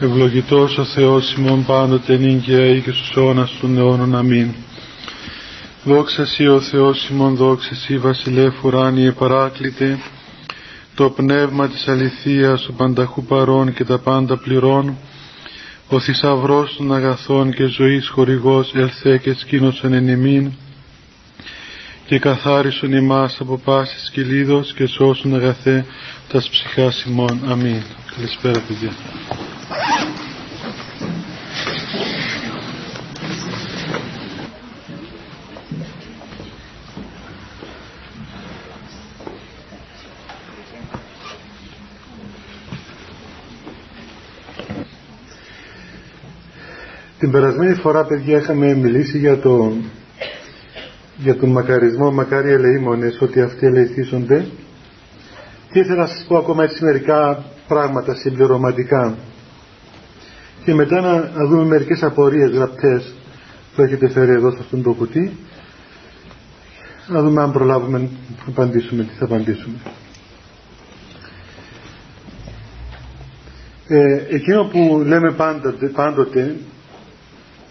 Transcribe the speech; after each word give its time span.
Ευλογητός 0.00 0.78
ο 0.78 0.84
Θεός 0.84 1.32
ημών 1.32 1.64
πάντοτε 1.64 2.16
νύγκαια 2.16 2.80
και 2.80 2.90
στους 2.90 3.16
αιώνας 3.16 3.58
των 3.60 3.78
αιώνων. 3.78 4.16
Αμήν. 4.16 4.48
Δόξα 5.84 6.26
Σύ 6.26 6.46
ο 6.46 6.60
Θεός 6.60 7.08
ημών, 7.08 7.34
δόξα 7.36 7.74
Σύ 7.74 7.98
βασιλεύ 7.98 8.52
ουράνιε 8.62 9.12
παράκλητε, 9.12 9.98
το 10.94 11.10
πνεύμα 11.10 11.68
της 11.68 11.88
αληθείας, 11.88 12.68
ο 12.68 12.72
πανταχού 12.72 13.24
παρών 13.24 13.74
και 13.74 13.84
τα 13.84 13.98
πάντα 13.98 14.36
πληρών, 14.36 14.96
ο 15.88 16.00
θησαυρός 16.00 16.76
των 16.76 16.94
αγαθών 16.94 17.52
και 17.52 17.64
ζωής 17.64 18.08
χορηγός 18.08 18.72
ελθέ 18.74 19.18
και 19.18 19.34
σκήνωσον 19.34 19.92
εν 19.92 20.08
ημίν, 20.08 20.52
και 22.06 22.18
καθάρισον 22.18 22.92
ημάς 22.92 23.36
από 23.40 23.60
πάσης 23.64 24.10
κυλίδος 24.12 24.72
και 24.72 24.86
σώσουν 24.86 25.34
αγαθέ 25.34 25.84
τας 26.28 26.48
ψυχάς 26.48 27.02
ημών. 27.02 27.40
Αμήν. 27.46 27.82
Καλησπέρα 28.16 28.60
παιδιά. 28.60 28.92
Την 47.18 47.30
περασμένη 47.30 47.74
φορά 47.74 48.04
παιδιά 48.04 48.38
είχαμε 48.38 48.74
μιλήσει 48.74 49.18
για, 49.18 49.38
το, 49.38 49.72
για 51.16 51.36
τον 51.36 51.48
μακαρισμό. 51.50 52.10
Μακάρι 52.10 52.50
ελεήμονες 52.52 53.20
ότι 53.20 53.40
αυτοί 53.40 53.66
ελεηθήσονται 53.66 54.46
και 55.72 55.78
ήθελα 55.78 56.00
να 56.00 56.06
σας 56.06 56.24
πω 56.28 56.36
ακόμα 56.36 56.64
έτσι 56.64 56.84
μερικά 56.84 57.44
πράγματα 57.68 58.14
συμπληρωματικά 58.14 59.14
και 60.66 60.74
μετά 60.74 61.00
να, 61.00 61.46
δούμε 61.46 61.64
μερικές 61.64 62.02
απορίες 62.02 62.50
γραπτές 62.50 63.14
που 63.74 63.82
έχετε 63.82 64.08
φέρει 64.08 64.32
εδώ 64.32 64.50
σε 64.50 64.58
αυτόν 64.60 64.82
το 64.82 64.92
κουτί. 64.92 65.36
Να 67.08 67.22
δούμε 67.22 67.42
αν 67.42 67.52
προλάβουμε 67.52 67.98
να 67.98 68.08
απαντήσουμε 68.48 69.02
τι 69.02 69.14
θα 69.18 69.24
απαντήσουμε. 69.24 69.74
Ε, 73.88 74.22
εκείνο 74.28 74.64
που 74.64 75.02
λέμε 75.06 75.32
πάντοτε, 75.32 75.86
πάντοτε 75.86 76.56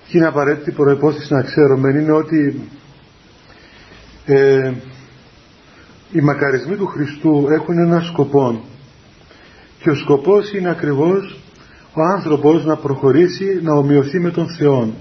και 0.08 0.18
είναι 0.18 0.28
απαραίτητη 0.28 0.72
προϋπόθεση 0.72 1.34
να 1.34 1.42
ξέρουμε 1.42 1.90
είναι 1.90 2.12
ότι 2.12 2.70
ε, 4.26 4.74
οι 6.12 6.22
μακαρισμοί 6.22 6.76
του 6.76 6.88
Χριστού 6.88 7.48
έχουν 7.52 7.78
ένα 7.78 8.02
σκοπό. 8.02 8.64
Και 9.80 9.90
ο 9.90 9.96
σκοπός 9.96 10.54
είναι 10.54 10.70
ακριβώς 10.70 11.40
ο 11.96 12.02
άνθρωπος 12.16 12.66
να 12.66 12.76
προχωρήσει 12.76 13.60
να 13.62 13.74
ομοιωθεί 13.74 14.20
με 14.20 14.30
τον 14.30 14.48
Θεό 14.58 14.94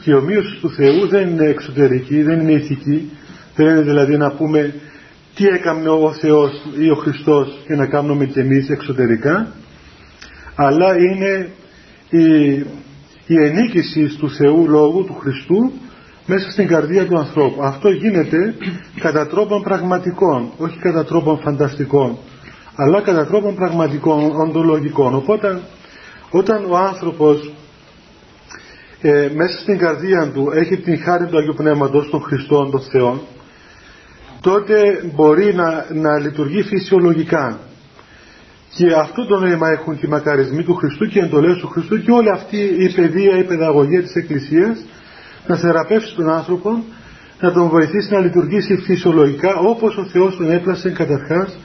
και 0.00 0.10
η 0.10 0.14
ομοίωση 0.14 0.60
του 0.60 0.70
Θεού 0.70 1.08
δεν 1.08 1.28
είναι 1.28 1.46
εξωτερική, 1.46 2.22
δεν 2.22 2.40
είναι 2.40 2.52
ηθική 2.52 3.10
δεν 3.54 3.66
είναι 3.66 3.80
δηλαδή 3.80 4.16
να 4.16 4.30
πούμε 4.30 4.74
τι 5.34 5.46
έκανε 5.46 5.88
ο 5.88 6.12
Θεός 6.20 6.50
ή 6.78 6.90
ο 6.90 6.94
Χριστός 6.94 7.58
και 7.66 7.74
να 7.74 7.86
κάνουμε 7.86 8.24
και 8.24 8.40
εμείς 8.40 8.68
εξωτερικά 8.68 9.52
αλλά 10.54 10.96
είναι 10.96 11.48
η, 12.10 12.52
η 13.26 13.36
ενίκηση 13.44 14.16
του 14.18 14.30
Θεού 14.30 14.68
Λόγου 14.68 15.04
του 15.04 15.14
Χριστού 15.20 15.72
μέσα 16.26 16.50
στην 16.50 16.66
καρδία 16.66 17.06
του 17.06 17.18
ανθρώπου. 17.18 17.62
Αυτό 17.62 17.88
γίνεται 17.88 18.54
κατά 19.00 19.26
τρόπον 19.26 19.62
πραγματικών, 19.62 20.50
όχι 20.56 20.78
κατά 20.78 21.04
τρόπον 21.04 21.38
φανταστικών 21.38 22.18
αλλά 22.76 23.00
κατά 23.02 23.26
τρόπον 23.26 23.54
πραγματικών, 23.54 24.40
οντολογικών. 24.40 25.14
Οπότε 25.14 25.60
όταν 26.32 26.64
ο 26.70 26.76
άνθρωπος 26.76 27.52
ε, 29.00 29.28
μέσα 29.34 29.58
στην 29.58 29.78
καρδία 29.78 30.30
του 30.34 30.50
έχει 30.54 30.76
την 30.76 31.02
χάρη 31.02 31.26
του 31.26 31.38
Αγίου 31.38 31.54
Πνεύματος 31.56 32.10
των 32.10 32.20
Χριστών, 32.20 32.70
των 32.70 32.80
Θεών, 32.80 33.20
τότε 34.40 34.74
μπορεί 35.14 35.54
να, 35.54 35.86
να 35.92 36.18
λειτουργεί 36.18 36.62
φυσιολογικά. 36.62 37.58
Και 38.74 38.92
αυτό 38.92 39.26
το 39.26 39.38
νόημα 39.38 39.68
έχουν 39.68 39.98
και 39.98 40.06
οι 40.06 40.08
μακαρισμοί 40.08 40.62
του 40.62 40.74
Χριστού 40.74 41.06
και 41.06 41.18
οι 41.18 41.22
εντολές 41.22 41.56
του 41.56 41.68
Χριστού 41.68 42.02
και 42.02 42.10
όλη 42.10 42.30
αυτή 42.30 42.56
η 42.56 42.92
παιδεία, 42.94 43.38
η 43.38 43.44
παιδαγωγία 43.44 44.02
της 44.02 44.14
Εκκλησίας 44.14 44.84
να 45.46 45.56
θεραπεύσει 45.56 46.14
τον 46.14 46.30
άνθρωπο, 46.30 46.84
να 47.40 47.52
τον 47.52 47.68
βοηθήσει 47.68 48.12
να 48.12 48.18
λειτουργήσει 48.18 48.76
φυσιολογικά 48.76 49.54
όπως 49.54 49.96
ο 49.96 50.04
Θεός 50.04 50.36
τον 50.36 50.50
έπλασε 50.50 50.90
καταρχάς 50.90 51.58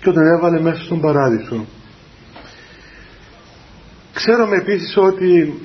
και 0.00 0.12
τον 0.12 0.26
έβαλε 0.26 0.60
μέσα 0.60 0.84
στον 0.84 1.00
παράδεισο. 1.00 1.66
Ξέρουμε 4.14 4.56
επίσης 4.56 4.96
ότι 4.96 5.60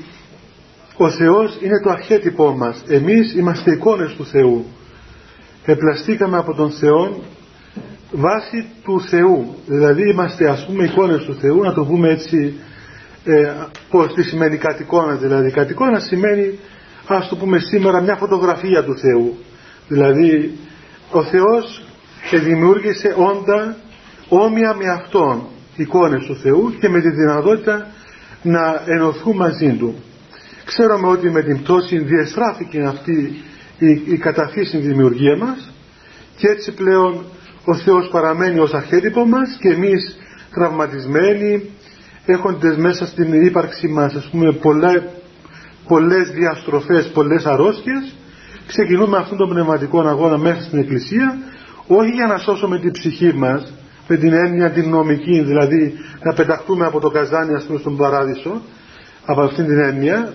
ο 0.98 1.10
Θεός 1.10 1.58
είναι 1.62 1.82
το 1.84 1.90
αρχέτυπό 1.90 2.56
μας. 2.58 2.84
Εμείς 2.88 3.34
είμαστε 3.34 3.72
εικόνες 3.72 4.14
του 4.18 4.26
Θεού. 4.26 4.66
Επλαστήκαμε 5.66 6.38
από 6.38 6.54
τον 6.54 6.72
Θεό 6.72 7.24
βάσει 8.12 8.68
του 8.84 9.02
Θεού. 9.02 9.56
Δηλαδή 9.66 10.10
είμαστε 10.10 10.50
ας 10.50 10.66
πούμε 10.66 10.84
εικόνες 10.84 11.24
του 11.24 11.36
Θεού, 11.36 11.64
να 11.64 11.74
το 11.74 11.86
πούμε 11.86 12.10
έτσι 12.10 12.54
ε, 13.24 13.54
πώς 13.90 14.14
τι 14.14 14.24
σημαίνει 14.24 14.58
κατοικώνα 14.58 15.16
δηλαδή. 15.16 15.52
Κατοικώνα 15.52 16.00
σημαίνει 16.00 16.60
ας 17.08 17.28
το 17.28 17.36
πούμε 17.36 17.60
σήμερα 17.60 18.02
μια 18.02 18.16
φωτογραφία 18.16 18.84
του 18.84 18.98
Θεού. 18.98 19.38
Δηλαδή 19.88 20.58
ο 21.12 21.24
Θεός 21.24 21.84
δημιούργησε 22.44 23.16
όντα 23.18 23.76
όμοια 24.30 24.76
με 24.76 24.90
Αυτόν 24.92 25.48
εικόνες 25.76 26.26
του 26.26 26.36
Θεού 26.36 26.74
και 26.80 26.90
με 26.90 27.02
τη 27.02 27.10
δυνατότητα 27.10 27.88
να 28.42 28.82
ενωθούν 28.86 29.36
μαζί 29.36 29.76
Του. 29.78 29.96
Ξέρουμε 30.66 31.08
ότι 31.08 31.30
με 31.30 31.44
την 31.44 31.62
πτώση 31.62 31.98
διεστράφηκε 31.98 32.82
αυτή 32.82 33.44
η, 33.78 33.90
η 34.06 34.18
καταφύση 34.18 34.78
δημιουργία 34.78 35.38
μας 35.38 35.72
και 36.36 36.48
έτσι 36.48 36.72
πλέον 36.74 37.24
ο 37.66 37.76
Θεός 37.76 38.10
παραμένει 38.10 38.60
ως 38.60 38.74
αρχέτυπο 38.74 39.26
μας 39.26 39.58
και 39.60 39.70
εμείς 39.70 40.18
τραυματισμένοι 40.54 41.70
έχοντες 42.26 42.78
μέσα 42.78 43.06
στην 43.08 43.34
ύπαρξη 43.44 43.88
μας 43.88 44.14
ας 44.14 44.30
πούμε 44.32 44.52
πολλές, 44.52 45.04
πολλές 45.88 46.30
διαστροφές, 46.30 47.08
πολλές 47.08 47.46
αρρώστιες 47.46 48.16
ξεκινούμε 48.68 49.18
αυτόν 49.18 49.38
τον 49.38 49.50
πνευματικό 49.50 50.02
αγώνα 50.02 50.38
μέσα 50.38 50.62
στην 50.62 50.80
Εκκλησία 50.80 51.38
όχι 51.88 52.10
για 52.10 52.28
να 52.28 52.38
σώσουμε 52.38 52.80
την 52.80 52.92
ψυχή 52.92 53.34
μας 53.34 53.74
με 54.10 54.18
την 54.18 54.34
έννοια 54.34 54.72
την 54.72 54.90
νομική, 54.90 55.42
δηλαδή 55.42 55.94
να 56.24 56.34
πεταχτούμε 56.34 56.86
από 56.86 57.00
το 57.00 57.10
καζάνι 57.10 57.54
ας 57.54 57.64
πούμε 57.64 57.80
στον 57.80 57.98
παράδεισο, 57.98 58.62
από 59.26 59.42
αυτήν 59.42 59.66
την 59.66 59.80
έννοια, 59.80 60.34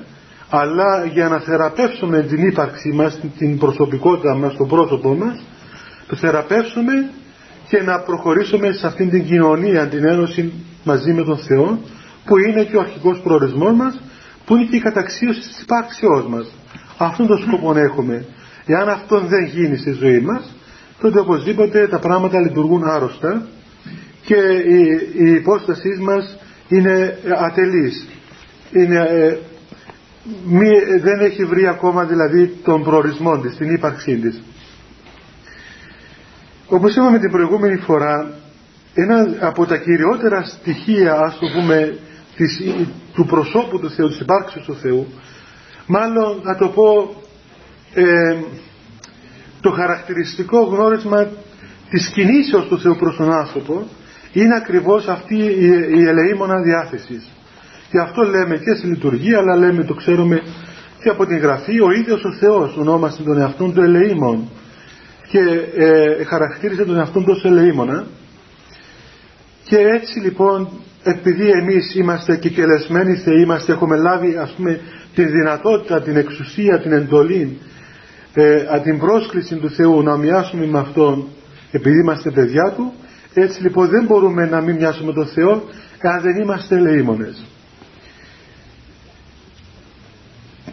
αλλά 0.48 1.04
για 1.04 1.28
να 1.28 1.38
θεραπεύσουμε 1.38 2.22
την 2.22 2.46
ύπαρξή 2.46 2.88
μας, 2.88 3.20
την 3.38 3.58
προσωπικότητα 3.58 4.34
μας, 4.34 4.56
το 4.56 4.64
πρόσωπό 4.64 5.14
μας, 5.14 5.44
το 6.06 6.16
θεραπεύσουμε 6.16 7.10
και 7.68 7.82
να 7.82 7.98
προχωρήσουμε 7.98 8.72
σε 8.72 8.86
αυτήν 8.86 9.10
την 9.10 9.24
κοινωνία, 9.24 9.86
την 9.86 10.04
ένωση 10.06 10.52
μαζί 10.84 11.12
με 11.12 11.22
τον 11.24 11.38
Θεό, 11.38 11.78
που 12.24 12.38
είναι 12.38 12.64
και 12.64 12.76
ο 12.76 12.80
αρχικός 12.80 13.20
προορισμός 13.22 13.74
μας, 13.74 14.00
που 14.44 14.56
είναι 14.56 14.64
και 14.64 14.76
η 14.76 14.80
καταξίωση 14.80 15.40
της 15.40 15.60
υπάρξεώς 15.60 16.26
μας. 16.28 16.54
Αυτόν 16.98 17.26
τον 17.26 17.38
σκοπό 17.38 17.78
έχουμε. 17.78 18.24
Εάν 18.66 18.88
αυτό 18.88 19.20
δεν 19.20 19.44
γίνει 19.44 19.76
στη 19.76 19.92
ζωή 19.92 20.20
μας, 20.20 20.54
τότε 21.00 21.18
οπωσδήποτε 21.18 21.88
τα 21.88 21.98
πράγματα 21.98 22.40
λειτουργούν 22.40 22.84
άρρωστα 22.84 23.46
και 24.24 24.36
η, 24.66 25.08
η 25.24 25.34
υπόστασή 25.34 25.98
μας 26.00 26.38
είναι 26.68 27.18
ατελής. 27.38 28.06
Είναι, 28.72 29.00
ε, 29.00 29.38
μη, 30.44 30.68
δεν 31.02 31.20
έχει 31.20 31.44
βρει 31.44 31.66
ακόμα 31.66 32.04
δηλαδή 32.04 32.46
τον 32.64 32.82
προορισμό 32.82 33.38
της, 33.38 33.56
την 33.56 33.74
ύπαρξή 33.74 34.16
της. 34.16 34.42
Όπως 36.68 36.96
είπαμε 36.96 37.18
την 37.18 37.30
προηγούμενη 37.30 37.76
φορά, 37.76 38.34
ένα 38.94 39.36
από 39.40 39.66
τα 39.66 39.76
κυριότερα 39.76 40.44
στοιχεία, 40.44 41.14
ας 41.14 41.38
το 41.38 41.46
πούμε, 41.54 41.98
της, 42.36 42.60
του 43.14 43.26
προσώπου 43.26 43.78
του 43.78 43.90
Θεού, 43.90 44.08
της 44.08 44.20
υπάρξης 44.20 44.64
του 44.64 44.76
Θεού, 44.76 45.06
μάλλον 45.86 46.40
να 46.42 46.56
το 46.56 46.68
πω 46.68 47.14
ε, 47.94 48.36
το 49.60 49.70
χαρακτηριστικό 49.70 50.60
γνώρισμα 50.60 51.28
της 51.90 52.08
κινήσεως 52.08 52.66
του 52.66 52.80
Θεού 52.80 52.96
προς 52.96 53.16
τον 53.16 53.32
άνθρωπο 53.32 53.86
είναι 54.40 54.54
ακριβώς 54.54 55.08
αυτή 55.08 55.36
η, 55.36 55.66
η 55.98 56.02
ελεήμονα 56.08 56.62
διάθεσης. 56.62 57.30
Και 57.90 57.98
αυτό 57.98 58.22
λέμε 58.22 58.56
και 58.56 58.74
στη 58.74 58.86
λειτουργία, 58.86 59.38
αλλά 59.38 59.56
λέμε, 59.56 59.84
το 59.84 59.94
ξέρουμε 59.94 60.42
και 61.02 61.08
από 61.08 61.26
την 61.26 61.38
Γραφή, 61.38 61.80
ο 61.80 61.90
ίδιος 61.90 62.24
ο 62.24 62.32
Θεός 62.32 62.76
ονόμασε 62.76 63.22
τον 63.22 63.38
εαυτόν 63.38 63.74
του 63.74 63.80
ελεήμον 63.80 64.48
και 65.28 65.40
ε, 65.74 66.24
χαρακτήρισε 66.24 66.84
τον 66.84 66.96
εαυτόν 66.96 67.24
τους 67.24 67.36
ως 67.36 67.44
ελεήμονα. 67.44 68.06
Και 69.64 69.76
έτσι 69.76 70.18
λοιπόν, 70.18 70.68
επειδή 71.02 71.50
εμείς 71.50 71.94
είμαστε 71.94 72.36
κεκελεσμένοι 72.36 73.14
Θεοί, 73.16 73.42
είμαστε, 73.42 73.72
έχουμε 73.72 73.96
λάβει 73.96 74.36
ας 74.36 74.54
πούμε 74.56 74.80
τη 75.14 75.24
δυνατότητα, 75.24 76.02
την 76.02 76.16
εξουσία, 76.16 76.80
την 76.80 76.92
εντολή, 76.92 77.58
ε, 78.34 78.80
την 78.82 78.98
πρόσκληση 78.98 79.56
του 79.56 79.70
Θεού 79.70 80.02
να 80.02 80.16
μοιάσουμε 80.16 80.66
με 80.66 80.78
Αυτόν, 80.78 81.28
επειδή 81.70 81.98
είμαστε 81.98 82.30
παιδιά 82.30 82.72
Του, 82.76 82.92
έτσι 83.34 83.62
λοιπόν 83.62 83.88
δεν 83.88 84.04
μπορούμε 84.04 84.46
να 84.46 84.60
μην 84.60 84.76
μοιάσουμε 84.76 85.12
τον 85.12 85.26
Θεό 85.26 85.62
αν 86.00 86.20
δεν 86.22 86.36
είμαστε 86.36 86.76
ελεήμονες. 86.76 87.44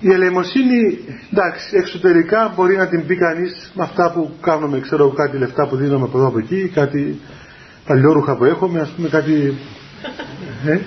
η 0.01 0.11
ελεημοσύνη, 0.11 0.99
εντάξει, 1.31 1.77
εξωτερικά 1.77 2.53
μπορεί 2.55 2.75
να 2.75 2.87
την 2.87 3.05
πει 3.05 3.15
κανείς 3.15 3.71
με 3.73 3.83
αυτά 3.83 4.11
που 4.11 4.31
κάνουμε, 4.41 4.79
ξέρω 4.79 5.09
κάτι 5.09 5.37
λεφτά 5.37 5.67
που 5.67 5.75
δίνουμε 5.75 6.05
από 6.05 6.17
εδώ 6.17 6.27
από 6.27 6.39
εκεί, 6.39 6.71
κάτι 6.73 7.19
παλιόρουχα 7.85 8.35
που 8.35 8.45
έχουμε, 8.45 8.79
ας 8.79 8.89
πούμε 8.89 9.09
κάτι. 9.09 9.53
Ε, 10.65 10.79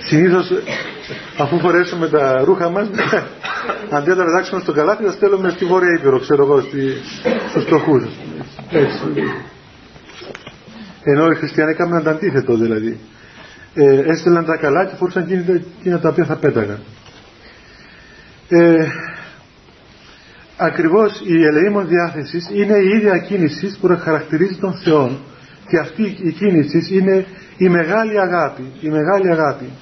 Συνήθως 0.00 0.52
αφού 1.38 1.58
φορέσουμε 1.58 2.08
τα 2.08 2.42
ρούχα 2.44 2.70
μας, 2.70 2.88
αντί 3.96 4.08
να 4.08 4.16
τα 4.16 4.24
πετάξουμε 4.24 4.60
στο 4.60 4.72
καλάθι, 4.72 5.04
τα 5.04 5.12
στέλνουμε 5.12 5.50
στη 5.50 5.64
Βόρεια 5.64 5.96
Ήπειρο, 5.98 6.20
ξέρω 6.20 6.44
εγώ, 6.44 6.60
στους 7.50 7.64
φτωχούς. 7.64 8.04
Έτσι. 8.70 8.98
Ενώ 11.04 11.30
οι 11.30 11.34
χριστιανοί 11.34 11.70
έκαναν 11.70 12.02
το 12.02 12.10
αντίθετο 12.10 12.56
δηλαδή. 12.56 12.98
Ε, 13.74 14.00
έστελναν 14.00 14.44
τα 14.44 14.56
καλά 14.56 14.84
και 14.84 14.94
φορούσαν 14.96 15.26
εκείνα 15.78 15.98
τα 15.98 16.08
οποία 16.08 16.24
θα 16.24 16.36
πέταγαν. 16.36 16.80
Ε, 18.48 18.86
ακριβώς 20.56 21.22
η 21.26 21.44
ελεήμων 21.44 21.88
διάθεσης 21.88 22.48
είναι 22.52 22.76
η 22.76 22.88
ίδια 22.88 23.18
κίνηση 23.18 23.76
που 23.80 23.98
χαρακτηρίζει 24.00 24.58
τον 24.60 24.74
Θεό 24.84 25.18
και 25.68 25.78
αυτή 25.78 26.02
η 26.02 26.32
κίνηση 26.32 26.94
είναι 26.94 27.26
η 27.56 27.68
μεγάλη 27.68 28.20
αγάπη 28.20 28.72
η 28.80 28.88
μεγάλη 28.88 29.30
αγάπη 29.30 29.72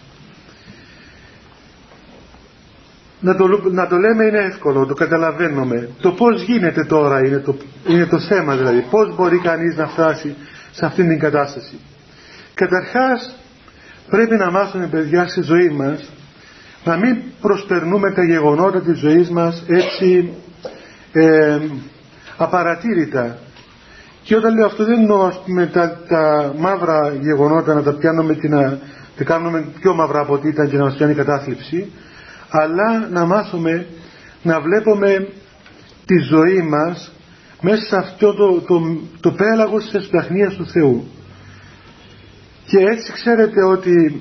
να 3.20 3.36
το, 3.36 3.46
να 3.70 3.86
το 3.86 3.96
λέμε 3.96 4.24
είναι 4.24 4.38
εύκολο, 4.38 4.86
το 4.86 4.94
καταλαβαίνουμε 4.94 5.88
το 6.00 6.10
πως 6.10 6.42
γίνεται 6.42 6.84
τώρα 6.84 7.26
είναι 7.26 7.38
το, 7.38 7.56
είναι 7.88 8.06
το 8.06 8.20
θέμα 8.20 8.56
δηλαδή 8.56 8.84
πως 8.90 9.14
μπορεί 9.16 9.38
κανείς 9.38 9.76
να 9.76 9.86
φτάσει 9.86 10.36
σε 10.72 10.86
αυτήν 10.86 11.08
την 11.08 11.18
κατάσταση. 11.18 11.78
Καταρχάς 12.54 13.36
πρέπει 14.10 14.36
να 14.36 14.50
μάθουμε 14.50 14.86
παιδιά 14.86 15.28
στη 15.28 15.42
ζωή 15.42 15.68
μας 15.68 16.10
να 16.84 16.96
μην 16.96 17.16
προσπερνούμε 17.40 18.12
τα 18.12 18.24
γεγονότα 18.24 18.80
της 18.80 18.98
ζωής 18.98 19.30
μας 19.30 19.64
έτσι 19.66 20.32
ε, 21.12 21.58
απαρατήρητα. 22.36 23.38
Και 24.22 24.36
όταν 24.36 24.54
λέω 24.54 24.66
αυτό 24.66 24.84
δεν 24.84 25.00
εννοώ 25.00 25.24
ας 25.24 25.40
πούμε 25.46 25.66
τα, 25.66 26.00
τα 26.08 26.54
μαύρα 26.58 27.14
γεγονότα 27.20 27.74
να 27.74 27.82
τα 27.82 27.92
πιάνουμε 27.92 28.34
και 28.34 28.48
να 28.48 28.78
τα 29.16 29.24
κάνουμε 29.24 29.66
πιο 29.80 29.94
μαύρα 29.94 30.20
από 30.20 30.32
ό,τι 30.32 30.48
ήταν 30.48 30.68
και 30.68 30.76
να 30.76 30.84
μας 30.84 30.94
πιάνει 30.94 31.14
κατάθλιψη 31.14 31.90
αλλά 32.48 33.08
να 33.10 33.24
μάθουμε 33.24 33.86
να 34.42 34.60
βλέπουμε 34.60 35.28
τη 36.06 36.18
ζωή 36.18 36.62
μας 36.62 37.12
μέσα 37.62 37.82
σε 37.86 37.96
αυτό 37.96 38.34
το, 38.34 38.60
το, 38.60 38.98
το 39.20 39.30
πέλαγος 39.30 39.84
της 39.84 39.94
εσπλαχνίας 39.94 40.54
του 40.54 40.66
Θεού. 40.66 41.04
Και 42.66 42.78
έτσι 42.78 43.12
ξέρετε 43.12 43.64
ότι 43.64 44.20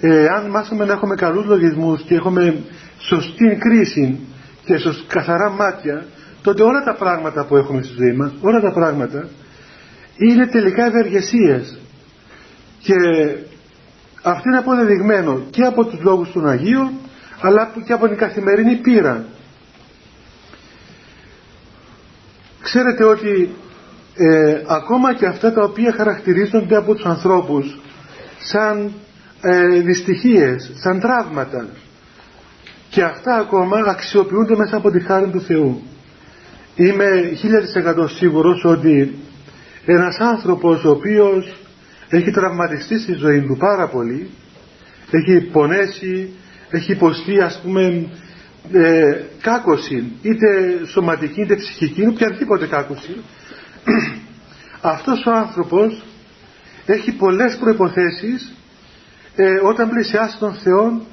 ε, 0.00 0.26
αν 0.26 0.50
μάθουμε 0.50 0.84
να 0.84 0.92
έχουμε 0.92 1.14
καλούς 1.14 1.46
λογισμούς 1.46 2.02
και 2.02 2.14
έχουμε 2.14 2.62
σωστή 2.98 3.58
κρίση 3.58 4.18
και 4.64 4.78
σωστή, 4.78 5.04
καθαρά 5.06 5.50
μάτια 5.50 6.04
τότε 6.42 6.62
όλα 6.62 6.84
τα 6.84 6.94
πράγματα 6.94 7.44
που 7.44 7.56
έχουμε 7.56 7.82
στη 7.82 7.94
ζωή 7.94 8.16
μας 8.16 8.32
όλα 8.40 8.60
τα 8.60 8.72
πράγματα 8.72 9.28
είναι 10.16 10.46
τελικά 10.46 10.86
ευεργεσίες. 10.86 11.78
Και 12.78 12.94
αυτό 14.22 14.42
είναι 14.48 14.58
αποδεδειγμένο 14.58 15.42
και 15.50 15.62
από 15.62 15.84
τους 15.84 16.00
λόγους 16.02 16.32
των 16.32 16.48
Αγίων 16.48 16.90
αλλά 17.40 17.72
και 17.84 17.92
από 17.92 18.08
την 18.08 18.16
καθημερινή 18.16 18.76
πείρα 18.76 19.24
ξέρετε 22.62 23.04
ότι 23.04 23.50
ε, 24.14 24.62
ακόμα 24.66 25.14
και 25.14 25.26
αυτά 25.26 25.52
τα 25.52 25.62
οποία 25.64 25.92
χαρακτηρίζονται 25.92 26.76
από 26.76 26.94
τους 26.94 27.04
ανθρώπους 27.04 27.78
σαν 28.38 28.92
ε, 29.40 29.80
δυστυχίες, 29.80 30.70
σαν 30.74 31.00
τραύματα 31.00 31.68
και 32.90 33.02
αυτά 33.02 33.34
ακόμα 33.34 33.76
αξιοποιούνται 33.86 34.56
μέσα 34.56 34.76
από 34.76 34.90
τη 34.90 35.00
χάρη 35.00 35.30
του 35.30 35.40
Θεού. 35.40 35.82
Είμαι 36.74 37.32
χίλια 37.36 37.60
της 37.60 37.74
εκατό 37.74 38.08
σίγουρος 38.08 38.64
ότι 38.64 39.14
ένας 39.84 40.18
άνθρωπος 40.18 40.84
ο 40.84 40.90
οποίος 40.90 41.56
έχει 42.08 42.30
τραυματιστεί 42.30 42.98
στη 42.98 43.12
ζωή 43.12 43.40
του 43.40 43.56
πάρα 43.56 43.88
πολύ 43.88 44.30
έχει 45.10 45.40
πονέσει 45.40 46.32
έχει 46.70 46.92
υποστεί 46.92 47.40
ας 47.40 47.60
πούμε 47.62 48.08
ε, 48.72 49.22
κάκωση 49.40 50.12
είτε 50.22 50.46
σωματική 50.86 51.40
είτε 51.40 51.54
ψυχική 51.54 52.06
οποιαδήποτε 52.06 52.66
κάκωση 52.66 53.16
αυτός 54.80 55.26
ο 55.26 55.30
άνθρωπος 55.30 56.02
έχει 56.86 57.12
πολλές 57.12 57.56
προϋποθέσεις 57.56 58.52
ε, 59.36 59.60
όταν 59.62 59.88
πλησιάσει 59.88 60.38
τον 60.38 60.54
Θεό 60.54 61.06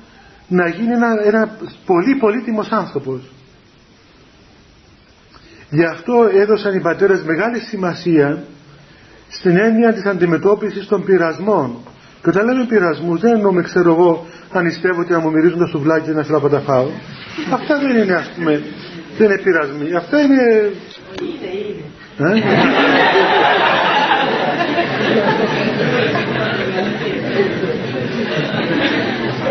να 0.47 0.69
γίνει 0.69 0.94
ένα, 0.94 1.21
ένα 1.23 1.57
πολύ 1.85 2.15
πολύτιμος 2.15 2.71
άνθρωπος. 2.71 3.31
Γι' 5.69 5.85
αυτό 5.85 6.29
έδωσαν 6.33 6.75
οι 6.75 6.81
πατέρες 6.81 7.23
μεγάλη 7.23 7.59
σημασία 7.59 8.43
στην 9.29 9.57
έννοια 9.57 9.93
της 9.93 10.05
αντιμετώπισης 10.05 10.88
των 10.88 11.03
πειρασμών 11.03 11.77
και 12.27 12.38
όταν 12.38 12.47
λέμε 12.47 12.65
πειρασμούς 12.65 13.19
δεν 13.19 13.33
εννοούμε 13.33 13.62
ξέρω 13.62 13.91
εγώ 13.91 14.25
αν 14.51 14.63
νηστεύω 14.63 15.01
ότι 15.01 15.12
να 15.12 15.19
μου 15.19 15.31
μυρίζουν 15.31 15.59
τα 15.59 15.65
σουβλάκια 15.65 16.13
να 16.13 16.24
θέλω 16.24 16.39
να 16.39 16.50
τα 16.50 16.59
φάω 16.59 16.88
αυτά 17.53 17.79
δεν 17.79 17.97
είναι 17.97 18.13
ας 18.13 18.31
πούμε 18.35 18.62
δεν 19.18 19.29
είναι 19.29 19.38
πειρασμοί 19.38 19.95
αυτά 19.95 20.21
είναι 20.21 20.71
ε; 22.18 22.41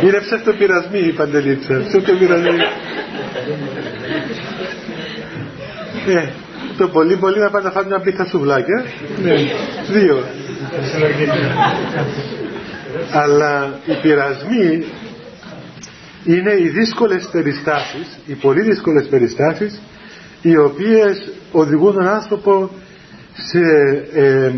Είναι 0.03 0.21
ψευτοπειρασμοί 0.21 0.99
η 0.99 1.13
παντελίτσα. 1.13 1.83
Ψευτοπειρασμοί. 1.89 2.57
Ναι. 6.07 6.31
Το 6.77 6.89
πολύ 6.89 7.17
πολύ 7.17 7.39
να 7.39 7.51
πάει 7.51 7.63
να 7.63 7.71
φάει 7.71 7.85
μια 7.85 8.01
πίτα 8.01 8.25
σουβλάκια. 8.25 8.85
Ναι. 9.23 9.35
Δύο. 9.93 10.25
Αλλά 13.13 13.79
οι 13.87 14.01
πειρασμοί 14.03 14.85
είναι 16.25 16.53
οι 16.53 16.69
δύσκολες 16.69 17.29
περιστάσεις, 17.33 18.19
οι 18.27 18.33
πολύ 18.35 18.63
δύσκολες 18.63 19.07
περιστάσεις 19.09 19.81
οι 20.43 20.57
οποίες 20.57 21.33
οδηγούν 21.53 21.95
τον 21.95 22.07
άνθρωπο 22.07 22.71
σε 23.33 23.61
ε, 24.13 24.53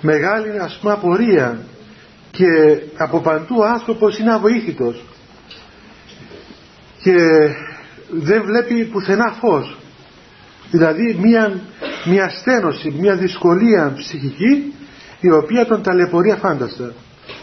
μεγάλη 0.00 0.58
ας 0.58 0.78
πούμε 0.80 0.92
απορία 0.92 1.58
και 2.30 2.80
από 2.96 3.20
παντού 3.20 3.56
ο 3.58 3.64
άνθρωπος 3.64 4.18
είναι 4.18 4.32
αβοήθητος 4.32 5.04
και 7.02 7.14
δεν 8.10 8.42
βλέπει 8.42 8.84
πουθενά 8.84 9.36
φως. 9.40 9.76
Δηλαδή 10.70 11.18
μια, 11.22 11.60
μια 12.04 12.28
στένωση, 12.28 12.94
μια 12.98 13.16
δυσκολία 13.16 13.92
ψυχική 13.96 14.74
η 15.20 15.30
οποία 15.30 15.66
τον 15.66 15.82
ταλαιπωρεί 15.82 16.30
αφάνταστα 16.30 16.92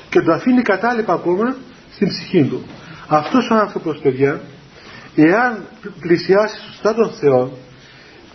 και 0.10 0.22
το 0.22 0.32
αφήνει 0.32 0.62
κατάλοιπα 0.62 1.14
ακόμα 1.14 1.56
στην 1.92 2.08
ψυχή 2.08 2.44
του. 2.44 2.66
Αυτός 3.08 3.50
ο 3.50 3.56
άνθρωπος 3.56 4.00
παιδιά 4.00 4.42
εάν 5.16 5.64
πλησιάσει 6.00 6.58
σωστά 6.66 6.94
τον 6.94 7.10
Θεό 7.12 7.58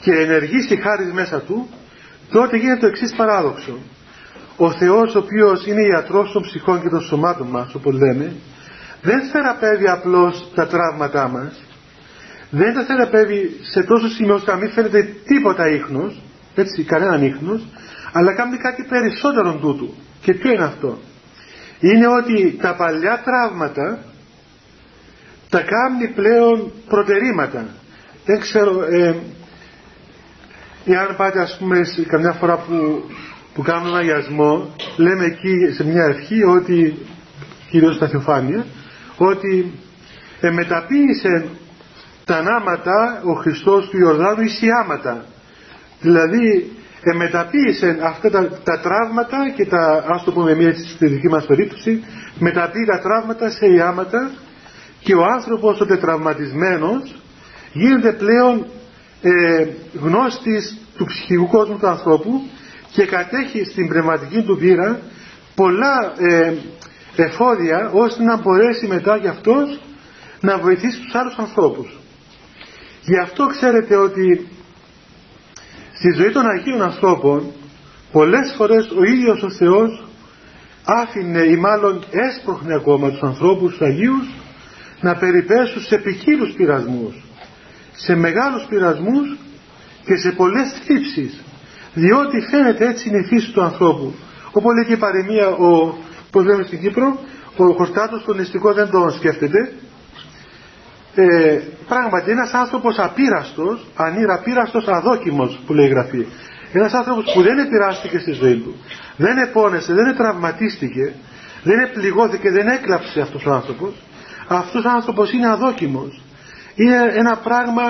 και 0.01 0.13
ενεργήσει 0.13 0.77
χάρη 0.77 1.13
μέσα 1.13 1.41
του 1.41 1.69
τότε 2.31 2.57
γίνεται 2.57 2.81
το 2.81 2.87
εξής 2.87 3.15
παράδοξο. 3.15 3.79
Ο 4.57 4.73
Θεός 4.73 5.15
ο 5.15 5.19
οποίος 5.19 5.67
είναι 5.67 5.83
ιατρός 5.93 6.33
των 6.33 6.43
ψυχών 6.43 6.83
και 6.83 6.89
των 6.89 7.01
σωμάτων 7.01 7.47
μας 7.47 7.75
όπως 7.75 7.95
λένε 7.95 8.33
δεν 9.03 9.21
θεραπεύει 9.33 9.89
απλώς 9.89 10.51
τα 10.55 10.67
τραύματά 10.67 11.29
μας 11.29 11.63
δεν 12.51 12.75
τα 12.75 12.85
θεραπεύει 12.85 13.57
σε 13.63 13.83
τόσο 13.83 14.09
σημείο 14.09 14.35
ώστε 14.35 14.51
να 14.51 14.57
μην 14.57 14.71
φαίνεται 14.71 15.17
τίποτα 15.25 15.69
ίχνος 15.69 16.21
έτσι 16.55 16.83
κανέναν 16.83 17.23
ίχνος 17.23 17.67
αλλά 18.13 18.35
κάνει 18.35 18.57
κάτι 18.57 18.85
περισσότερο 18.89 19.55
τούτου. 19.55 19.95
Και 20.21 20.35
ποιο 20.35 20.53
είναι 20.53 20.65
αυτό; 20.65 20.99
Είναι 21.83 22.07
ότι 22.07 22.57
τα 22.61 22.75
παλιά 22.75 23.23
τραύματα 23.25 24.05
τα 25.49 25.61
κάνει 25.61 26.09
πλέον 26.15 26.73
προτερήματα. 26.89 27.67
Δεν 28.25 28.41
ξέρω 28.41 28.83
ε, 28.83 29.17
εάν 30.85 31.17
πάτε 31.17 31.41
ας 31.41 31.57
πούμε 31.59 31.81
καμιά 32.07 32.33
φορά 32.33 32.57
που 32.57 33.05
που 33.55 33.63
κάνουν 33.63 33.97
αγιασμό 33.97 34.75
λέμε 34.97 35.25
εκεί 35.25 35.73
σε 35.75 35.85
μια 35.85 36.05
ευχή 36.05 36.45
ότι 36.45 36.99
κυρίως 37.71 37.95
στα 37.95 38.09
Θεοφάνεια 38.09 38.67
ότι 39.17 39.73
μεταποίησε 40.53 41.49
τα 42.25 42.43
νάματα 42.43 43.23
ο 43.25 43.33
Χριστός 43.33 43.89
του 43.89 43.99
Ιορδάνου 43.99 44.43
εις 44.43 44.63
ιάματα 44.63 45.25
δηλαδή 46.01 46.73
μεταποίησε 47.17 47.99
αυτά 48.03 48.31
τα, 48.31 48.49
τα 48.65 48.81
τραύματα 48.81 49.51
και 49.57 49.67
τα 49.67 50.05
ας 50.09 50.25
το 50.25 50.33
πούμε 50.33 50.51
εμείς 50.51 50.91
στη 50.95 51.07
δική 51.07 51.29
μας 51.29 51.47
περίπτωση 51.47 52.05
μεταποίησε 52.39 52.91
τα 52.93 52.99
τραύματα 53.01 53.51
σε 53.51 53.67
ιάματα 53.67 54.31
και 55.01 55.15
ο 55.15 55.25
άνθρωπος 55.25 55.81
ο 55.81 55.87
τετραυματισμένος 55.87 57.15
γίνεται 57.73 58.13
πλέον 58.13 58.67
ε, 59.23 59.67
γνώστης 60.03 60.79
του 60.97 61.05
ψυχικού 61.05 61.47
κόσμου 61.49 61.79
του 61.79 61.87
ανθρώπου 61.87 62.43
και 62.93 63.07
κατέχει 63.07 63.65
στην 63.65 63.89
πνευματική 63.89 64.43
του 64.43 64.57
πείρα 64.59 65.01
πολλά 65.55 66.13
ε, 66.19 66.53
εφόδια 67.17 67.91
ώστε 67.93 68.23
να 68.23 68.37
μπορέσει 68.37 68.87
μετά 68.87 69.17
γι' 69.17 69.29
αυτός 69.29 69.81
να 70.41 70.59
βοηθήσει 70.59 71.01
τους 71.01 71.15
άλλους 71.15 71.37
ανθρώπους. 71.39 71.99
Γι' 73.03 73.19
αυτό 73.19 73.47
ξέρετε 73.47 73.97
ότι 73.97 74.49
στη 76.03 76.13
ζωή 76.13 76.31
των 76.31 76.47
Αγίων 76.47 76.83
ανθρώπων 76.83 77.53
πολλές 78.13 78.55
φορές 78.57 78.91
ο 78.91 79.03
ίδιος 79.05 79.43
ο 79.43 79.51
Θεός 79.51 80.05
άφηνε 80.85 81.43
ή 81.43 81.57
μάλλον 81.57 82.05
έσπροχνε 82.11 82.75
ακόμα 82.75 83.11
τους 83.11 83.23
ανθρώπους 83.23 83.71
τους 83.71 83.81
Αγίους 83.81 84.27
να 85.01 85.17
περιπέσουν 85.17 85.83
σε 85.83 85.97
ποικίλους 85.99 86.53
πειρασμούς 86.53 87.15
σε 87.93 88.15
μεγάλους 88.15 88.65
πειρασμούς 88.69 89.37
και 90.05 90.17
σε 90.17 90.31
πολλές 90.33 90.73
θλίψεις 90.85 91.41
διότι 91.95 92.41
φαίνεται 92.51 92.89
έτσι 92.89 93.09
είναι 93.09 93.19
η 93.19 93.25
φύση 93.25 93.53
του 93.53 93.63
ανθρώπου. 93.63 94.15
Όπως 94.53 94.75
λέει 94.75 94.85
και 94.87 94.93
η 94.93 94.97
παρεμία 95.07 95.49
ο, 95.49 95.95
πώς 96.31 96.45
λέμε 96.45 96.63
στην 96.63 96.81
Κύπρο 96.81 97.19
ο 97.57 97.65
Χορτάτος 97.73 98.25
τον 98.25 98.37
νηστικό 98.37 98.73
δεν 98.73 98.91
τον 98.91 99.13
σκέφτεται 99.13 99.73
ε, 101.15 101.61
πράγματι 101.89 102.31
ένας 102.31 102.53
άνθρωπος 102.53 102.99
απείραστος 102.99 103.87
ανήρα 103.97 104.35
απείραστος 104.35 104.89
αδόκιμος 104.89 105.61
που 105.67 105.73
λέει 105.73 105.87
η 105.87 105.89
Γραφή. 105.89 106.27
Ένας 106.73 106.93
άνθρωπος 106.93 107.33
που 107.35 107.43
δεν 107.43 107.59
επηρεάστηκε 107.59 108.19
στη 108.19 108.33
ζωή 108.33 108.57
του 108.57 108.77
δεν 109.17 109.39
επώνεσε, 109.39 109.93
δεν 109.93 110.17
τραυματίστηκε 110.17 111.15
δεν 111.63 111.93
πληγώθηκε, 111.93 112.51
δεν 112.51 112.67
έκλαψε 112.69 113.21
αυτός 113.21 113.47
ο 113.47 113.53
άνθρωπος 113.53 113.95
αυτός 114.49 114.85
ο 114.85 114.91
άνθρωπος 114.91 115.33
είναι 115.33 115.49
αδόκιμος. 115.49 116.21
Είναι 116.75 117.13
ένα 117.15 117.37
πράγμα 117.37 117.83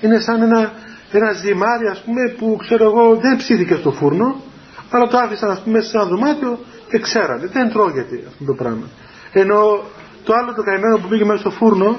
είναι 0.00 0.18
σαν 0.20 0.42
ένα, 0.42 0.72
ένα 1.12 1.32
ζυμάρι 1.32 1.86
ας 1.86 2.02
πούμε 2.04 2.34
που 2.38 2.56
ξέρω 2.60 2.84
εγώ 2.84 3.16
δεν 3.16 3.36
ψήθηκε 3.36 3.74
στο 3.74 3.90
φούρνο 3.90 4.36
αλλά 4.90 5.06
το 5.06 5.18
άφησαν 5.18 5.50
ας 5.50 5.60
πούμε 5.60 5.80
σε 5.80 5.96
ένα 5.96 6.06
δωμάτιο 6.06 6.58
και 6.88 6.98
ξέρανε 6.98 7.46
δεν 7.46 7.70
τρώγεται 7.70 8.22
αυτό 8.28 8.44
το 8.44 8.54
πράγμα. 8.54 8.86
Ενώ 9.32 9.82
το 10.24 10.32
άλλο 10.34 10.54
το 10.54 10.62
καημένο 10.62 10.98
που 10.98 11.08
πήγε 11.08 11.24
μέσα 11.24 11.40
στο 11.40 11.50
φούρνο 11.50 11.98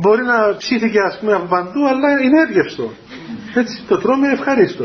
μπορεί 0.00 0.22
να 0.24 0.56
ψήθηκε 0.56 0.98
ας 1.00 1.18
πούμε 1.18 1.32
από 1.32 1.46
παντού 1.46 1.88
αλλά 1.88 2.20
είναι 2.22 2.40
εύγευστο 2.48 2.92
έτσι 3.54 3.82
το 3.88 3.98
τρώμε 3.98 4.28
ευχαρίστω. 4.28 4.84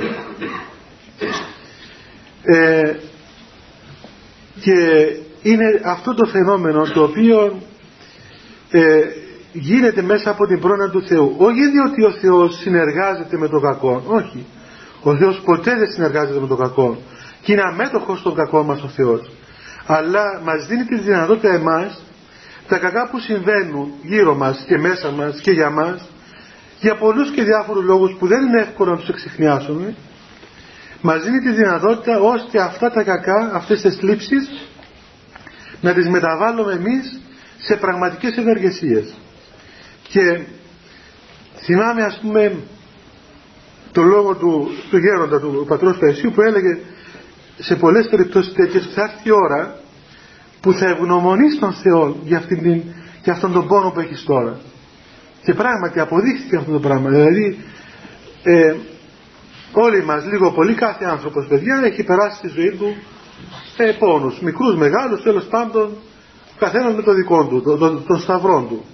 Ε, 2.44 2.96
και 4.60 4.76
είναι 5.42 5.66
αυτό 5.84 6.14
το 6.14 6.26
φαινόμενο 6.26 6.84
το 6.84 7.04
οποίο 7.04 7.62
ε, 8.72 9.02
γίνεται 9.54 10.02
μέσα 10.02 10.30
από 10.30 10.46
την 10.46 10.60
πρόνοια 10.60 10.90
του 10.90 11.06
Θεού. 11.08 11.36
Όχι 11.38 11.68
διότι 11.68 12.04
ο 12.04 12.12
Θεός 12.12 12.60
συνεργάζεται 12.60 13.38
με 13.38 13.48
τον 13.48 13.62
κακό 13.62 14.04
όχι. 14.08 14.46
Ο 15.02 15.16
Θεός 15.16 15.42
ποτέ 15.46 15.76
δεν 15.76 15.92
συνεργάζεται 15.92 16.40
με 16.40 16.48
τον 16.48 16.58
κακό 16.58 16.98
και 17.42 17.52
είναι 17.52 17.62
αμέτωχος 17.62 18.20
στον 18.20 18.36
κακό 18.36 18.64
μας 18.64 18.84
ο 18.84 18.88
Θεός. 18.88 19.32
Αλλά 19.86 20.42
μας 20.44 20.66
δίνει 20.68 20.84
τη 20.84 21.00
δυνατότητα 21.00 21.54
εμάς 21.54 22.02
τα 22.68 22.78
κακά 22.78 23.10
που 23.10 23.20
συμβαίνουν 23.20 23.94
γύρω 24.04 24.36
μας 24.36 24.64
και 24.68 24.78
μέσα 24.78 25.12
μας 25.12 25.42
και 25.42 25.52
για 25.52 25.70
μας 25.70 26.10
για 26.80 26.96
πολλούς 26.98 27.32
και 27.32 27.44
διάφορους 27.44 27.84
λόγους 27.84 28.16
που 28.20 28.28
δεν 28.28 28.46
είναι 28.46 28.62
εύκολο 28.62 28.92
να 28.92 28.98
τους 28.98 29.10
εξηχνιάσουμε 29.10 29.96
μας 31.02 31.24
δίνει 31.24 31.40
τη 31.40 31.52
δυνατότητα 31.52 32.20
ώστε 32.20 32.62
αυτά 32.62 32.92
τα 32.92 33.04
κακά, 33.04 33.52
αυτές 33.54 33.82
τις 33.82 33.96
θλίψεις 33.96 34.50
να 35.82 35.94
τις 35.94 36.10
μεταβάλουμε 36.10 36.74
εμείς 36.74 37.20
σε 37.58 37.76
πραγματικές 37.76 38.38
ευεργεσίες 38.38 39.14
και 40.10 40.42
θυμάμαι 41.58 42.04
ας 42.04 42.20
πούμε 42.22 42.56
το 43.92 44.02
λόγο 44.02 44.36
του, 44.36 44.70
του 44.90 44.98
γέροντα 44.98 45.40
του 45.40 45.66
πατρός 45.68 45.98
Παϊσίου 45.98 46.32
που 46.32 46.42
έλεγε 46.42 46.78
σε 47.58 47.76
πολλές 47.76 48.08
περιπτώσεις 48.10 48.54
τέτοιες 48.54 48.90
θα 48.94 49.02
έρθει 49.02 49.28
η 49.28 49.32
ώρα 49.32 49.83
που 50.64 50.74
θα 50.74 50.88
ευγνωμονείς 50.88 51.60
τον 51.60 51.74
Θεό 51.74 52.16
για, 52.24 52.38
αυτήν 52.38 52.62
την, 52.62 52.82
για 53.24 53.34
αυτόν 53.34 53.52
τον 53.52 53.68
πόνο 53.68 53.90
που 53.92 54.00
έχεις 54.00 54.24
τώρα. 54.24 54.60
Και 55.44 55.54
πράγματι 55.54 56.00
αποδείχθηκε 56.00 56.56
αυτό 56.56 56.72
το 56.72 56.80
πράγμα. 56.80 57.10
Δηλαδή, 57.10 57.58
ε, 58.44 58.76
όλοι 59.72 60.04
μας, 60.04 60.26
λίγο 60.26 60.52
πολύ, 60.52 60.74
κάθε 60.74 61.06
άνθρωπος, 61.06 61.48
παιδιά, 61.48 61.82
έχει 61.84 62.04
περάσει 62.04 62.38
στη 62.38 62.48
ζωή 62.48 62.72
του 62.72 62.96
ε, 63.78 63.92
πόνους, 64.00 64.40
μικρούς, 64.40 64.76
μεγάλους, 64.76 65.22
τέλος 65.22 65.46
πάντων, 65.46 65.98
καθένας 66.60 66.96
με 66.96 67.02
το 67.02 67.14
δικό 67.14 67.46
του, 67.48 67.62
τον, 67.62 67.80
τον, 67.80 68.04
τον 68.08 68.20
σταυρό 68.20 68.66
του. 68.70 68.86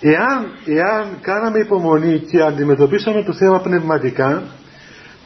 Εάν, 0.00 0.46
εάν 0.64 1.18
κάναμε 1.20 1.58
υπομονή 1.58 2.18
και 2.18 2.42
αντιμετωπίσαμε 2.42 3.22
το 3.22 3.32
θέμα 3.32 3.60
πνευματικά, 3.60 4.42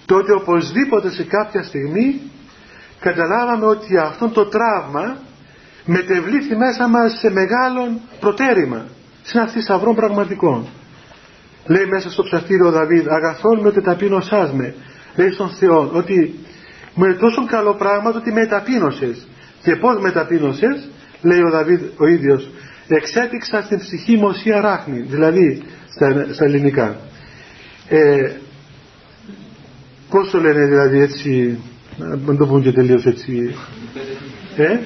τότε 0.07 0.33
οπωσδήποτε 0.33 1.11
σε 1.11 1.25
κάποια 1.25 1.63
στιγμή 1.63 2.21
καταλάβαμε 3.01 3.67
ότι 3.67 3.97
αυτό 3.97 4.29
το 4.29 4.47
τραύμα 4.47 5.17
μετεβλήθη 5.87 6.57
μέσα 6.57 6.89
μας 6.89 7.19
σε 7.19 7.31
μεγάλο 7.31 8.01
προτέρημα 8.21 8.87
σε 9.23 9.39
ένα 9.39 9.49
θησαυρό 9.49 9.95
πραγματικό 9.95 10.69
λέει 11.67 11.87
μέσα 11.87 12.11
στο 12.11 12.23
ψαρτήριο 12.23 12.67
ο 12.67 12.71
Δαβίδ 12.71 13.09
αγαθόν 13.09 13.61
με 13.61 13.69
ότι 13.69 13.81
ταπείνωσάς 13.81 14.53
με 14.53 14.75
λέει 15.17 15.31
στον 15.31 15.51
Θεό 15.51 15.91
ότι 15.93 16.35
με 16.95 17.15
τόσο 17.15 17.47
καλό 17.47 17.75
πράγμα 17.75 18.13
ότι 18.17 18.33
με 18.33 18.47
ταπείνωσες 18.47 19.27
και 19.63 19.77
πως 19.77 20.01
με 20.01 20.11
ταπείνωσες 20.11 20.89
λέει 21.23 21.41
ο 21.41 21.51
Δαβίδ 21.51 21.81
ο 21.97 22.07
ίδιος 22.07 22.51
εξέπηξα 22.89 23.63
στην 23.63 23.79
ψυχή 23.79 24.17
μου 24.17 24.31
η 24.45 24.53
αράχνη 24.53 25.01
δηλαδή 25.01 25.63
στα, 25.89 26.27
στα 26.33 26.45
ελληνικά. 26.45 26.97
Ε, 27.89 28.33
πώς 30.11 30.31
το 30.31 30.41
λένε 30.41 30.67
δηλαδή 30.67 30.99
έτσι 30.99 31.59
να 32.25 32.37
το 32.37 32.47
πούμε 32.47 32.61
και 32.61 32.73
τελείως 32.73 33.05
έτσι. 33.07 33.55
Ε, 34.57 34.79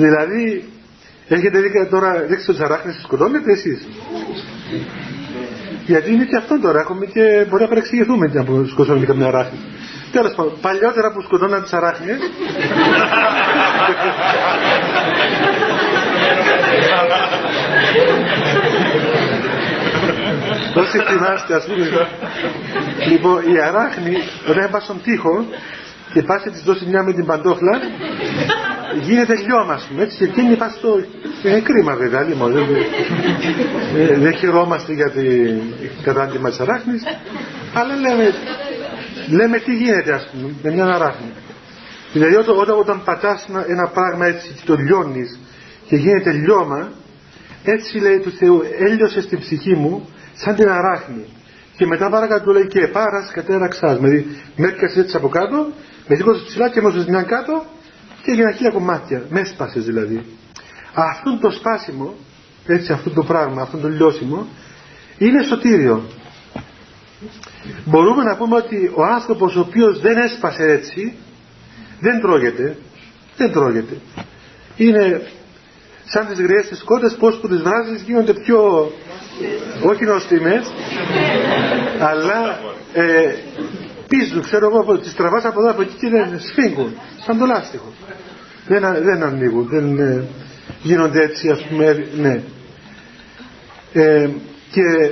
Δηλαδή, 0.00 0.64
έχετε 1.28 1.60
δει 1.60 1.86
τώρα, 1.90 2.12
δείξει 2.28 2.46
το 2.46 2.52
τσαράχνες 2.52 3.00
σκοτώνετε 3.02 3.52
εσείς. 3.52 3.88
Γιατί 5.86 6.12
είναι 6.12 6.24
και 6.24 6.36
αυτό 6.36 6.60
τώρα, 6.60 6.80
έχουμε 6.80 7.06
και 7.06 7.46
μπορεί 7.48 7.62
να 7.62 7.68
παρεξηγηθούμε 7.68 8.26
να 8.26 8.44
σκοτώνουμε 8.66 9.06
καμιά 9.06 9.30
ράχνη. 9.30 9.58
Τέλος 10.12 10.34
πάντων, 10.34 10.52
παλιότερα 10.60 11.12
που 11.12 11.20
σκοτώναν 11.20 11.62
τις 11.62 11.72
αράχνες 11.72 12.18
Όσοι 20.76 20.98
θυμάστε, 20.98 21.54
ας 21.54 21.64
πούμε. 21.64 22.08
Λοιπόν, 23.10 23.42
η 23.54 23.60
αράχνη, 23.60 24.16
όταν 24.48 24.70
πα 24.70 24.80
στον 24.80 25.00
τοίχο 25.02 25.46
και 26.12 26.22
πα 26.22 26.40
και 26.42 26.50
της 26.50 26.62
δώσει 26.62 26.84
μια 26.86 27.02
με 27.02 27.12
την 27.12 27.26
παντόφλα, 27.26 27.80
γίνεται 29.00 29.34
λιώμα, 29.34 29.80
πούμε, 29.88 30.02
έτσι, 30.02 30.16
και 30.16 30.24
εκείνη 30.24 30.56
πας 30.56 30.72
στο... 30.72 31.04
Είναι 31.42 31.60
κρίμα 31.60 31.94
βέβαια, 31.94 32.22
λοιπόν, 32.22 32.52
δεν, 32.52 32.66
δεν 34.20 34.34
χαιρόμαστε 34.34 34.92
για 34.92 35.10
την 35.10 35.60
κατάντημα 36.02 36.48
της 36.48 36.60
αράχνης, 36.60 37.02
αλλά 37.74 37.94
λέμε, 37.96 38.34
λέμε 39.28 39.58
τι 39.58 39.74
γίνεται, 39.74 40.12
ας 40.12 40.30
πούμε, 40.32 40.54
με 40.62 40.70
μια 40.70 40.84
αράχνη. 40.84 41.32
Δηλαδή 42.12 42.34
όταν, 42.34 42.58
όταν, 42.58 42.78
όταν 42.78 43.02
πατάς 43.04 43.46
ένα, 43.48 43.64
ένα 43.68 43.88
πράγμα 43.88 44.26
έτσι 44.26 44.48
και 44.48 44.62
το 44.64 44.74
λιώνεις 44.74 45.38
και 45.88 45.96
γίνεται 45.96 46.32
λιώμα, 46.32 46.92
έτσι 47.64 47.98
λέει 47.98 48.18
του 48.18 48.30
Θεού, 48.30 48.62
έλειωσε 48.78 49.20
στην 49.20 49.38
ψυχή 49.38 49.74
μου 49.74 50.08
σαν 50.34 50.54
την 50.54 50.68
αράχνη. 50.68 51.24
Και 51.76 51.86
μετά 51.86 52.10
παρακάτω 52.10 52.52
λέει 52.52 52.66
και 52.66 52.86
πάρας 52.86 53.30
κατέραξάς. 53.32 53.98
Δηλαδή 53.98 54.26
με 54.56 54.66
έπιασες 54.66 54.96
έτσι 54.96 55.16
από 55.16 55.28
κάτω, 55.28 55.66
με 56.08 56.16
σήκωσες 56.16 56.42
ψηλά 56.46 56.68
και 56.68 56.80
με 56.80 57.04
μια 57.08 57.22
κάτω 57.22 57.64
και 58.24 58.30
έγιναν 58.30 58.54
χίλια 58.54 58.70
κομμάτια. 58.70 59.26
Με 59.28 59.40
έσπασες 59.40 59.84
δηλαδή. 59.84 60.24
Αυτό 60.94 61.38
το 61.40 61.50
σπάσιμο, 61.50 62.14
έτσι 62.66 62.92
αυτό 62.92 63.10
το 63.10 63.24
πράγμα, 63.24 63.62
αυτό 63.62 63.78
το 63.78 63.88
λιώσιμο, 63.88 64.46
είναι 65.18 65.42
σωτήριο. 65.42 66.02
Μπορούμε 67.84 68.22
να 68.22 68.36
πούμε 68.36 68.56
ότι 68.56 68.92
ο 68.94 69.04
άνθρωπος 69.04 69.56
ο 69.56 69.60
οποίος 69.60 70.00
δεν 70.00 70.16
έσπασε 70.16 70.62
έτσι, 70.62 71.14
δεν 72.00 72.20
τρώγεται. 72.20 72.76
Δεν 73.36 73.52
τρώγεται. 73.52 73.96
Είναι 74.76 75.22
σαν 76.04 76.26
τις 76.26 76.40
γριές 76.40 76.68
τις 76.68 76.82
κότες, 76.82 77.16
πώς 77.16 77.38
που 77.40 77.48
τις 77.48 77.62
βράζεις 77.62 78.02
γίνονται 78.02 78.32
πιο, 78.32 78.90
όχι 79.82 80.04
νοστιμές, 80.04 80.72
αλλά 82.00 82.58
ε, 82.92 83.34
πίζουν, 84.08 84.42
ξέρω 84.42 84.66
εγώ, 84.66 84.98
τις 84.98 85.14
τραβάς 85.14 85.44
από 85.44 85.60
εδώ 85.60 85.70
από 85.70 85.82
εκεί 85.82 85.94
και 86.00 86.08
δεν 86.08 86.40
σφίγγουν, 86.40 86.92
σαν 87.26 87.38
το 87.38 87.46
λάστιχο 87.46 87.92
δεν, 88.66 88.80
δεν 89.02 89.22
ανοίγουν, 89.22 89.68
δεν 89.68 89.98
ε, 89.98 90.24
γίνονται 90.82 91.22
έτσι 91.22 91.48
ας 91.48 91.66
πούμε, 91.68 92.06
ναι. 92.16 92.42
Ε, 93.92 94.30
και 94.70 95.10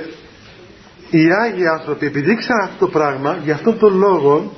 οι 1.09 1.31
Άγιοι 1.43 1.67
άνθρωποι 1.67 2.05
επειδή 2.05 2.31
ήξεραν 2.31 2.63
αυτό 2.63 2.85
το 2.85 2.91
πράγμα, 2.91 3.39
για 3.43 3.53
αυτόν 3.53 3.79
τον 3.79 3.97
λόγο 3.97 4.53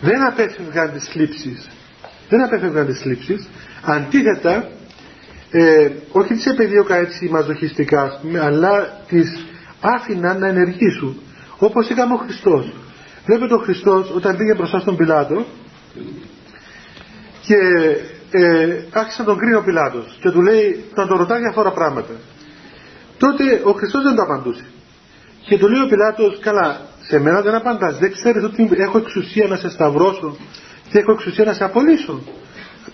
δεν 0.00 0.26
απέφευγαν 0.26 0.92
τις 0.92 1.04
θλίψεις. 1.04 1.68
Δεν 2.28 2.44
απέφευγαν 2.44 2.86
τις 2.86 3.00
θλίψεις. 3.00 3.48
Αντίθετα, 3.82 4.68
ε, 5.50 5.88
όχι 6.12 6.34
τις 6.34 6.46
επεδίωκα 6.46 6.96
έτσι 6.96 7.28
μαζοχιστικά, 7.28 8.02
ας 8.02 8.18
πούμε, 8.22 8.40
αλλά 8.40 9.00
τις 9.08 9.46
άφηναν 9.80 10.38
να 10.38 10.48
ενεργήσουν. 10.48 11.20
Όπως 11.58 11.88
έκαμε 11.88 12.14
ο 12.14 12.16
Χριστός. 12.16 12.72
Βλέπετε 13.26 13.54
ο 13.54 13.58
Χριστός 13.58 14.12
όταν 14.14 14.36
πήγε 14.36 14.54
μπροστά 14.54 14.78
στον 14.78 14.96
Πιλάτο 14.96 15.44
και 17.46 17.56
ε, 18.30 18.84
άρχισε 18.92 19.20
να 19.22 19.24
τον 19.24 19.38
κρίνει 19.38 19.54
ο 19.54 19.62
Πιλάτος 19.62 20.18
και 20.20 20.30
του 20.30 20.42
λέει, 20.42 20.84
να 20.94 21.06
τον 21.06 21.16
ρωτάει 21.18 21.40
διάφορα 21.40 21.70
πράγματα. 21.72 22.14
τότε 23.18 23.60
ο 23.64 23.72
Χριστός 23.72 24.02
δεν 24.02 24.14
το 24.14 24.22
απαντούσε. 24.22 24.64
Και 25.46 25.58
του 25.58 25.68
λέει 25.68 25.82
ο 25.82 25.86
Πιλάτος, 25.86 26.38
καλά, 26.38 26.80
σε 27.00 27.18
μένα 27.18 27.40
δεν 27.40 27.54
απαντάς, 27.54 27.98
δεν 27.98 28.12
ξέρεις 28.12 28.44
ότι 28.44 28.68
έχω 28.76 28.98
εξουσία 28.98 29.46
να 29.46 29.56
σε 29.56 29.70
σταυρώσω 29.70 30.36
και 30.88 30.98
έχω 30.98 31.12
εξουσία 31.12 31.44
να 31.44 31.52
σε 31.52 31.64
απολύσω. 31.64 32.22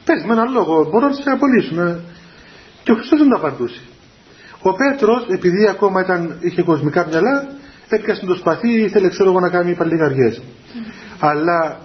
Πες 0.05 0.25
με 0.25 0.33
έναν 0.33 0.53
λόγο, 0.53 0.89
μπορώ 0.91 1.07
να 1.09 1.13
σε 1.13 1.31
απολύσω. 1.31 1.75
Να... 1.75 2.01
Και 2.83 2.93
ο 2.93 2.95
Χριστός 2.95 3.19
δεν 3.19 3.29
το 3.29 3.37
απαντούσε. 3.37 3.81
Ο 4.63 4.73
Πέτρος, 4.75 5.27
επειδή 5.29 5.69
ακόμα 5.69 6.01
ήταν, 6.01 6.37
είχε 6.41 6.63
κοσμικά 6.63 7.07
μυαλά, 7.07 7.49
έπιασε 7.97 8.27
το 8.27 8.35
σπαθί, 8.35 8.83
ήθελε 8.83 9.09
ξέρω 9.09 9.31
εγώ 9.31 9.41
να 9.41 9.49
κάνει 9.49 9.75
παλιγαριές. 9.75 10.43
Αλλά 11.19 11.81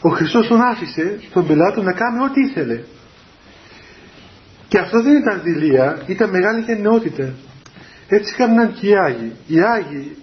ο 0.00 0.08
Χριστός 0.08 0.46
τον 0.46 0.60
άφησε 0.60 1.18
στον 1.30 1.46
Πιλάτο 1.46 1.82
να 1.82 1.92
κάνει 1.92 2.22
ό,τι 2.22 2.40
ήθελε. 2.40 2.80
Και 4.68 4.78
αυτό 4.78 5.02
δεν 5.02 5.16
ήταν 5.16 5.40
δηλία, 5.42 6.02
ήταν 6.06 6.30
μεγάλη 6.30 6.60
γενναιότητα. 6.60 7.32
Έτσι 8.08 8.34
έκαναν 8.34 8.72
και 8.72 8.86
οι 8.86 8.94
Άγιοι. 8.96 9.32
Οι 9.46 9.60
Άγιοι 9.60 10.16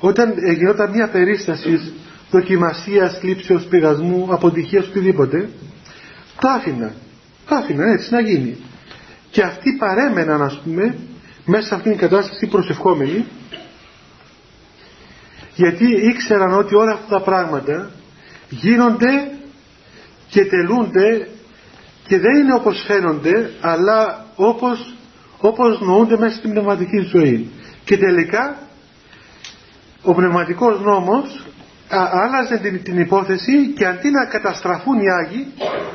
όταν 0.00 0.34
γινόταν 0.56 0.90
μια 0.90 1.08
περίστασης 1.08 1.92
δοκιμασίας, 2.30 3.20
λήψεως, 3.22 3.64
πειρασμού, 3.64 4.28
αποτυχίας, 4.30 4.86
οτιδήποτε, 4.86 5.48
το 6.40 6.48
άφηναν. 6.48 6.92
Το 7.48 7.54
άφηναν 7.54 7.88
έτσι 7.88 8.12
να 8.12 8.20
γίνει. 8.20 8.56
Και 9.30 9.42
αυτοί 9.42 9.76
παρέμεναν, 9.78 10.42
ας 10.42 10.60
πούμε, 10.64 10.96
μέσα 11.46 11.66
σε 11.66 11.74
αυτήν 11.74 11.90
την 11.90 12.00
κατάσταση 12.00 12.46
προσευχόμενοι, 12.46 13.26
γιατί 15.56 15.84
ήξεραν 15.84 16.52
ότι 16.58 16.74
όλα 16.74 16.92
αυτά 16.92 17.18
τα 17.18 17.24
πράγματα 17.24 17.90
γίνονται 18.48 19.30
και 20.28 20.44
τελούνται 20.44 21.28
και 22.06 22.18
δεν 22.18 22.34
είναι 22.34 22.54
όπως 22.54 22.84
φαίνονται, 22.86 23.50
αλλά 23.60 24.24
όπως, 24.36 24.94
όπως 25.40 25.80
νοούνται 25.80 26.18
μέσα 26.18 26.36
στην 26.36 26.50
πνευματική 26.50 26.98
ζωή. 26.98 27.50
Και 27.84 27.98
τελικά 27.98 28.56
ο 30.02 30.14
πνευματικός 30.14 30.80
νόμος 30.80 31.44
άλλαζε 32.10 32.56
την, 32.56 32.82
την 32.82 32.98
υπόθεση 32.98 33.72
και 33.76 33.86
αντί 33.86 34.10
να 34.10 34.26
καταστραφούν 34.26 34.98
οι 35.00 35.10
Άγιοι 35.10 35.46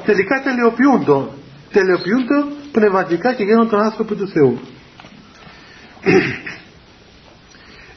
τελικά 0.05 0.41
τελειοποιούν 0.43 1.05
το 1.05 1.33
τελειοποιούν 1.71 2.25
το 2.27 2.47
πνευματικά 2.71 3.33
και 3.33 3.43
γίνονται 3.43 3.77
άνθρωποι 3.77 4.15
του 4.15 4.27
Θεού 4.27 4.59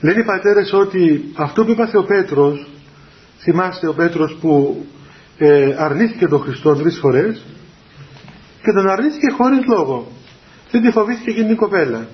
λένε 0.05 0.21
οι 0.21 0.25
πατέρες 0.25 0.73
ότι 0.73 1.25
αυτό 1.35 1.65
που 1.65 1.71
είπατε 1.71 1.99
ο 1.99 2.05
Πέτρος 2.05 2.69
θυμάστε 3.39 3.89
ο 3.89 3.95
Πέτρος 3.95 4.37
που 4.41 4.85
ε, 5.39 5.75
αρνήθηκε 5.79 6.27
τον 6.27 6.41
Χριστό 6.41 6.75
τρεις 6.75 6.99
φορές 6.99 7.45
και 8.63 8.73
τον 8.73 8.89
αρνήθηκε 8.89 9.31
χωρίς 9.37 9.61
λόγο. 9.67 10.07
Δεν 10.71 10.83
τη 10.83 10.91
φοβήθηκε 10.91 11.31
εκείνη 11.31 11.51
η 11.51 11.55
κοπέλα. 11.55 12.07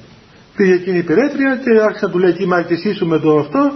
Πήγε 0.56 0.75
εκείνη 0.75 0.99
η 0.99 1.02
πυρέτρια 1.02 1.56
και 1.64 1.82
άρχισε 1.82 2.04
να 2.04 2.11
του 2.11 2.18
λέει 2.18 2.37
εκεί 2.68 2.92
σου 2.92 3.06
με 3.06 3.18
το 3.18 3.38
αυτό 3.38 3.73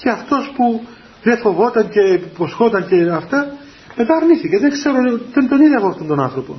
και 0.00 0.08
αυτός 0.08 0.52
που 0.56 0.82
δεν 1.22 1.38
φοβόταν 1.38 1.88
και 1.88 2.00
υποσχόταν 2.00 2.86
και 2.86 3.10
αυτά 3.10 3.56
μετά 3.96 4.14
αρνήθηκε. 4.16 4.58
Δεν 4.58 4.70
ξέρω 4.70 4.98
δεν 5.32 5.48
τον 5.48 5.60
είδα 5.60 5.76
εγώ 5.78 5.88
αυτόν 5.88 6.06
τον 6.06 6.20
άνθρωπο. 6.20 6.56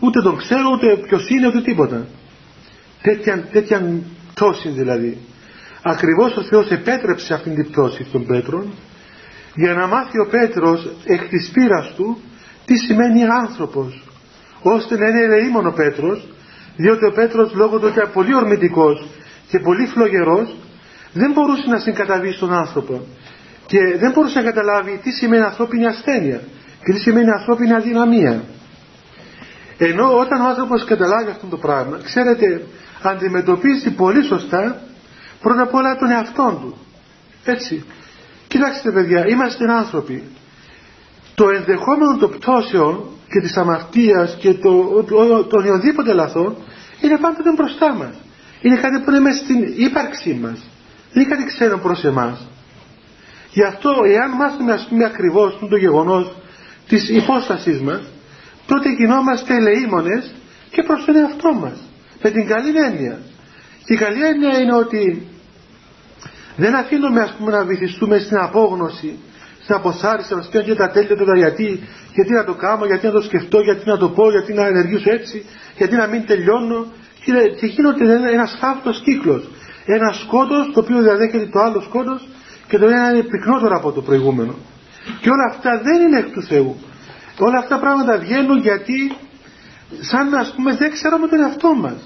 Ούτε 0.00 0.22
τον 0.22 0.36
ξέρω 0.36 0.68
ούτε 0.72 0.96
ποιος 1.06 1.30
είναι 1.30 1.46
ούτε 1.46 1.60
τίποτα. 1.60 2.06
Τέτοια, 3.02 3.48
τέτοια 3.52 4.00
πτώση 4.34 4.68
δηλαδή 4.68 5.18
ακριβώς 5.82 6.36
ο 6.36 6.42
Θεός 6.42 6.70
επέτρεψε 6.70 7.34
αυτήν 7.34 7.54
την 7.54 7.70
πτώση 7.70 8.04
των 8.12 8.26
Πέτρων 8.26 8.72
για 9.54 9.72
να 9.74 9.86
μάθει 9.86 10.18
ο 10.18 10.26
Πέτρος 10.30 10.90
εκ 11.04 11.28
της 11.28 11.50
πείρας 11.52 11.92
του 11.96 12.20
τι 12.64 12.76
σημαίνει 12.76 13.22
άνθρωπος 13.24 14.08
ώστε 14.62 14.98
να 14.98 15.08
είναι 15.08 15.20
ελεήμον 15.20 15.66
ο 15.66 15.72
Πέτρος 15.72 16.28
διότι 16.76 17.04
ο 17.04 17.12
Πέτρος 17.12 17.52
λόγω 17.54 17.78
του 17.78 17.84
ότι 17.86 17.98
ήταν 17.98 18.12
πολύ 18.12 18.34
ορμητικός 18.34 19.08
και 19.48 19.58
πολύ 19.58 19.86
φλογερός 19.86 20.56
δεν 21.12 21.32
μπορούσε 21.32 21.68
να 21.68 21.78
συγκαταβεί 21.78 22.32
στον 22.32 22.52
άνθρωπο 22.52 23.06
και 23.66 23.78
δεν 23.98 24.12
μπορούσε 24.12 24.38
να 24.38 24.44
καταλάβει 24.44 25.00
τι 25.02 25.10
σημαίνει 25.10 25.44
ανθρώπινη 25.44 25.86
ασθένεια 25.86 26.40
και 26.84 26.92
τι 26.92 26.98
σημαίνει 26.98 27.30
ανθρώπινη 27.30 27.72
αδυναμία. 27.74 28.42
Ενώ 29.78 30.18
όταν 30.18 30.40
ο 30.40 30.48
άνθρωπος 30.48 30.84
καταλάβει 30.84 31.30
αυτό 31.30 31.46
το 31.46 31.56
πράγμα, 31.56 31.98
ξέρετε, 32.02 32.62
αντιμετωπίζει 33.02 33.90
πολύ 33.90 34.24
σωστά 34.24 34.80
πρώτα 35.42 35.62
απ' 35.62 35.74
όλα 35.74 35.96
τον 35.96 36.10
εαυτό 36.10 36.58
του. 36.60 36.76
Έτσι. 37.44 37.84
Κοιτάξτε 38.48 38.90
παιδιά, 38.92 39.28
είμαστε 39.28 39.72
άνθρωποι. 39.72 40.22
Το 41.34 41.48
ενδεχόμενο 41.48 42.16
των 42.16 42.30
πτώσεων 42.30 43.04
και 43.28 43.40
της 43.40 43.56
αμαρτίας 43.56 44.36
και 44.40 44.54
το, 44.54 45.02
το, 45.08 45.44
των 45.44 45.60
οποιοδήποτε 45.60 46.12
λαθών 46.12 46.56
είναι 47.00 47.18
πάντοτε 47.18 47.52
μπροστά 47.56 47.94
μας. 47.94 48.14
Είναι 48.60 48.76
κάτι 48.76 49.00
που 49.00 49.10
είναι 49.10 49.20
μέσα 49.20 49.44
στην 49.44 49.58
ύπαρξή 49.76 50.38
μας. 50.42 50.58
Δεν 51.12 51.22
είναι 51.22 51.34
κάτι 51.34 51.44
ξένο 51.44 51.78
προς 51.78 52.04
εμάς. 52.04 52.48
Γι' 53.50 53.64
αυτό 53.64 53.90
εάν 54.06 54.30
μάθουμε 54.30 54.72
ας 54.72 54.86
πούμε 54.88 55.04
ακριβώς 55.04 55.58
το 55.70 55.76
γεγονός 55.76 56.32
της 56.88 57.08
υπόστασής 57.08 57.80
μας 57.80 58.02
τότε 58.66 58.88
γινόμαστε 58.88 59.54
ελεήμονες 59.54 60.34
και 60.70 60.82
προς 60.82 61.04
τον 61.04 61.16
εαυτό 61.16 61.52
μας. 61.52 61.78
Με 62.22 62.30
την 62.30 62.46
καλή 62.46 62.72
έννοια. 62.76 63.18
Και 63.84 63.92
η 63.94 63.96
καλή 63.96 64.24
έννοια 64.24 64.58
είναι 64.60 64.74
ότι 64.74 65.26
δεν 66.62 66.74
αφήνουμε 66.74 67.20
ας 67.20 67.32
πούμε 67.38 67.50
να 67.50 67.64
βυθιστούμε 67.64 68.18
στην 68.18 68.36
απόγνωση 68.36 69.10
στην 69.62 69.74
αποθάριση 69.74 70.34
μας 70.34 70.48
και 70.48 70.74
τα 70.74 70.90
τέλεια 70.90 71.16
του 71.16 71.36
γιατί, 71.36 71.68
γιατί 72.14 72.32
να 72.32 72.44
το 72.44 72.54
κάνω, 72.54 72.84
γιατί 72.84 73.06
να 73.06 73.12
το 73.12 73.22
σκεφτώ, 73.22 73.58
γιατί 73.60 73.88
να 73.88 73.96
το 73.98 74.08
πω, 74.08 74.30
γιατί 74.30 74.52
να 74.52 74.66
ενεργήσω 74.66 75.10
έτσι, 75.12 75.44
γιατί 75.76 75.94
να 75.96 76.06
μην 76.06 76.26
τελειώνω. 76.26 76.86
Και, 77.24 77.32
και 77.58 77.66
γίνεται 77.66 78.04
ένας 78.32 78.56
χάφτος 78.60 79.00
κύκλος. 79.04 79.42
Ένα 79.86 80.12
σκότος 80.12 80.70
το 80.74 80.80
οποίο 80.80 81.02
διαδέχεται 81.02 81.46
το 81.46 81.58
άλλο 81.60 81.80
σκότος 81.80 82.28
και 82.68 82.78
το 82.78 82.86
ένα 82.86 83.10
είναι 83.12 83.22
πυκνότερο 83.22 83.76
από 83.76 83.92
το 83.92 84.02
προηγούμενο. 84.02 84.54
Και 85.20 85.30
όλα 85.30 85.46
αυτά 85.50 85.80
δεν 85.86 85.98
είναι 86.02 86.18
εκ 86.18 86.30
του 86.32 86.42
Θεού. 86.42 86.76
Όλα 87.38 87.58
αυτά 87.58 87.78
πράγματα 87.78 88.18
βγαίνουν 88.18 88.58
γιατί 88.58 89.16
σαν 90.00 90.28
να 90.28 90.38
ας 90.38 90.52
πούμε 90.56 90.74
δεν 90.76 90.90
ξέρουμε 90.92 91.26
τον 91.28 91.40
εαυτό 91.40 91.74
μας. 91.74 91.98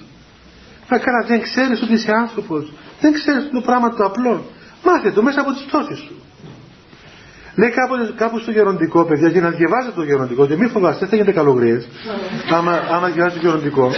Θα 0.88 0.98
καλά 0.98 1.20
δεν 1.26 1.40
ξέρεις 1.40 1.82
ότι 1.82 1.92
είσαι 1.92 2.12
άνθρωπος 2.24 2.72
δεν 3.00 3.12
ξέρεις 3.12 3.50
το 3.52 3.60
πράγμα 3.60 3.94
το 3.94 4.04
απλό 4.04 4.44
μάθε 4.84 5.10
το 5.10 5.22
μέσα 5.22 5.40
από 5.40 5.52
τις 5.52 5.62
πτώσεις 5.62 5.98
σου 5.98 6.14
Λέει 7.58 7.70
κάπου, 7.70 8.14
κάπου 8.16 8.38
στο 8.38 8.50
γεροντικό, 8.50 9.04
παιδιά, 9.04 9.28
για 9.28 9.40
να 9.40 9.50
διαβάζετε 9.50 9.94
το 9.94 10.02
γεροντικό 10.02 10.46
και 10.46 10.56
μην 10.56 10.70
φοβάστε, 10.70 10.98
δεν 10.98 11.08
θα 11.08 11.16
γίνετε 11.16 11.32
καλογρίες. 11.32 11.88
άμα, 12.50 12.72
άμα 12.90 13.08
διαβάζετε 13.08 13.40
το 13.40 13.46
γεροντικό. 13.46 13.90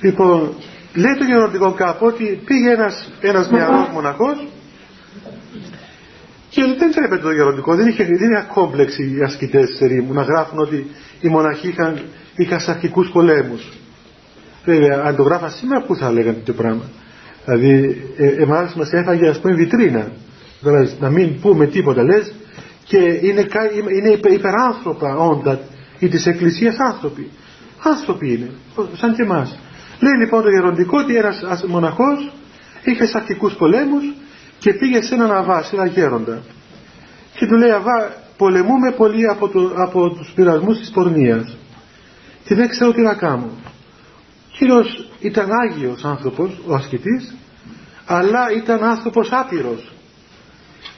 Λοιπόν, 0.00 0.54
λέει 0.94 1.14
το 1.18 1.24
γεροντικό 1.24 1.72
κάπου 1.72 2.06
ότι 2.06 2.42
πήγε 2.44 2.70
ένας, 2.70 3.12
ένας 3.20 3.50
νεαρός 3.50 3.88
μοναχός 3.92 4.46
και 6.50 6.62
δεν 6.78 6.92
τρέπεται 6.92 7.22
το 7.22 7.30
γεροντικό, 7.30 7.74
δεν 7.74 7.86
είχε, 7.86 8.04
δεν 8.04 8.30
είχε 8.30 8.46
κόμπλεξη 8.54 9.02
οι 9.02 9.22
ασκητές 9.22 9.70
της 9.70 9.80
ερήμου 9.80 10.12
να 10.12 10.22
γράφουν 10.22 10.58
ότι 10.58 10.86
οι 11.20 11.28
μοναχοί 11.28 11.68
είχαν, 11.68 12.02
είχαν 12.36 12.60
σαρκικούς 12.60 13.10
πολέμους. 13.10 13.72
Βέβαια, 14.64 15.02
αν 15.04 15.16
το 15.16 15.22
γράφαν 15.22 15.50
σήμερα, 15.50 15.84
πού 15.86 15.96
θα 15.96 16.12
λέγανε 16.12 16.42
το 16.44 16.52
πράγμα; 16.52 16.84
Δηλαδή, 17.44 18.02
ε, 18.16 18.26
εμάς 18.26 18.74
μας 18.74 18.92
έφαγε 18.92 19.28
ας 19.28 19.40
πούμε 19.40 19.54
βιτρίνα. 19.54 20.06
Δηλαδή, 20.60 20.96
να 21.00 21.10
μην 21.10 21.40
πούμε 21.40 21.66
τίποτα 21.66 22.02
λες 22.02 22.32
και 22.84 22.98
είναι, 22.98 23.46
είναι 23.96 24.18
υπεράνθρωπα 24.34 25.16
όντα 25.16 25.60
ή 25.98 26.08
της 26.08 26.26
Εκκλησίας 26.26 26.76
άνθρωποι. 26.78 27.30
Άνθρωποι 27.82 28.32
είναι, 28.32 28.50
σαν 28.96 29.14
και 29.14 29.22
εμάς. 29.22 29.58
Λέει 30.00 30.16
λοιπόν 30.18 30.42
το 30.42 30.50
γεροντικό 30.50 30.98
ότι 30.98 31.16
ένας 31.16 31.64
μοναχός 31.66 32.32
είχε 32.84 33.06
σαρκικούς 33.06 33.54
πολέμους 33.54 34.04
και 34.58 34.72
πήγε 34.74 35.02
σε 35.02 35.14
έναν 35.14 35.32
αβά, 35.32 35.62
σε 35.62 35.76
ένα 35.76 35.86
γέροντα. 35.86 36.42
Και 37.36 37.46
του 37.46 37.56
λέει 37.56 37.70
αβά 37.70 38.12
πολεμούμε 38.36 38.92
πολύ 38.96 39.26
από, 39.26 39.48
το, 39.48 39.72
από 39.76 40.10
τους 40.10 40.32
πειρασμούς 40.34 40.78
της 40.78 40.90
πορνείας 40.90 41.56
και 42.44 42.54
δεν 42.54 42.68
ξέρω 42.68 42.92
τι 42.92 43.00
να 43.00 43.14
κάνω. 43.14 43.50
Ο 44.54 44.56
κύριος 44.56 45.08
ήταν 45.20 45.48
Άγιος 45.52 46.04
άνθρωπος, 46.04 46.60
ο 46.66 46.74
ασκητής, 46.74 47.34
αλλά 48.06 48.52
ήταν 48.56 48.82
άνθρωπος 48.84 49.28
άπειρος. 49.32 49.92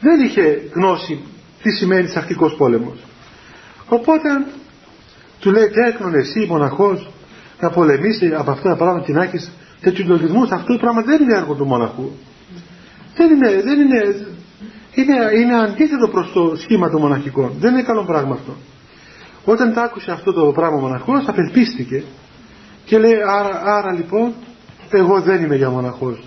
Δεν 0.01 0.21
είχε 0.21 0.71
γνώση 0.75 1.21
τι 1.63 1.71
σημαίνει 1.71 2.09
σαρκικός 2.09 2.55
πόλεμος. 2.57 2.99
Οπότε 3.89 4.29
του 5.41 5.51
λέει 5.51 5.69
τέκνον 5.69 6.15
εσύ 6.15 6.47
μοναχός 6.49 7.11
να 7.61 7.71
πολεμήσει 7.71 8.35
από 8.35 8.51
αυτά 8.51 8.69
τα 8.69 8.77
πράγματα 8.77 9.07
και 9.07 9.13
να 9.13 9.23
έχει 9.23 9.49
τέτοιου 9.81 10.05
λογισμούς, 10.09 10.51
αυτό 10.51 10.73
το 10.73 10.79
πράγμα 10.79 11.03
δεν 11.03 11.23
είναι 11.23 11.35
έργο 11.35 11.55
του 11.55 11.65
μοναχού. 11.65 12.11
Δεν 13.17 13.31
είναι, 13.31 13.63
δεν 13.63 13.81
είναι, 13.81 14.01
είναι, 14.95 15.17
είναι 15.41 15.61
αντίθετο 15.61 16.09
προς 16.09 16.33
το 16.33 16.57
σχήμα 16.57 16.91
των 16.91 17.01
μοναχικών. 17.01 17.53
Δεν 17.59 17.73
είναι 17.73 17.83
καλό 17.83 18.05
πράγμα 18.05 18.35
αυτό. 18.35 18.57
Όταν 19.45 19.73
τα 19.73 19.83
άκουσε 19.83 20.11
αυτό 20.11 20.33
το 20.33 20.53
πράγμα 20.53 20.77
ο 20.77 20.81
μοναχός 20.81 21.25
απελπίστηκε 21.29 22.05
και 22.87 22.99
λέει 22.99 23.15
άρα, 23.27 23.63
άρα 23.65 23.93
λοιπόν 23.93 24.35
εγώ 24.91 25.21
δεν 25.21 25.43
είμαι 25.43 25.57
για 25.57 25.71
μοναχός. 25.71 26.25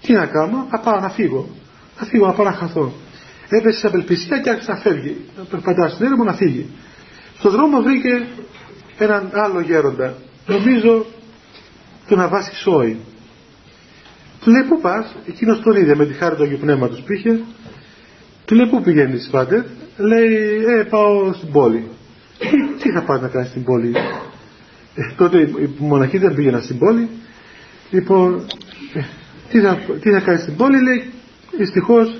Τι 0.00 0.12
να 0.12 0.26
κάνω, 0.26 0.66
θα 0.70 0.80
πάω 0.80 1.00
να 1.00 1.08
φύγω. 1.08 1.48
Θα 1.96 2.04
φύγω 2.04 2.26
να 2.26 2.32
πάω 2.32 2.46
να 2.46 2.52
χαθώ. 2.52 2.92
Έπεσε 3.48 3.78
σε 3.78 3.86
απελπισία 3.86 4.38
και 4.38 4.50
άρχισε 4.50 4.70
να 4.70 4.78
φεύγει. 4.78 5.16
Να 5.36 5.44
περπατά 5.44 5.88
στην 5.88 6.06
έρημο 6.06 6.24
να 6.24 6.32
φύγει. 6.32 6.66
Στον 7.38 7.50
δρόμο 7.50 7.80
βρήκε 7.82 8.26
έναν 8.98 9.30
άλλο 9.32 9.60
γέροντα 9.60 10.14
νομίζω 10.46 11.06
του 12.08 12.16
να 12.16 12.28
βάσει 12.28 12.54
σόι. 12.54 12.98
Του 14.40 14.50
λέει 14.50 14.62
πού 14.68 14.80
πας, 14.80 15.16
εκείνος 15.28 15.60
τον 15.60 15.76
είδε 15.76 15.94
με 15.94 16.06
τη 16.06 16.12
χάρη 16.12 16.36
του 16.36 16.42
Αγίου 16.42 16.58
Πνεύματος 16.58 17.00
που 17.00 17.12
είχε. 17.12 17.40
Του 18.44 18.54
λέει 18.54 18.66
πού 18.66 18.82
πηγαίνεις 18.82 19.28
πάτερ, 19.30 19.62
λέει 19.96 20.64
ε 20.78 20.84
πάω 20.84 21.32
στην 21.32 21.52
πόλη. 21.52 21.88
Τι, 22.38 22.48
τι 22.82 22.90
θα 22.90 23.02
πας 23.02 23.20
να 23.20 23.28
κάνεις 23.28 23.48
στην 23.48 23.64
πόλη; 23.64 23.92
Ε, 24.94 25.02
τότε 25.16 25.40
οι 25.40 25.70
μοναχοί 25.78 26.18
δεν 26.18 26.34
πήγαιναν 26.34 26.62
στην 26.62 26.78
πόλη. 26.78 27.08
Λοιπόν, 27.90 28.46
ε, 28.94 29.00
τι, 29.50 29.60
θα, 29.60 29.78
τι 30.00 30.10
θα 30.10 30.20
κάνεις 30.20 30.42
στην 30.42 30.56
πόλη, 30.56 30.82
λέει 30.82 31.10
δυστυχώς 31.56 32.16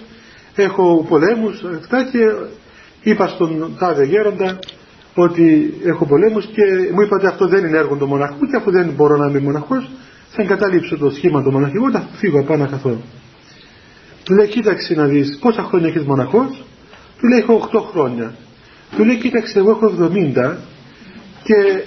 έχω 0.54 1.06
πολέμους 1.08 1.62
αυτά 1.78 2.04
και 2.04 2.18
είπα 3.02 3.26
στον 3.26 3.76
τάδε 3.78 4.04
γέροντα 4.04 4.58
ότι 5.14 5.74
έχω 5.84 6.06
πολέμους 6.06 6.46
και 6.46 6.62
μου 6.94 7.00
είπατε 7.00 7.26
αυτό 7.26 7.48
δεν 7.48 7.64
είναι 7.64 7.78
έργο 7.78 7.96
του 7.96 8.06
μοναχού 8.06 8.46
και 8.46 8.56
αφού 8.56 8.70
δεν 8.70 8.92
μπορώ 8.96 9.16
να 9.16 9.26
είμαι 9.26 9.40
μοναχός 9.40 9.90
θα 10.28 10.42
εγκαταλείψω 10.42 10.96
το 10.96 11.10
σχήμα 11.10 11.42
του 11.42 11.50
μοναχικού 11.50 11.90
θα 11.90 12.08
φύγω 12.12 12.44
πάνω 12.44 12.62
να 12.62 12.68
καθώ. 12.70 12.96
Του 14.24 14.34
λέει 14.34 14.48
κοίταξε 14.48 14.94
να 14.94 15.06
δεις 15.06 15.38
πόσα 15.40 15.62
χρόνια 15.62 15.88
έχεις 15.88 16.04
μοναχός 16.04 16.64
του 17.18 17.28
λέει 17.28 17.38
έχω 17.38 17.68
8 17.72 17.80
χρόνια 17.92 18.34
του 18.96 19.04
λέει 19.04 19.16
κοίταξε 19.16 19.58
εγώ 19.58 19.70
έχω 19.70 20.10
70 20.44 20.56
και 21.42 21.82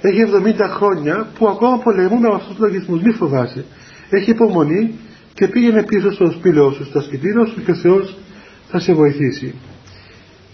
έχει 0.00 0.24
70 0.44 0.54
χρόνια 0.76 1.26
που 1.38 1.48
ακόμα 1.48 1.78
πολεμούμε 1.78 2.28
με 2.28 2.34
αυτούς 2.34 2.48
τους 2.48 2.58
λογισμούς 2.58 3.02
μη 3.02 3.12
φοβάσαι 3.12 3.64
έχει 4.10 4.30
υπομονή 4.30 4.94
και 5.34 5.48
πήγαινε 5.48 5.82
πίσω 5.82 6.12
στο 6.12 6.30
σπήλαιο 6.30 6.72
σου, 6.72 6.84
στο 6.84 7.00
σκητήριο 7.00 7.46
σου 7.46 7.64
και 7.64 7.70
ο 7.70 7.74
Θεός 7.74 8.16
θα 8.68 8.78
σε 8.78 8.92
βοηθήσει. 8.92 9.54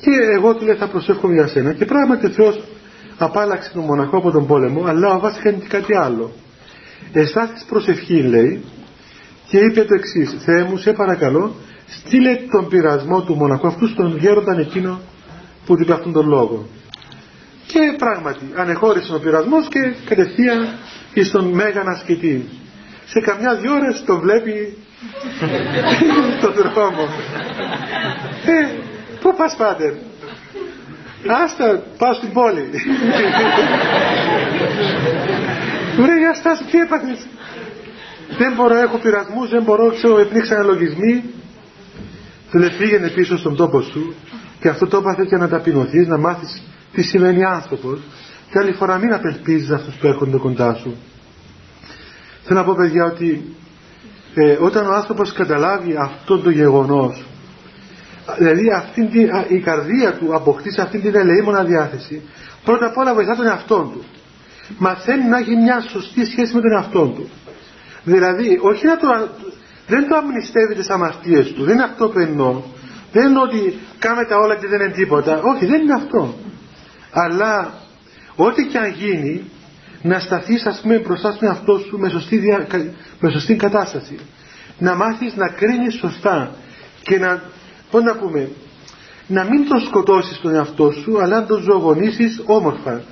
Και 0.01 0.11
εγώ 0.37 0.55
του 0.55 0.65
λέει 0.65 0.75
θα 0.75 0.89
προσεύχομαι 0.89 1.35
για 1.35 1.47
σένα 1.47 1.73
και 1.73 1.85
πράγματι 1.85 2.27
ο 2.27 2.31
Θεός 2.31 2.63
απάλαξε 3.19 3.71
τον 3.73 3.85
μοναχό 3.85 4.17
από 4.17 4.31
τον 4.31 4.47
πόλεμο 4.47 4.85
αλλά 4.85 5.15
ο 5.15 5.21
Βάσης 5.21 5.43
κάνει 5.43 5.59
κάτι 5.59 5.97
άλλο. 5.97 6.33
Εστάθης 7.13 7.65
προσευχή 7.65 8.23
λέει 8.23 8.65
και 9.49 9.59
είπε 9.59 9.85
το 9.85 9.95
εξής: 9.95 10.43
Θεέ 10.45 10.63
μου 10.65 10.77
σε 10.77 10.93
παρακαλώ 10.93 11.55
στείλε 11.87 12.37
τον 12.51 12.69
πειρασμό 12.69 13.23
του 13.23 13.35
μοναχού 13.35 13.67
αυτού 13.67 13.89
στον 13.89 14.17
γέρονταν 14.17 14.59
εκείνο 14.59 15.01
που 15.67 15.77
του 15.77 15.83
είπε 15.83 15.93
αυτόν 15.93 16.13
τον 16.13 16.29
λόγο. 16.29 16.67
Και 17.67 17.95
πράγματι 17.99 18.53
ανεχώρησε 18.55 19.15
ο 19.15 19.19
πειρασμός 19.19 19.69
και 19.69 19.93
κατευθείαν 20.05 20.69
στον 21.25 21.45
μέγαν 21.45 21.89
ασκητή 21.89 22.49
σε 23.07 23.21
καμιά 23.21 23.55
δυο 23.55 23.75
ώρες 23.75 24.05
το 24.07 24.19
βλέπει 24.19 24.77
στον 26.39 26.53
δρόμο. 26.55 27.09
Ε, 28.47 28.67
πού 29.21 29.35
πας 29.37 29.57
πάτερ; 29.57 29.93
Άστα, 31.45 31.83
πάω 31.99 32.13
στην 32.13 32.33
πόλη. 32.33 32.65
Βρε, 36.01 36.19
για 36.19 36.35
στάση, 36.35 36.65
τι 36.65 36.79
έπαθες; 36.79 37.27
Δεν 38.39 38.53
μπορώ, 38.55 38.77
έχω 38.77 38.97
πειρασμούς, 38.97 39.49
δεν 39.51 39.63
μπορώ, 39.63 39.93
ξέρω, 39.93 40.19
επνίξαν 40.19 40.67
λογισμοί. 40.67 41.25
Του 42.51 42.59
λέει, 42.59 42.71
πήγαινε 42.79 43.09
πίσω 43.09 43.39
στον 43.39 43.57
τόπο 43.57 43.81
σου 43.81 44.15
και 44.61 44.69
αυτό 44.69 44.87
το 44.87 44.97
έπαθε 44.97 45.25
και 45.25 45.37
να 45.37 45.49
ταπεινωθείς, 45.49 46.07
να 46.07 46.19
μάθεις 46.19 46.63
τι 46.95 47.03
σημαίνει 47.03 47.45
άνθρωπος. 47.45 48.01
Και 48.51 48.59
άλλη 48.59 48.73
φορά 48.73 48.99
μην 48.99 49.13
απελπίζεις 49.13 49.71
αυτούς 49.71 49.95
που 49.95 50.07
έρχονται 50.07 50.37
κοντά 50.37 50.75
σου. 50.75 50.97
Θέλω 52.45 52.59
να 52.59 52.65
πω 52.65 52.75
παιδιά 52.75 53.05
ότι 53.05 53.55
ε, 54.35 54.57
όταν 54.61 54.87
ο 54.87 54.95
άνθρωπος 54.95 55.33
καταλάβει 55.33 55.97
αυτό 55.99 56.39
το 56.39 56.51
γεγονός 56.51 57.25
δηλαδή 58.39 58.71
αυτή 58.71 59.07
την, 59.07 59.29
η 59.49 59.61
καρδία 59.61 60.13
του 60.13 60.35
αποκτήσει 60.35 60.81
αυτή 60.81 60.99
την 60.99 61.15
ελεήμονα 61.15 61.65
διάθεση 61.65 62.23
πρώτα 62.65 62.87
απ' 62.87 62.97
όλα 62.97 63.15
βοηθά 63.15 63.37
τον 63.37 63.47
εαυτό 63.47 63.91
του. 63.93 64.05
Μαθαίνει 64.79 65.29
να 65.29 65.39
έχει 65.39 65.57
μια 65.57 65.81
σωστή 65.81 66.25
σχέση 66.25 66.55
με 66.55 66.61
τον 66.61 66.73
εαυτό 66.73 67.07
του. 67.07 67.29
Δηλαδή 68.05 68.59
όχι 68.63 68.87
να 68.87 68.97
το, 68.97 69.07
δεν 69.87 70.09
το 70.09 70.17
αμνηστεύει 70.17 70.75
τις 70.75 70.89
αμαρτίες 70.89 71.53
του 71.53 71.65
δεν 71.65 71.75
είναι 71.75 71.85
αυτό 71.85 72.09
που 72.09 72.19
εννοώ. 72.19 72.63
Δεν 73.13 73.29
είναι 73.29 73.41
ότι 73.41 73.79
κάμε 73.99 74.25
τα 74.25 74.37
όλα 74.37 74.57
και 74.57 74.67
δεν 74.67 74.81
είναι 74.81 74.93
τίποτα. 74.93 75.41
Όχι 75.43 75.67
δεν 75.67 75.81
είναι 75.81 75.95
αυτό 75.95 76.35
αλλά 77.15 77.73
ό,τι 78.37 78.67
και 78.67 78.79
αν 78.79 78.91
γίνει 78.91 79.51
να 80.03 80.19
σταθείς 80.19 80.67
ας 80.67 80.81
πούμε 80.81 80.99
μπροστά 80.99 81.33
στον 81.33 81.49
εαυτό 81.49 81.79
σου 81.79 81.99
με 81.99 82.09
σωστή, 82.09 82.37
δια... 82.37 82.67
με 83.21 83.31
σωστή 83.31 83.57
κατάσταση. 83.57 84.19
Να 84.79 84.95
μάθεις 84.95 85.35
να 85.37 85.49
κρίνεις 85.49 85.95
σωστά 85.95 86.55
και 87.03 87.19
να, 87.19 87.43
πώς 87.91 88.03
να 88.03 88.17
πούμε 88.17 88.49
να 89.27 89.45
μην 89.45 89.69
τον 89.69 89.81
σκοτώσεις 89.81 90.41
τον 90.41 90.55
εαυτό 90.55 90.91
σου 90.91 91.23
αλλά 91.23 91.41
να 91.41 91.47
τον 91.47 91.63
ζωογονήσεις 91.63 92.43
όμορφα. 92.47 93.03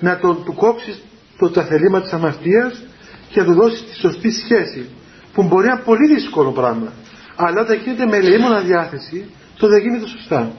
Να 0.00 0.18
τον, 0.18 0.44
του 0.44 0.54
κόψεις 0.54 1.02
το 1.38 1.50
ταθελήμα 1.50 2.00
της 2.00 2.12
αμαρτίας 2.12 2.82
και 3.28 3.40
να 3.40 3.46
του 3.46 3.54
δώσεις 3.54 3.84
τη 3.84 3.94
σωστή 3.94 4.30
σχέση 4.30 4.88
που 5.32 5.42
μπορεί 5.42 5.66
να 5.66 5.72
είναι 5.72 5.82
πολύ 5.84 6.14
δύσκολο 6.14 6.50
πράγμα. 6.50 6.92
Αλλά 7.36 7.60
όταν 7.60 7.80
γίνεται 7.84 8.06
με 8.06 8.16
ελεήμονα 8.16 8.60
διάθεση 8.60 9.30
το 9.56 9.68
δεν 9.68 9.80
γίνεται 9.80 10.06
σωστά 10.06 10.52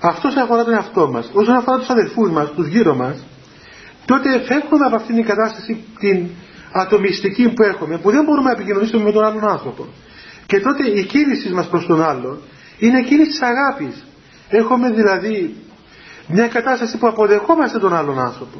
αυτός 0.00 0.36
αφορά 0.36 0.64
τον 0.64 0.72
εαυτό 0.72 1.08
μας. 1.10 1.30
Όσον 1.32 1.54
αφορά 1.54 1.78
τους 1.78 1.88
αδελφούς 1.88 2.30
μας, 2.30 2.52
τους 2.52 2.66
γύρω 2.66 2.94
μας 2.94 3.24
τότε 4.04 4.40
φεύγουμε 4.40 4.86
από 4.86 4.96
αυτήν 4.96 5.14
την 5.14 5.24
κατάσταση 5.24 5.84
την 5.98 6.26
ατομιστική 6.72 7.48
που 7.48 7.62
έχουμε 7.62 7.98
που 7.98 8.10
δεν 8.10 8.24
μπορούμε 8.24 8.48
να 8.48 8.52
επικοινωνήσουμε 8.56 9.02
με 9.02 9.12
τον 9.12 9.24
άλλον 9.24 9.48
άνθρωπο. 9.48 9.86
Και 10.46 10.60
τότε 10.60 10.90
η 10.90 11.04
κίνηση 11.04 11.48
μας 11.52 11.68
προς 11.68 11.86
τον 11.86 12.02
άλλον 12.02 12.38
είναι 12.78 13.02
κίνηση 13.02 13.30
της 13.30 13.42
αγάπης. 13.42 14.04
Έχουμε 14.48 14.90
δηλαδή 14.90 15.56
μια 16.26 16.48
κατάσταση 16.48 16.98
που 16.98 17.06
αποδεχόμαστε 17.06 17.78
τον 17.78 17.94
άλλον 17.94 18.18
άνθρωπο. 18.18 18.58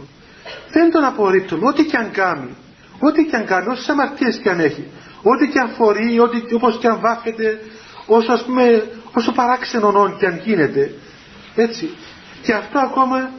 Δεν 0.72 0.90
τον 0.90 1.04
απορρίπτουμε 1.04 1.66
ό,τι 1.68 1.84
και 1.84 1.96
αν 1.96 2.10
κάνει 2.10 2.56
ό,τι 3.00 3.24
και 3.24 3.36
αν 3.36 3.44
κάνει, 3.44 3.66
όσες 3.68 3.88
αμαρτίες 3.88 4.36
και 4.42 4.50
αν 4.50 4.60
έχει 4.60 4.84
ό,τι 5.22 5.48
και 5.48 5.58
αν 5.58 5.68
φορεί, 5.68 6.18
ό,τι, 6.20 6.54
όπως 6.54 6.78
και 6.78 6.86
αν 6.86 6.98
βάφεται 7.00 7.60
όσο 8.06 8.32
ας 8.32 8.44
πούμε 8.44 8.84
όσο 9.12 9.32
παράξενον 9.32 10.16
και 10.18 10.26
αν 10.26 10.40
γίνεται 10.44 10.94
έτσι. 11.54 11.90
Και 12.42 12.52
αυτό 12.52 12.78
ακόμα 12.78 13.30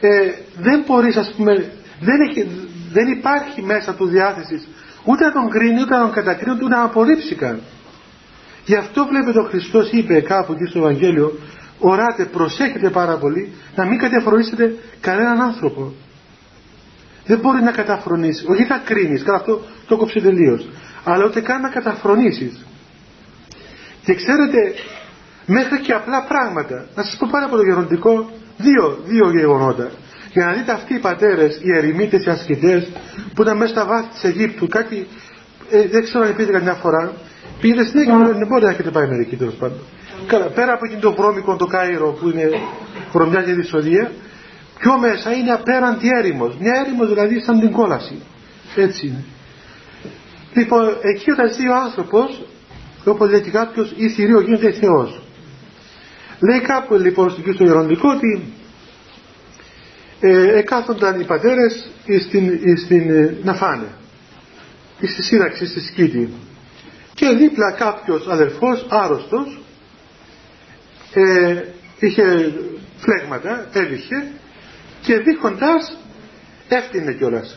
ε, 0.00 0.30
δεν 0.58 0.84
μπορείς 0.86 1.16
ας 1.16 1.32
πούμε 1.36 1.72
δεν, 2.00 2.20
έχει, 2.20 2.50
δεν 2.92 3.08
υπάρχει 3.08 3.62
μέσα 3.62 3.94
του 3.94 4.06
διάθεσης 4.06 4.68
ούτε 5.04 5.24
να 5.24 5.32
τον 5.32 5.50
κρίνει 5.50 5.80
ούτε 5.80 5.94
να 5.94 6.00
τον 6.00 6.12
κατακρίνει 6.12 6.54
ούτε 6.54 6.74
να 6.74 6.82
απορρίψει 6.82 7.34
καν. 7.34 7.60
Γι' 8.64 8.76
αυτό 8.76 9.06
βλέπετε 9.06 9.38
ο 9.38 9.44
Χριστός 9.44 9.90
είπε 9.90 10.20
κάπου 10.20 10.52
εκεί 10.52 10.64
στο 10.64 10.78
Ευαγγέλιο 10.78 11.38
οράτε, 11.78 12.24
προσέχετε 12.24 12.90
πάρα 12.90 13.16
πολύ 13.16 13.52
να 13.74 13.84
μην 13.84 13.98
καταφρονήσετε 13.98 14.76
κανέναν 15.00 15.40
άνθρωπο 15.40 15.92
δεν 17.26 17.38
μπορεί 17.38 17.62
να 17.62 17.70
καταφρονήσει 17.70 18.44
όχι 18.48 18.64
θα 18.64 18.82
κρίνεις, 18.84 19.22
καλά 19.22 19.36
αυτό 19.36 19.62
το 19.86 19.96
κόψε 19.96 20.20
τελείως. 20.20 20.68
αλλά 21.04 21.24
ούτε 21.24 21.40
καν 21.40 21.60
να 21.60 21.68
καταφρονήσεις. 21.68 22.64
Και 24.04 24.14
ξέρετε 24.14 24.74
μέχρι 25.46 25.80
και 25.80 25.92
απλά 25.92 26.24
πράγματα 26.28 26.86
να 26.94 27.02
σας 27.02 27.16
πω 27.18 27.28
πάρα 27.30 27.44
από 27.44 27.56
το 27.56 27.62
γεροντικό 27.62 28.30
Δύο, 28.56 28.98
δύο 29.04 29.30
γεγονότα. 29.30 29.90
Για 30.32 30.44
να 30.44 30.52
δείτε 30.52 30.72
αυτοί 30.72 30.94
οι 30.94 30.98
πατέρες, 30.98 31.60
οι 31.62 31.76
ερημίτες, 31.76 32.24
οι 32.24 32.30
ασκητές 32.30 32.88
που 33.34 33.42
ήταν 33.42 33.56
μέσα 33.56 33.72
στα 33.72 33.84
βάθη 33.84 34.08
της 34.08 34.24
Αιγύπτου, 34.24 34.68
κάτι, 34.68 35.06
ε, 35.70 35.88
δεν 35.88 36.02
ξέρω 36.02 36.24
αν 36.24 36.36
πήγατε 36.36 36.52
καμιά 36.58 36.74
φορά, 36.74 37.12
πήγαινε 37.60 37.84
στην 37.84 38.00
Αίγυπτο, 38.00 38.38
δεν 38.38 38.46
μπορεί 38.46 38.64
να 38.64 38.70
έχετε 38.70 38.90
πάει 38.90 39.06
μερικοί 39.06 39.36
τέλος 39.36 39.54
πάντων. 39.54 39.78
Καλά, 40.26 40.46
πέρα 40.46 40.72
από 40.72 40.84
εκείνο 40.84 41.00
το 41.00 41.12
βρώμικο 41.12 41.56
το 41.56 41.66
Κάιρο 41.66 42.12
που 42.12 42.28
είναι 42.28 42.50
χρωμιά 43.10 43.42
και 43.42 43.52
δυσοδεία, 43.52 44.12
πιο 44.78 44.98
μέσα 44.98 45.32
είναι 45.32 45.52
απέραντη 45.52 46.08
έρημος. 46.18 46.56
Μια 46.60 46.72
έρημος 46.86 47.08
δηλαδή 47.08 47.40
σαν 47.40 47.60
την 47.60 47.72
κόλαση. 47.72 48.22
Έτσι 48.76 49.06
είναι. 49.06 49.24
Λοιπόν, 50.54 50.96
εκεί 51.00 51.30
όταν 51.30 51.52
ζει 51.52 51.68
ο 51.68 51.74
άνθρωπος, 51.74 52.42
όπως 53.04 53.30
λέει 53.30 53.40
και 53.40 53.50
κάποιος, 53.50 53.92
ή 53.96 54.08
θηρίο 54.08 54.40
γίνεται 54.40 54.70
Θεός. 54.72 55.21
Λέει 56.48 56.60
κάπου 56.60 56.94
λοιπόν 56.94 57.30
στο 57.30 57.52
στο 57.52 57.64
Γεροντικό 57.64 58.08
ότι 58.08 58.42
ε, 60.20 60.58
εκάθονταν 60.58 61.20
οι 61.20 61.24
πατέρες 61.24 61.90
στην, 62.26 62.50
στην, 62.84 63.10
ε, 63.10 63.36
να 63.42 63.54
φάνε 63.54 63.86
στη 64.96 65.22
σύραξη 65.22 65.66
στη 65.66 65.80
σκήτη. 65.80 66.32
Και 67.14 67.28
δίπλα 67.28 67.72
κάποιος 67.72 68.26
αδελφός 68.28 68.86
άρρωστος 68.88 69.60
ε, 71.14 71.62
είχε 71.98 72.54
φλέγματα, 72.96 73.68
έβηχε 73.72 74.26
και 75.00 75.18
δείχοντας 75.18 75.98
έφτιανε 76.68 77.12
κιόλας 77.12 77.56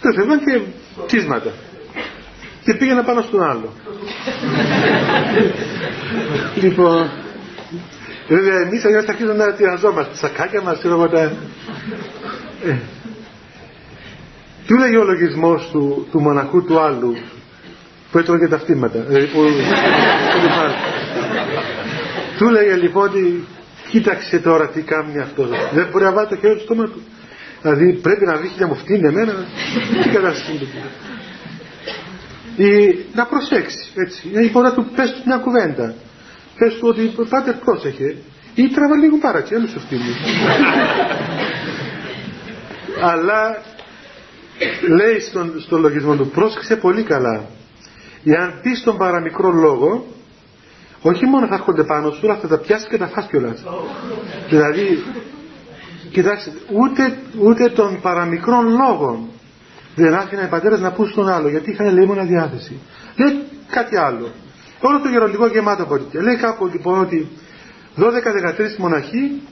το 0.00 0.08
έφευγαν 0.08 0.44
και 0.44 0.60
τσίσματα. 1.06 1.52
Και 2.64 2.74
πήγαινα 2.74 3.04
πάνω 3.04 3.22
στον 3.22 3.42
άλλο. 3.42 3.72
Λοιπόν 6.62 7.10
Βέβαια 8.28 8.60
εμείς 8.60 8.84
αλλιώς 8.84 9.04
θα 9.04 9.10
αρχίσουμε 9.10 9.44
να 9.44 9.52
τυραζόμαστε 9.52 10.10
τα 10.10 10.16
σακάκια 10.16 10.62
μας, 10.62 10.78
ξέρω 10.78 11.08
τα... 11.08 11.20
Ε. 12.64 12.76
Τι 14.66 14.78
λέγει 14.78 14.96
ο 14.96 15.04
λογισμός 15.04 15.68
του, 15.72 16.06
του 16.10 16.20
μοναχού 16.20 16.64
του 16.64 16.80
άλλου 16.80 17.16
που 18.10 18.18
έτρωγε 18.18 18.48
τα 18.48 18.58
φτύματα. 18.58 18.98
Δηλαδή 18.98 19.26
που... 19.26 19.40
του 22.38 22.48
λέγε 22.48 22.74
λοιπόν 22.74 23.08
ότι 23.08 23.44
κοίταξε 23.90 24.38
τώρα 24.38 24.68
τι 24.68 24.82
κάνει 24.82 25.20
αυτός. 25.20 25.48
Δεν 25.74 25.88
μπορεί 25.90 26.04
να 26.04 26.12
βάλει 26.12 26.28
το 26.28 26.36
χέρι 26.36 26.54
του 26.54 26.60
στόμα 26.62 26.84
του. 26.84 27.02
Δηλαδή 27.62 27.92
πρέπει 27.92 28.24
να 28.24 28.36
βρει 28.36 28.48
χίλια 28.48 28.74
φτύνει 28.74 29.08
εμένα. 29.08 29.46
Τι 30.02 30.08
κατάσταση 30.08 30.68
Ή 32.56 32.98
να 33.14 33.26
προσέξει, 33.26 33.88
έτσι. 33.94 34.28
Ή 34.28 34.50
μπορεί 34.50 34.66
να 34.66 34.72
του 34.72 34.86
πες 34.96 35.12
του 35.12 35.22
μια 35.24 35.36
κουβέντα. 35.36 35.94
Πες 36.58 36.74
του 36.74 36.88
ότι 36.88 37.14
πάτε 37.28 37.58
πρόσεχε. 37.64 38.16
Ή 38.54 38.68
τραβά 38.68 38.96
λίγο 38.96 39.16
παρακεί, 39.16 39.54
δεν 39.54 39.68
σου 39.68 39.80
φτύνει. 39.80 40.02
Αλλά 43.02 43.62
λέει 44.96 45.20
στον, 45.20 45.60
στο 45.60 45.78
λογισμό 45.78 46.16
του, 46.16 46.28
πρόσεξε 46.28 46.76
πολύ 46.76 47.02
καλά. 47.02 47.44
Εάν 48.24 48.60
πεις 48.62 48.82
τον 48.82 48.96
παραμικρό 48.96 49.50
λόγο, 49.50 50.06
όχι 51.02 51.26
μόνο 51.26 51.46
θα 51.46 51.54
έρχονται 51.54 51.84
πάνω 51.84 52.10
σου, 52.10 52.20
αλλά 52.30 52.38
θα 52.38 52.48
τα 52.48 52.58
πιάσεις 52.58 52.88
και 52.88 52.98
τα 52.98 53.06
φας 53.06 53.26
κιόλας. 53.26 53.64
δηλαδή, 54.48 55.04
κοιτάξτε, 56.10 56.52
ούτε, 56.72 57.18
ούτε 57.38 57.68
των 57.68 58.00
παραμικρών 58.00 58.68
λόγων 58.68 59.28
δεν 59.94 60.14
άφηναν 60.14 60.44
οι 60.44 60.48
πατέρες 60.48 60.80
να 60.80 60.92
πούν 60.92 61.08
στον 61.08 61.28
άλλο, 61.28 61.48
γιατί 61.48 61.70
είχαν 61.70 61.94
λέει 61.94 62.06
μόνο 62.06 62.24
διάθεση. 62.24 62.78
Λέει 63.16 63.42
κάτι 63.70 63.96
άλλο. 63.96 64.30
Όλο 64.80 65.00
το 65.00 65.08
γεροντικό 65.08 65.46
γεμάτο 65.46 65.82
από 65.82 65.94
εκεί. 65.94 66.18
Λέει 66.18 66.36
κάπου 66.36 66.66
λοιπόν 66.66 67.00
ότι 67.00 67.28
12-13 67.96 68.02
μοναχοί 68.78 69.42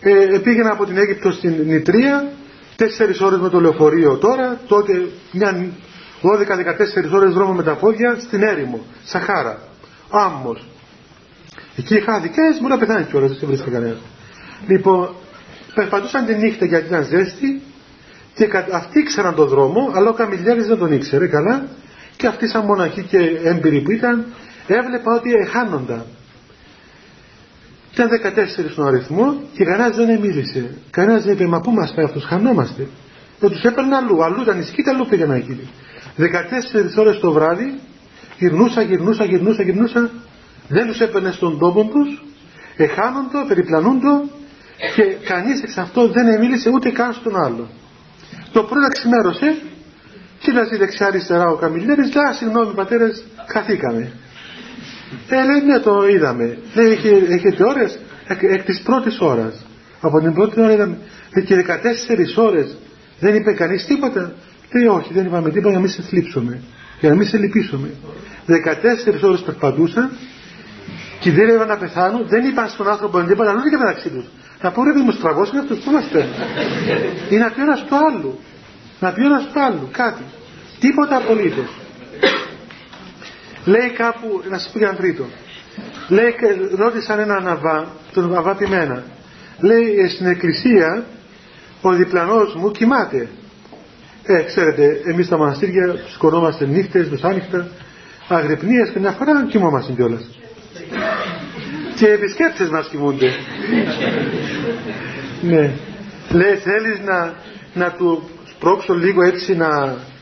ε, 0.00 0.38
πήγαιναν 0.38 0.72
από 0.72 0.86
την 0.86 0.96
Αίγυπτο 0.96 1.30
στην 1.32 1.54
Νητρία, 1.64 2.30
4 2.78 2.84
ώρες 3.26 3.38
με 3.38 3.48
το 3.48 3.60
λεωφορείο 3.60 4.16
τώρα, 4.16 4.60
τότε 4.66 5.08
μια 5.32 5.70
12-14 6.22 7.12
ώρες 7.14 7.34
δρόμο 7.34 7.52
με 7.52 7.62
τα 7.62 7.74
πόδια 7.74 8.16
στην 8.20 8.42
έρημο, 8.42 8.84
Σαχάρα 9.04 9.58
άμμος. 10.10 10.66
Εκεί 11.76 12.00
χάθηκες, 12.00 12.58
μπορεί 12.60 12.72
να 12.72 12.78
πεθάνει 12.78 13.04
κιόλας, 13.04 13.28
δεν 13.28 13.38
σε 13.38 13.46
βρίσκει 13.46 13.70
κανένας. 13.70 13.98
Λοιπόν, 14.68 15.14
περπατούσαν 15.74 16.26
τη 16.26 16.34
νύχτα 16.34 16.64
γιατί 16.64 16.86
ήταν 16.86 17.04
ζέστη 17.04 17.62
και 18.34 18.48
αυτοί 18.72 18.98
ήξεραν 18.98 19.34
τον 19.34 19.48
δρόμο, 19.48 19.90
αλλά 19.94 20.10
ο 20.10 20.12
Καμιλιάρης 20.12 20.66
δεν 20.66 20.78
τον 20.78 20.92
ήξερε 20.92 21.26
καλά 21.26 21.68
και 22.16 22.26
αυτοί 22.26 22.48
σαν 22.48 22.64
μοναχοί 22.64 23.02
και 23.02 23.18
έμπειροι 23.44 23.80
που 23.80 23.90
ήταν, 23.90 24.26
έβλεπα 24.66 25.14
ότι 25.14 25.32
εχάνονταν. 25.32 26.04
Ήταν 27.92 28.08
14 28.08 28.70
στον 28.70 28.86
αριθμό 28.86 29.34
και 29.52 29.64
κανένας 29.64 29.96
δεν 29.96 30.20
μίλησε. 30.20 30.74
Κανένας 30.90 31.24
δεν 31.24 31.34
είπε, 31.34 31.46
μα 31.46 31.60
πού 31.60 31.70
μα 31.70 31.92
πάει 31.94 32.04
αυτό, 32.04 32.20
χανόμαστε. 32.20 32.86
Δεν 33.40 33.50
τους 33.50 33.62
έπαιρνε 33.62 33.96
αλλού, 33.96 34.24
αλλού 34.24 34.42
ήταν 34.42 34.60
η 34.60 34.64
σκήτα, 34.64 34.90
αλλού 34.90 35.06
πήγαιναν 35.06 35.36
εκεί. 35.36 35.68
14 36.16 36.96
ώρες 36.96 37.18
το 37.20 37.32
βράδυ 37.32 37.78
γυρνούσα, 38.38 38.82
γυρνούσα, 38.82 39.24
γυρνούσα, 39.24 39.62
γυρνούσα, 39.62 40.10
δεν 40.68 40.86
τους 40.86 41.00
έπαιρνε 41.00 41.30
στον 41.30 41.58
τόπο 41.58 41.84
τους, 41.84 42.24
εχάνοντο, 42.76 43.46
περιπλανούντο 43.48 44.28
και 44.94 45.02
κανείς 45.02 45.62
εξ 45.62 45.76
αυτό 45.76 46.08
δεν 46.08 46.38
μίλησε 46.38 46.70
ούτε 46.70 46.90
καν 46.90 47.12
στον 47.12 47.36
άλλο. 47.44 47.68
Το 48.52 48.62
πρώτο 48.62 48.88
ξημέρωσε, 48.88 49.62
κοίταζε 50.38 50.76
δεξιά 50.76 51.06
αριστερά 51.06 51.44
ο 51.44 51.56
Καμιλιέρης, 51.56 52.14
λέει, 52.14 52.34
συγγνώμη 52.38 52.74
πατέρες, 52.74 53.24
χαθήκαμε. 53.46 54.12
Ε, 55.28 55.34
λέει, 55.34 55.60
ναι, 55.66 55.78
το 55.78 56.08
είδαμε. 56.08 56.58
Λέει, 56.74 56.92
έχει, 56.92 57.08
έχετε 57.28 57.64
ώρες, 57.64 57.98
εκ, 58.26 58.42
εκ 58.42 58.64
της 58.64 58.80
πρώτης 58.82 59.20
ώρας. 59.20 59.66
Από 60.00 60.20
την 60.20 60.32
πρώτη 60.32 60.60
ώρα 60.60 60.72
είδαμε. 60.72 60.98
Ε, 61.30 61.40
και 61.40 61.54
14 61.54 62.36
ώρες 62.36 62.76
δεν 63.20 63.34
είπε 63.34 63.52
κανείς 63.52 63.86
τίποτα. 63.86 64.32
Λέει, 64.74 64.86
όχι, 64.86 65.12
δεν 65.12 65.24
είπαμε 65.24 65.50
τίποτα 65.50 65.68
για 65.68 65.78
να 65.78 65.84
μην 65.84 65.90
σε 65.90 66.02
θλίψουμε 66.02 66.62
για 67.00 67.08
να 67.08 67.14
μην 67.14 67.26
σε 67.26 67.36
λυπήσουμε. 67.36 67.90
14 68.46 69.22
ώρες 69.22 69.40
περπατούσαν, 69.40 70.10
κινδύνευαν 71.20 71.68
να 71.68 71.76
πεθάνουν, 71.76 72.26
δεν 72.28 72.44
είπαν 72.44 72.68
στον 72.68 72.88
άνθρωπο 72.88 73.22
τίποτα, 73.22 73.50
αλλά 73.50 73.70
και 73.70 73.76
μεταξύ 73.76 74.08
τους. 74.08 74.24
Να 74.62 74.70
πω 74.70 74.84
ρε 74.84 74.92
μου 75.02 75.10
στραβώσουν 75.10 75.58
αυτούς 75.58 75.78
που 75.78 75.90
είμαστε. 75.90 76.28
Ή 77.30 77.36
να 77.36 77.50
πει 77.50 77.60
ένας 77.60 77.78
στο 77.78 77.96
άλλο. 78.08 78.38
Να 79.00 79.12
πει 79.12 79.24
ένας 79.24 79.42
στο 79.42 79.60
άλλο 79.60 79.88
κάτι. 79.92 80.22
Τίποτα 80.80 81.16
απολύτως. 81.16 81.68
Λέει 83.64 83.90
κάπου, 83.90 84.42
να 84.50 84.58
σας 84.58 84.70
πω 84.72 84.78
για 84.78 84.88
ένα 84.88 84.96
τρίτο. 84.96 85.24
Λέει, 86.08 86.34
ρώτησαν 86.76 87.18
έναν 87.18 87.48
αβά, 87.48 87.86
τον 88.12 88.36
αβά 88.36 88.54
πειμένα. 88.54 89.02
Λέει 89.60 89.94
«Ε, 90.04 90.08
στην 90.08 90.26
εκκλησία 90.26 91.04
ο 91.80 91.92
διπλανός 91.92 92.54
μου 92.54 92.70
κοιμάται. 92.70 93.28
Ε, 94.22 94.42
ξέρετε, 94.42 95.00
εμείς 95.04 95.26
στα 95.26 95.36
μοναστήρια 95.36 95.94
σκονόμαστε 96.14 96.66
νύχτες, 96.66 97.08
μεσάνυχτα, 97.08 97.68
αγρυπνίες 98.28 98.90
και 98.90 98.98
μια 98.98 99.10
φορά 99.10 99.46
κοιμόμαστε 99.48 99.92
κιόλας. 99.92 100.38
και 101.94 102.06
οι 102.06 102.10
επισκέπτες 102.10 102.68
μας 102.68 102.88
κοιμούνται. 102.88 103.26
ναι. 105.50 105.70
Λέει, 106.30 106.54
θέλεις 106.54 107.00
να, 107.04 107.34
να 107.74 107.90
του 107.90 108.28
σπρώξω 108.66 108.94
λίγο 108.94 109.22
έτσι 109.22 109.56
να, 109.56 109.68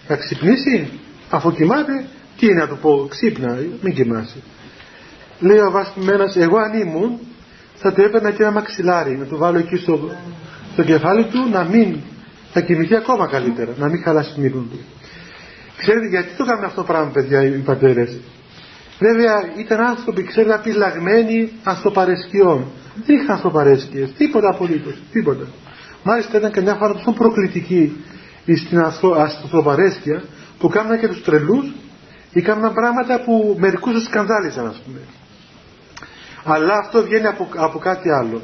να 0.09 0.17
ξυπνήσει, 0.17 0.91
αφού 1.31 1.53
κοιμάται, 1.53 2.05
τι 2.39 2.55
να 2.55 2.69
του 2.69 2.79
πω, 2.81 3.07
ξύπνα, 3.11 3.59
μην 3.81 3.95
κοιμάσαι. 3.95 4.37
Λέει 5.39 5.59
ο 5.59 5.71
Βάσπημένας, 5.71 6.37
εγώ 6.37 6.59
αν 6.59 6.81
ήμουν, 6.81 7.19
θα 7.75 7.93
του 7.93 8.01
έπαιρνα 8.01 8.31
και 8.31 8.43
ένα 8.43 8.53
μαξιλάρι, 8.53 9.17
να 9.17 9.25
του 9.25 9.37
βάλω 9.37 9.59
εκεί 9.59 9.77
στο, 9.77 10.11
στο 10.73 10.83
κεφάλι 10.83 11.25
του, 11.25 11.49
να 11.51 11.65
μην 11.65 11.97
θα 12.53 12.61
κοιμηθεί 12.61 12.95
ακόμα 12.97 13.27
καλύτερα, 13.27 13.73
να 13.79 13.89
μην 13.89 14.03
χαλάσει 14.03 14.35
την 14.35 14.45
ύπνο 14.45 14.61
του. 14.61 14.79
Ξέρετε 15.77 16.07
γιατί 16.07 16.29
το 16.37 16.45
κάνουν 16.45 16.65
αυτό 16.65 16.81
το 16.81 16.87
πράγμα, 16.87 17.11
παιδιά, 17.11 17.43
οι 17.43 17.51
πατέρες; 17.51 18.19
Βέβαια 18.99 19.53
ήταν 19.57 19.81
άνθρωποι, 19.81 20.23
ξέρετε, 20.23 20.55
απειλαγμένοι 20.55 21.53
ανθρωπαρεσκιών. 21.63 22.65
Δεν 23.07 23.17
είχαν 23.17 23.35
ανθρωπαρέσκειες, 23.35 24.13
τίποτα 24.17 24.49
απολύτως, 24.49 24.95
τίποτα. 25.13 25.47
Μάλιστα 26.03 26.39
ήταν 26.39 26.51
καμιά 26.51 26.75
φορά 26.75 26.93
τόσο 26.93 27.13
προκλητική 27.13 28.05
στην 28.57 28.79
ανθρωπαρέσκεια 29.43 30.25
που 30.59 30.69
κάνουν 30.69 30.99
και 30.99 31.09
τους 31.09 31.23
τρελούς 31.23 31.73
ή 32.33 32.43
κάνουν 32.43 32.73
πράγματα 32.73 33.21
που 33.25 33.57
μερικούς 33.59 33.93
τους 33.93 34.05
σκανδάλιζαν, 34.05 34.67
ας 34.67 34.83
πούμε. 34.85 35.01
Αλλά 36.45 36.75
αυτό 36.75 37.03
βγαίνει 37.03 37.27
από, 37.27 37.49
από 37.57 37.79
κάτι 37.79 38.11
άλλο. 38.11 38.43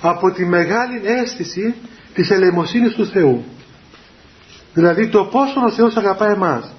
Από 0.00 0.30
τη 0.30 0.44
μεγάλη 0.44 1.00
αίσθηση 1.04 1.74
της 2.14 2.30
ελεημοσύνης 2.30 2.92
του 2.92 3.06
Θεού. 3.06 3.44
Δηλαδή 4.74 5.08
το 5.08 5.24
πόσο 5.24 5.60
ο 5.66 5.70
Θεός 5.70 5.96
αγαπάει 5.96 6.32
εμάς. 6.32 6.74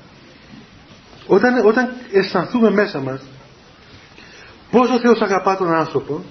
Όταν, 1.28 1.66
όταν 1.66 1.90
αισθανθούμε 2.12 2.70
μέσα 2.70 3.00
μας 3.00 3.22
πόσο 4.72 4.94
ο 4.94 5.00
Θεός 5.00 5.22
αγαπά 5.22 5.58
τον 5.58 5.74
άνθρωπο 5.74 6.24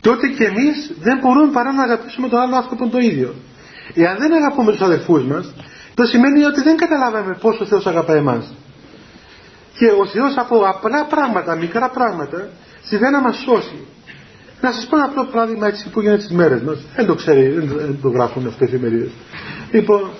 τότε 0.00 0.28
και 0.28 0.44
εμείς 0.44 0.92
δεν 1.00 1.18
μπορούμε 1.18 1.52
παρά 1.52 1.72
να 1.72 1.82
αγαπήσουμε 1.82 2.28
τον 2.28 2.40
άλλο 2.40 2.56
άνθρωπο 2.56 2.88
το 2.88 2.98
ίδιο. 2.98 3.34
Εάν 3.94 4.16
δεν 4.18 4.32
αγαπούμε 4.32 4.72
τους 4.72 4.80
αδελφούς 4.80 5.24
μας 5.24 5.54
το 5.94 6.06
σημαίνει 6.06 6.44
ότι 6.44 6.62
δεν 6.62 6.76
καταλάβαμε 6.76 7.36
πόσο 7.40 7.64
ο 7.64 7.66
Θεός 7.66 7.86
αγαπά 7.86 8.14
εμάς. 8.14 8.54
Και 9.78 9.86
ο 9.86 10.06
Θεός 10.06 10.34
από 10.36 10.56
απλά 10.56 11.04
πράγματα, 11.04 11.56
μικρά 11.56 11.90
πράγματα, 11.90 12.48
συμβαίνει 12.82 13.12
να 13.12 13.20
μας 13.20 13.36
σώσει. 13.36 13.86
Να 14.60 14.72
σας 14.72 14.86
πω 14.86 14.96
ένα 14.96 15.04
απλό 15.04 15.24
παράδειγμα 15.24 15.66
έτσι 15.66 15.88
που 15.88 16.00
γίνεται 16.00 16.22
στις 16.22 16.36
μέρες 16.36 16.60
μας. 16.62 16.78
Δεν 16.96 17.06
το 17.06 17.14
ξέρει, 17.14 17.48
δεν 17.48 17.98
το 18.02 18.08
γράφουν 18.08 18.46
αυτές 18.46 18.70
οι 18.70 18.74
εφημερίδε. 18.74 19.10
Λοιπόν, 19.70 20.10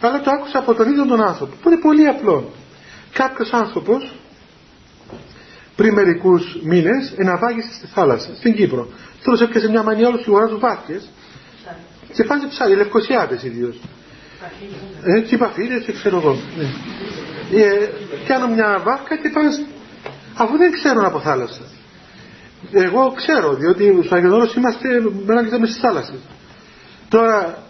αλλά 0.00 0.20
το 0.20 0.30
άκουσα 0.30 0.58
από 0.58 0.74
τον 0.74 0.88
ίδιο 0.90 1.06
τον 1.06 1.22
άνθρωπο, 1.22 1.54
που 1.62 1.70
είναι 1.70 1.80
πολύ 1.80 2.06
απλό. 2.06 2.52
Κάποιος 3.12 3.52
άνθρωπος 3.52 4.14
πριν 5.76 5.94
μερικούς 5.94 6.58
μήνες 6.62 7.14
εναβάγησε 7.16 7.72
στη 7.72 7.86
θάλασσα, 7.86 8.30
στην 8.36 8.54
Κύπρο. 8.54 8.88
Τώρα 9.24 9.44
έπιασε 9.44 9.68
μια 9.70 9.82
μανία 9.82 10.08
όλου 10.08 10.16
και 10.16 10.24
αγοράζουν 10.26 10.60
βάρκε 12.08 12.22
και 12.22 12.24
πάνε 12.24 12.46
ψάρι, 12.48 12.74
λευκοσιάτε 12.74 13.40
ιδίω. 13.42 13.74
Ε, 15.02 15.22
τσιπαφίδε, 15.22 15.84
ξέρω 15.92 16.16
εγώ. 16.16 16.38
Ναι. 16.56 16.64
Ε, 17.62 17.90
κάνουν 18.26 18.52
μια 18.52 18.80
βάρκα 18.84 19.16
και 19.16 19.28
πάνε, 19.28 19.48
αφού 20.36 20.56
δεν 20.56 20.72
ξέρουν 20.72 21.04
από 21.04 21.20
θάλασσα. 21.20 21.62
Εγώ 22.72 23.12
ξέρω, 23.16 23.54
διότι 23.54 24.00
στο 24.04 24.14
Αγιοδόρος 24.14 24.54
είμαστε 24.54 25.58
μες 25.58 25.68
στις 25.68 25.80
θάλασσες. 25.80 26.18
Τώρα, 27.08 27.62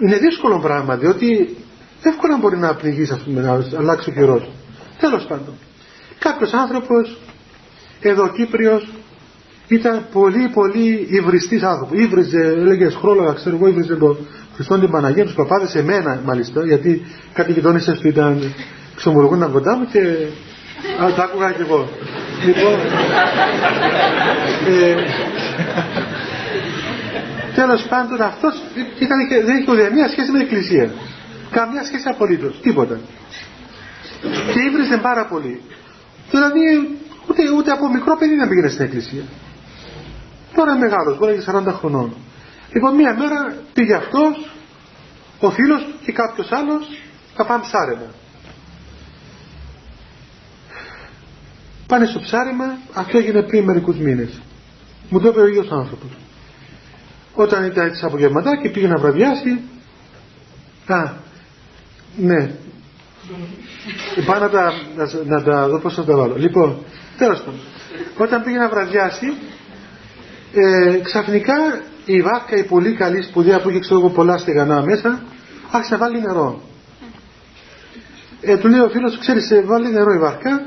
είναι 0.00 0.16
δύσκολο 0.16 0.60
πράγμα, 0.60 0.96
διότι 0.96 1.56
εύκολα 2.02 2.36
μπορεί 2.36 2.56
να 2.56 2.74
πνιγείς, 2.74 3.10
ας 3.10 3.20
πούμε, 3.20 3.40
να 3.40 3.78
αλλάξει 3.78 4.10
ο 4.10 4.12
καιρός. 4.12 4.50
Τέλος 4.98 5.24
πάντων. 5.24 5.54
Κάποιος 6.18 6.52
άνθρωπος, 6.52 7.18
εδώ 8.00 8.28
Κύπριος, 8.32 8.92
ήταν 9.68 10.04
πολύ 10.12 10.48
πολύ 10.48 11.06
υβριστής 11.10 11.62
άνθρωπος. 11.62 11.98
Ήβριζε, 11.98 12.38
έλεγε 12.38 12.88
σχρόλογα, 12.88 13.32
ξέρω 13.32 13.56
εγώ, 13.56 13.66
ήβριζε 13.68 13.94
τον 13.94 14.16
Χριστόν 14.54 14.80
την 14.80 14.90
Παναγία, 14.90 15.24
τους 15.24 15.34
παπάδες, 15.34 15.74
εμένα 15.74 16.20
μάλιστα, 16.24 16.64
γιατί 16.64 17.02
κάτι 17.32 17.52
γειτόνισσες 17.52 17.98
του 17.98 18.08
ήταν 18.08 18.54
ξομολογούν 18.96 19.52
κοντά 19.52 19.76
μου 19.76 19.86
και 19.92 20.00
Α, 21.02 21.12
το 21.14 21.22
άκουγα 21.22 21.50
και 21.52 21.62
εγώ. 21.62 21.88
Λοιπόν, 22.46 22.78
ε, 24.68 24.94
τέλος 27.54 27.82
πάντων 27.82 28.20
αυτός 28.22 28.62
δεν 28.98 29.18
είχε 29.20 29.72
ουδέμια 29.72 30.08
σχέση 30.08 30.30
με 30.30 30.38
την 30.38 30.46
εκκλησία. 30.46 30.90
Καμιά 31.50 31.84
σχέση 31.84 32.04
απολύτως, 32.08 32.60
τίποτα. 32.62 33.00
Και 34.52 34.60
ύβριζε 34.68 34.96
πάρα 34.96 35.24
πολύ. 35.26 35.60
Δηλαδή 36.30 36.60
ούτε, 37.28 37.42
ούτε 37.56 37.70
από 37.70 37.88
μικρό 37.92 38.16
παιδί 38.16 38.36
δεν 38.36 38.48
πήγαινε 38.48 38.68
στην 38.68 38.84
εκκλησία. 38.84 39.22
Τώρα 40.54 40.76
μεγάλος, 40.76 41.18
μπορεί 41.18 41.34
και 41.34 41.44
40 41.46 41.72
χρονών. 41.72 42.14
Λοιπόν, 42.72 42.94
μία 42.94 43.14
μέρα 43.14 43.56
πήγε 43.72 43.94
αυτός, 43.94 44.50
ο 45.40 45.50
φίλος 45.50 45.82
του 45.82 45.94
και 46.04 46.12
κάποιος 46.12 46.52
άλλος, 46.52 47.02
θα 47.34 47.44
πάνε 47.44 47.62
ψάρεμα. 47.62 48.10
Πάνε 51.86 52.06
στο 52.06 52.20
ψάρεμα, 52.20 52.78
αυτό 52.94 53.18
έγινε 53.18 53.42
πριν 53.42 53.64
μερικούς 53.64 53.96
μήνες. 53.96 54.40
Μου 55.08 55.20
το 55.20 55.28
είπε 55.28 55.40
ο 55.40 55.46
ίδιος 55.46 55.70
άνθρωπος. 55.70 56.10
Όταν 57.34 57.64
ήταν 57.64 57.86
έτσι 57.86 58.04
απογευματάκι 58.04 58.68
πήγε 58.68 58.88
να 58.88 58.96
βραδιάσει. 58.96 59.60
Α, 60.86 61.12
ναι. 62.16 62.50
Πάω 64.26 64.38
να 64.40 64.48
τα, 64.48 64.72
να, 65.24 65.42
τα 65.42 65.68
δω 65.68 65.78
πώς 65.78 65.94
θα 65.94 66.04
τα 66.04 66.16
βάλω. 66.16 66.36
Λοιπόν, 66.36 66.84
τέλος 67.18 67.38
πάντων. 67.38 67.60
Όταν 68.18 68.42
πήγε 68.42 68.58
να 68.58 68.68
βραδιάσει, 68.68 69.26
ε, 70.56 71.00
ξαφνικά 71.02 71.54
η 72.04 72.22
βάρκα 72.22 72.56
η 72.56 72.64
πολύ 72.64 72.92
καλή 72.92 73.22
σπουδαία 73.22 73.60
που 73.60 73.68
είχε 73.70 73.78
ξέρω 73.78 74.08
πολλά 74.08 74.38
στεγανά 74.38 74.82
μέσα, 74.82 75.22
άρχισε 75.70 75.94
να 75.94 76.00
βάλει 76.00 76.20
νερό. 76.20 76.60
Ε, 78.40 78.56
του 78.56 78.68
λέει 78.68 78.80
ο 78.80 78.88
φίλος, 78.88 79.18
ξέρεις, 79.18 79.50
ε, 79.50 79.62
βάλει 79.62 79.92
νερό 79.92 80.12
η 80.12 80.18
βάρκα, 80.18 80.66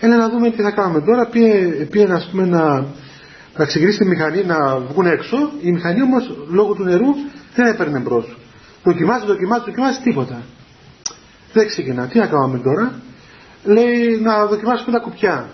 έλα 0.00 0.16
να 0.16 0.28
δούμε 0.28 0.50
τι 0.50 0.62
θα 0.62 0.70
κάνουμε 0.70 1.00
τώρα. 1.00 1.26
Πήγε, 1.26 1.54
πήγε 1.90 2.12
ας 2.12 2.28
πούμε 2.30 2.46
να, 2.46 2.86
να 3.56 3.64
ξεκινήσει 3.64 3.98
τη 3.98 4.06
μηχανή 4.06 4.44
να 4.44 4.78
βγουν 4.78 5.06
έξω, 5.06 5.36
η 5.60 5.72
μηχανή 5.72 6.02
όμως 6.02 6.36
λόγω 6.50 6.74
του 6.74 6.82
νερού 6.82 7.14
δεν 7.54 7.66
έπαιρνε 7.66 7.98
μπρος. 7.98 8.36
Δοκιμάζει, 8.84 9.26
δοκιμάζει, 9.26 9.62
δοκιμάζει 9.66 9.98
τίποτα. 9.98 10.42
Δεν 11.52 11.66
ξεκινά. 11.66 12.06
Τι 12.06 12.18
να 12.18 12.26
κάνουμε 12.26 12.58
τώρα. 12.58 12.92
Λέει 13.64 14.20
να 14.22 14.46
δοκιμάσουμε 14.46 14.92
τα 14.92 14.98
κουπιά. 14.98 15.48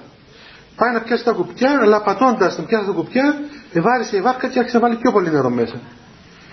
Πάει 0.80 0.92
να 0.92 1.00
πιάσει 1.00 1.24
τα 1.24 1.32
κουπιά, 1.32 1.70
αλλά 1.82 2.02
πατώντα 2.02 2.54
να 2.58 2.64
πιάσει 2.64 2.86
τα 2.86 2.92
κουπιά, 2.92 3.26
ευάρισε 3.72 4.16
η 4.16 4.20
βάρκα 4.20 4.48
και 4.48 4.58
άρχισε 4.58 4.76
να 4.76 4.82
βάλει 4.82 4.96
πιο 4.96 5.12
πολύ 5.12 5.30
νερό 5.30 5.50
μέσα. 5.50 5.76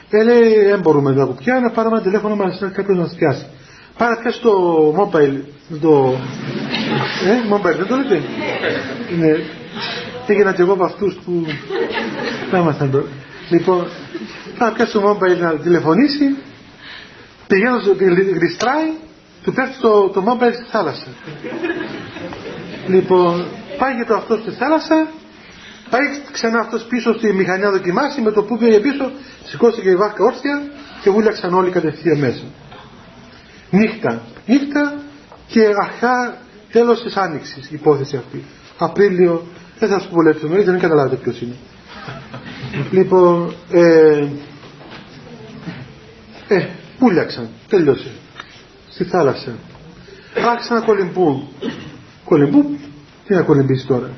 Ε, 0.10 0.24
λέει, 0.24 0.64
δεν 0.70 0.80
μπορούμε 0.80 1.16
τα 1.16 1.24
κουπιά, 1.24 1.60
να 1.60 1.70
πάρουμε 1.70 1.96
ένα 1.96 2.06
τηλέφωνο 2.06 2.36
μας 2.36 2.60
να 2.60 2.68
κάποιος 2.68 2.98
να 2.98 3.04
μα 3.04 3.12
πιάσει. 3.18 3.46
Πάει 3.98 4.10
να 4.10 4.16
πιάσει 4.16 4.42
το 4.42 4.54
mobile. 5.00 5.38
Το... 5.82 6.16
Ε, 7.28 7.54
mobile, 7.54 7.78
δεν 7.78 7.88
το 7.88 7.96
λέτε; 7.96 8.22
Ναι. 9.20 9.32
Έγινα 10.28 10.54
και 10.54 10.62
εγώ 10.62 10.74
από 10.74 10.84
αυτούς 10.84 11.20
που. 11.26 11.46
Θα 12.52 12.58
ήμασταν 12.58 12.92
τώρα. 12.92 13.06
Λοιπόν, 13.50 13.88
θα 14.58 14.72
πιάσει 14.72 14.92
το 14.92 15.10
mobile 15.10 15.38
να 15.40 15.54
τηλεφωνήσει. 15.54 16.36
Πηγαίνω, 17.48 17.78
γλιστράει 18.38 18.90
του 19.44 19.54
πέφτει 19.54 19.80
το, 19.82 20.10
το 20.10 20.22
μόμπελ 20.22 20.54
στη 20.54 20.64
θάλασσα. 20.72 21.08
λοιπόν, 22.88 23.46
πάει 23.78 24.04
το 24.08 24.16
αυτός 24.16 24.40
στη 24.40 24.52
θάλασσα, 24.52 25.08
πάει 25.90 26.08
ξανά 26.32 26.60
αυτός 26.60 26.84
πίσω 26.84 27.14
στη 27.18 27.34
μηχανή 27.34 27.64
να 27.64 27.72
δοκιμάσει, 27.72 28.22
με 28.22 28.32
το 28.32 28.44
που 28.44 28.58
πήγε 28.58 28.80
πίσω, 28.80 29.12
σηκώθηκε 29.46 29.90
η 29.90 29.96
βάρκα 29.96 30.24
όρθια 30.24 30.62
και 31.02 31.10
βούλιαξαν 31.10 31.54
όλοι 31.54 31.70
κατευθείαν 31.72 32.18
μέσα. 32.18 32.44
Νύχτα. 33.70 34.22
Νύχτα 34.46 34.94
και 35.48 35.62
αρχά 35.84 36.38
τέλος 36.72 37.04
της 37.04 37.16
άνοιξης 37.18 37.66
η 37.66 37.74
υπόθεση 37.74 38.16
αυτή. 38.18 38.44
Απρίλιο, 38.78 39.48
δεν 39.80 39.90
θα 39.90 40.00
σου 40.00 40.10
πω 40.10 40.22
λεπτομέρειες, 40.22 40.66
δεν 40.66 40.80
καταλάβετε 40.80 41.16
ποιος 41.16 41.42
είναι. 41.42 41.56
λοιπόν, 42.92 43.54
ε, 43.72 44.28
ε, 46.48 46.68
βούλιαξαν, 47.00 47.50
τελειώσε 47.70 48.12
στη 48.90 49.04
θάλασσα. 49.04 49.52
Άρχισαν 50.52 50.78
να 50.80 50.86
κολυμπούν. 50.86 51.48
Κολυμπούν, 52.26 52.78
τι 53.28 53.34
να 53.34 53.42
κολυμπήσει 53.42 53.86
τώρα. 53.86 54.10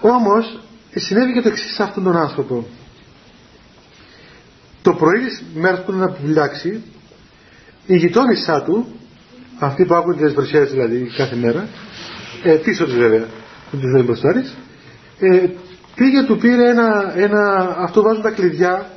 Όμως 0.00 0.60
συνέβη 0.94 1.32
και 1.32 1.40
το 1.40 1.48
εξής 1.48 1.74
σε 1.74 1.82
αυτόν 1.82 2.04
τον 2.04 2.16
άνθρωπο. 2.16 2.66
Το 4.82 4.92
πρωί 4.92 5.18
της 5.18 5.42
μέρας 5.54 5.84
που 5.84 5.92
να 5.92 6.08
βουλιάξει, 6.08 6.82
η 7.86 7.96
γειτόνισά 7.96 8.62
του, 8.62 8.86
αυτή 9.58 9.84
που 9.84 9.94
άκουγε 9.94 10.24
τις 10.24 10.34
βρυσιές 10.34 10.70
δηλαδή 10.70 11.10
κάθε 11.16 11.36
μέρα, 11.36 11.68
ε, 12.42 12.52
πίσω 12.54 12.84
της 12.84 12.94
βέβαια, 12.94 13.26
δεν 13.70 13.80
της 13.80 13.92
λέει 13.94 14.02
μπροστά 14.02 14.32
της, 14.32 14.54
ε, 15.20 15.46
πήγε 15.94 16.22
του 16.22 16.36
πήρε 16.36 16.68
ένα, 16.70 17.12
ένα, 17.16 17.74
αυτό 17.78 18.02
βάζουν 18.02 18.22
τα 18.22 18.30
κλειδιά, 18.30 18.90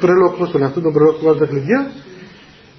πρελόκ, 0.00 0.36
πώς 0.36 0.50
το 0.50 0.58
λένε 0.58 0.68
αυτό, 0.68 0.80
τον 0.80 0.92
πρελόκ 0.92 1.16
που 1.18 1.24
βάζουν 1.24 1.40
τα 1.40 1.46
κλειδιά, 1.46 1.90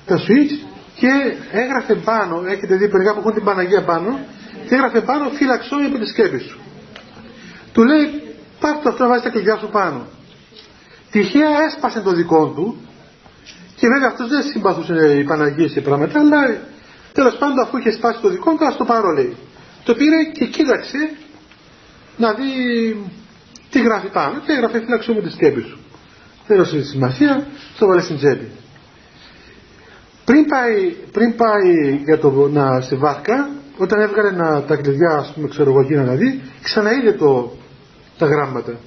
τα 0.05 0.17
switch 0.17 0.67
και 0.95 1.11
έγραφε 1.51 1.95
πάνω, 1.95 2.43
έχετε 2.47 2.75
δει 2.75 2.89
περιγά 2.89 3.13
που 3.13 3.19
έχουν 3.19 3.33
την 3.33 3.43
Παναγία 3.43 3.83
πάνω, 3.83 4.19
και 4.19 4.38
έγραφε 4.69 5.01
πάνω 5.01 5.29
φύλαξό 5.29 5.75
από 5.87 5.97
τη 5.97 6.05
σκέπη 6.05 6.39
σου. 6.39 6.59
Του 7.73 7.83
λέει 7.83 8.05
πάρ' 8.59 8.77
το 8.81 8.89
αυτό 8.89 9.03
να 9.03 9.09
βάζεις 9.09 9.23
τα 9.23 9.29
κλειδιά 9.29 9.57
σου 9.57 9.69
πάνω. 9.71 10.07
Τυχαία 11.11 11.63
έσπασε 11.67 12.01
το 12.01 12.11
δικό 12.11 12.47
του 12.47 12.77
και 13.75 13.87
βέβαια 13.87 14.07
αυτός 14.07 14.29
δεν 14.29 14.43
συμπαθούσε 14.43 15.17
η 15.17 15.23
Παναγία 15.23 15.69
σε 15.69 15.81
πράγματα, 15.81 16.19
αλλά 16.19 16.57
τέλος 17.13 17.35
πάντων 17.37 17.59
αφού 17.59 17.77
είχε 17.77 17.91
σπάσει 17.91 18.21
το 18.21 18.29
δικό 18.29 18.55
του, 18.55 18.65
ας 18.65 18.77
το 18.77 18.85
πάρω 18.85 19.11
λέει. 19.11 19.37
Το 19.83 19.95
πήρε 19.95 20.23
και 20.23 20.45
κοίταξε 20.45 21.11
να 22.17 22.33
δει 22.33 22.51
τι 23.69 23.81
γράφει 23.81 24.07
πάνω 24.07 24.39
και 24.39 24.51
έγραφε 24.51 24.79
φύλαξό 24.79 25.13
με 25.13 25.21
τη 25.21 25.31
σκέπη 25.31 25.61
σου. 25.61 25.79
Δεν 26.47 26.57
έδωσε 26.57 26.83
σημασία, 26.83 27.47
στο 27.75 27.87
βάλε 27.87 28.01
στην 28.01 28.17
τσέπη. 28.17 28.51
Πριν 30.25 30.45
πάει, 30.45 30.95
πριν 31.11 31.35
πάει 31.35 31.95
για 32.05 32.19
το, 32.19 32.49
να, 32.51 32.81
στη 32.81 32.95
βάρκα, 32.95 33.49
όταν 33.81 34.01
έβγαλε 34.01 34.31
να, 34.31 34.63
τα 34.63 34.75
κλειδιά, 34.75 35.09
ας 35.09 35.31
πούμε, 35.35 35.47
ξέρω 35.47 35.69
εγώ, 35.69 36.03
να 36.05 36.13
δει, 36.13 36.41
ξαναείδε 36.61 37.11
το, 37.11 37.57
τα 38.17 38.25
γράμματα. 38.25 38.79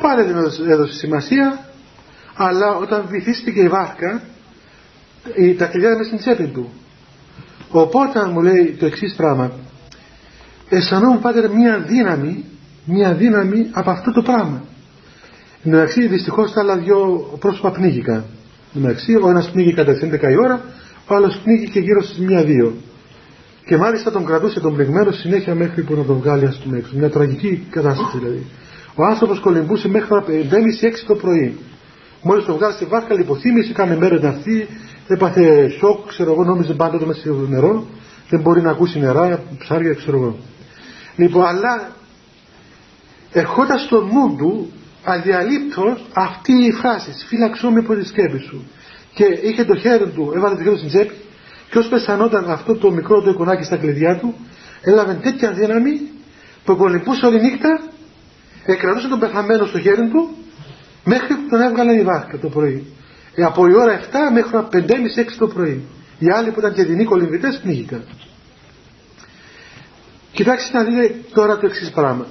Πάλι 0.00 0.22
δεν 0.22 0.36
έδωσε, 0.70 0.92
σημασία, 0.92 1.64
αλλά 2.34 2.74
όταν 2.74 3.04
βυθίστηκε 3.08 3.60
η 3.60 3.68
βάρκα, 3.68 4.22
τα 5.58 5.66
κλειδιά 5.66 5.90
ήταν 5.90 6.04
στην 6.04 6.18
τσέπη 6.18 6.46
του. 6.46 6.72
Οπότε 7.70 8.26
μου 8.26 8.42
λέει 8.42 8.76
το 8.78 8.86
εξής 8.86 9.14
πράγμα, 9.14 9.52
αισθανόμουν 10.68 11.20
πάτερ 11.20 11.50
μία 11.50 11.78
δύναμη, 11.78 12.44
μία 12.84 13.14
δύναμη 13.14 13.68
από 13.72 13.90
αυτό 13.90 14.12
το 14.12 14.22
πράγμα. 14.22 14.64
Εντάξει, 15.64 16.06
δυστυχώς 16.06 16.52
τα 16.52 16.60
άλλα 16.60 16.76
δυο 16.76 17.28
πρόσωπα 17.40 17.70
πνίγηκαν 17.70 18.24
μεταξύ, 18.72 19.14
ο 19.22 19.28
ένας 19.28 19.50
πνίγει 19.50 19.74
κατά 19.74 19.92
τις 19.92 20.02
11 20.02 20.30
η 20.30 20.36
ώρα, 20.36 20.64
ο 21.06 21.14
άλλος 21.14 21.40
πνίγει 21.44 21.68
και 21.70 21.80
γύρω 21.80 22.02
στις 22.02 22.18
1-2. 22.18 22.72
Και 23.66 23.76
μάλιστα 23.76 24.10
τον 24.10 24.24
κρατούσε 24.24 24.60
τον 24.60 24.74
πνιγμένο 24.74 25.10
συνέχεια 25.10 25.54
μέχρι 25.54 25.82
που 25.82 25.94
να 25.94 26.04
τον 26.04 26.16
βγάλει 26.16 26.46
ας 26.46 26.60
πούμε 26.64 26.78
έξω. 26.78 26.92
Μια 26.96 27.10
τραγική 27.10 27.66
κατάσταση 27.70 28.18
δηλαδή. 28.18 28.46
Ο 28.94 29.04
άνθρωπος 29.04 29.40
κολυμπούσε 29.40 29.88
μέχρι 29.88 30.14
να 30.14 30.24
5.30-6 30.26 30.30
το 31.06 31.14
πρωί. 31.14 31.58
Μόλις 32.22 32.44
τον 32.44 32.54
βγάλει 32.54 32.72
στη 32.72 32.84
βάρκα 32.84 33.14
λιποθύμησε, 33.14 33.72
κάνε 33.72 33.96
μέρες 33.96 34.20
να 34.20 34.28
έρθει, 34.28 34.66
έπαθε 35.08 35.68
σοκ, 35.68 36.08
ξέρω 36.08 36.32
εγώ, 36.32 36.44
νόμιζε 36.44 36.72
πάντοτε 36.72 37.06
μέσα 37.06 37.20
στο 37.20 37.46
νερό, 37.48 37.86
δεν 38.28 38.40
μπορεί 38.40 38.62
να 38.62 38.70
ακούσει 38.70 38.98
νερά, 38.98 39.42
ψάρια, 39.58 39.94
ξέρω 39.94 40.16
εγώ. 40.16 40.36
Λοιπόν, 41.16 41.44
αλλά 41.44 41.90
ερχόταν 43.32 43.78
στο 43.78 44.00
νου 44.00 44.36
του 44.36 44.72
αδιαλείπτως 45.04 46.04
αυτή 46.12 46.52
η 46.52 46.72
φράση 46.72 47.10
φύλαξό 47.26 47.70
με 47.70 47.78
από 47.78 47.94
τη 47.94 48.06
σκέπη 48.06 48.38
σου 48.38 48.64
και 49.14 49.24
είχε 49.24 49.64
το 49.64 49.76
χέρι 49.76 50.10
του, 50.10 50.32
έβαλε 50.36 50.54
το 50.54 50.62
χέρι 50.62 50.76
στην 50.76 50.88
τσέπη 50.88 51.14
και 51.74 51.80
όσο 51.80 51.88
πεσανόταν 51.88 52.50
αυτό 52.50 52.74
το 52.74 52.90
μικρό 52.90 53.22
το 53.22 53.30
εικονάκι 53.30 53.64
στα 53.64 53.76
κλειδιά 53.76 54.18
του 54.18 54.34
έλαβε 54.80 55.14
τέτοια 55.14 55.52
δύναμη 55.52 56.00
που 56.64 56.76
κολυμπούσε 56.76 57.26
όλη 57.26 57.40
νύχτα 57.40 57.80
εκρατούσε 58.64 59.08
τον 59.08 59.18
πεθαμένο 59.18 59.66
στο 59.66 59.80
χέρι 59.80 60.08
του 60.08 60.36
μέχρι 61.04 61.34
που 61.34 61.48
τον 61.50 61.60
έβγαλε 61.60 61.92
η 61.92 62.02
βάρκα 62.02 62.38
το 62.38 62.48
πρωί 62.48 62.86
ε, 63.34 63.42
από 63.42 63.66
η 63.66 63.74
ώρα 63.74 64.00
7 64.00 64.04
μέχρι 64.32 64.50
5.30-6 64.72 64.84
το 65.38 65.46
πρωί 65.46 65.82
οι 66.18 66.30
άλλοι 66.30 66.50
που 66.50 66.58
ήταν 66.58 66.72
και 66.72 66.84
δεινοί 66.84 67.04
κολυμβητές 67.04 67.60
πνίγηκαν 67.62 68.04
κοιτάξτε 70.32 70.78
να 70.78 70.84
δείτε 70.84 71.14
τώρα 71.34 71.58
το 71.58 71.66
εξής 71.66 71.90
πράγμα 71.90 72.26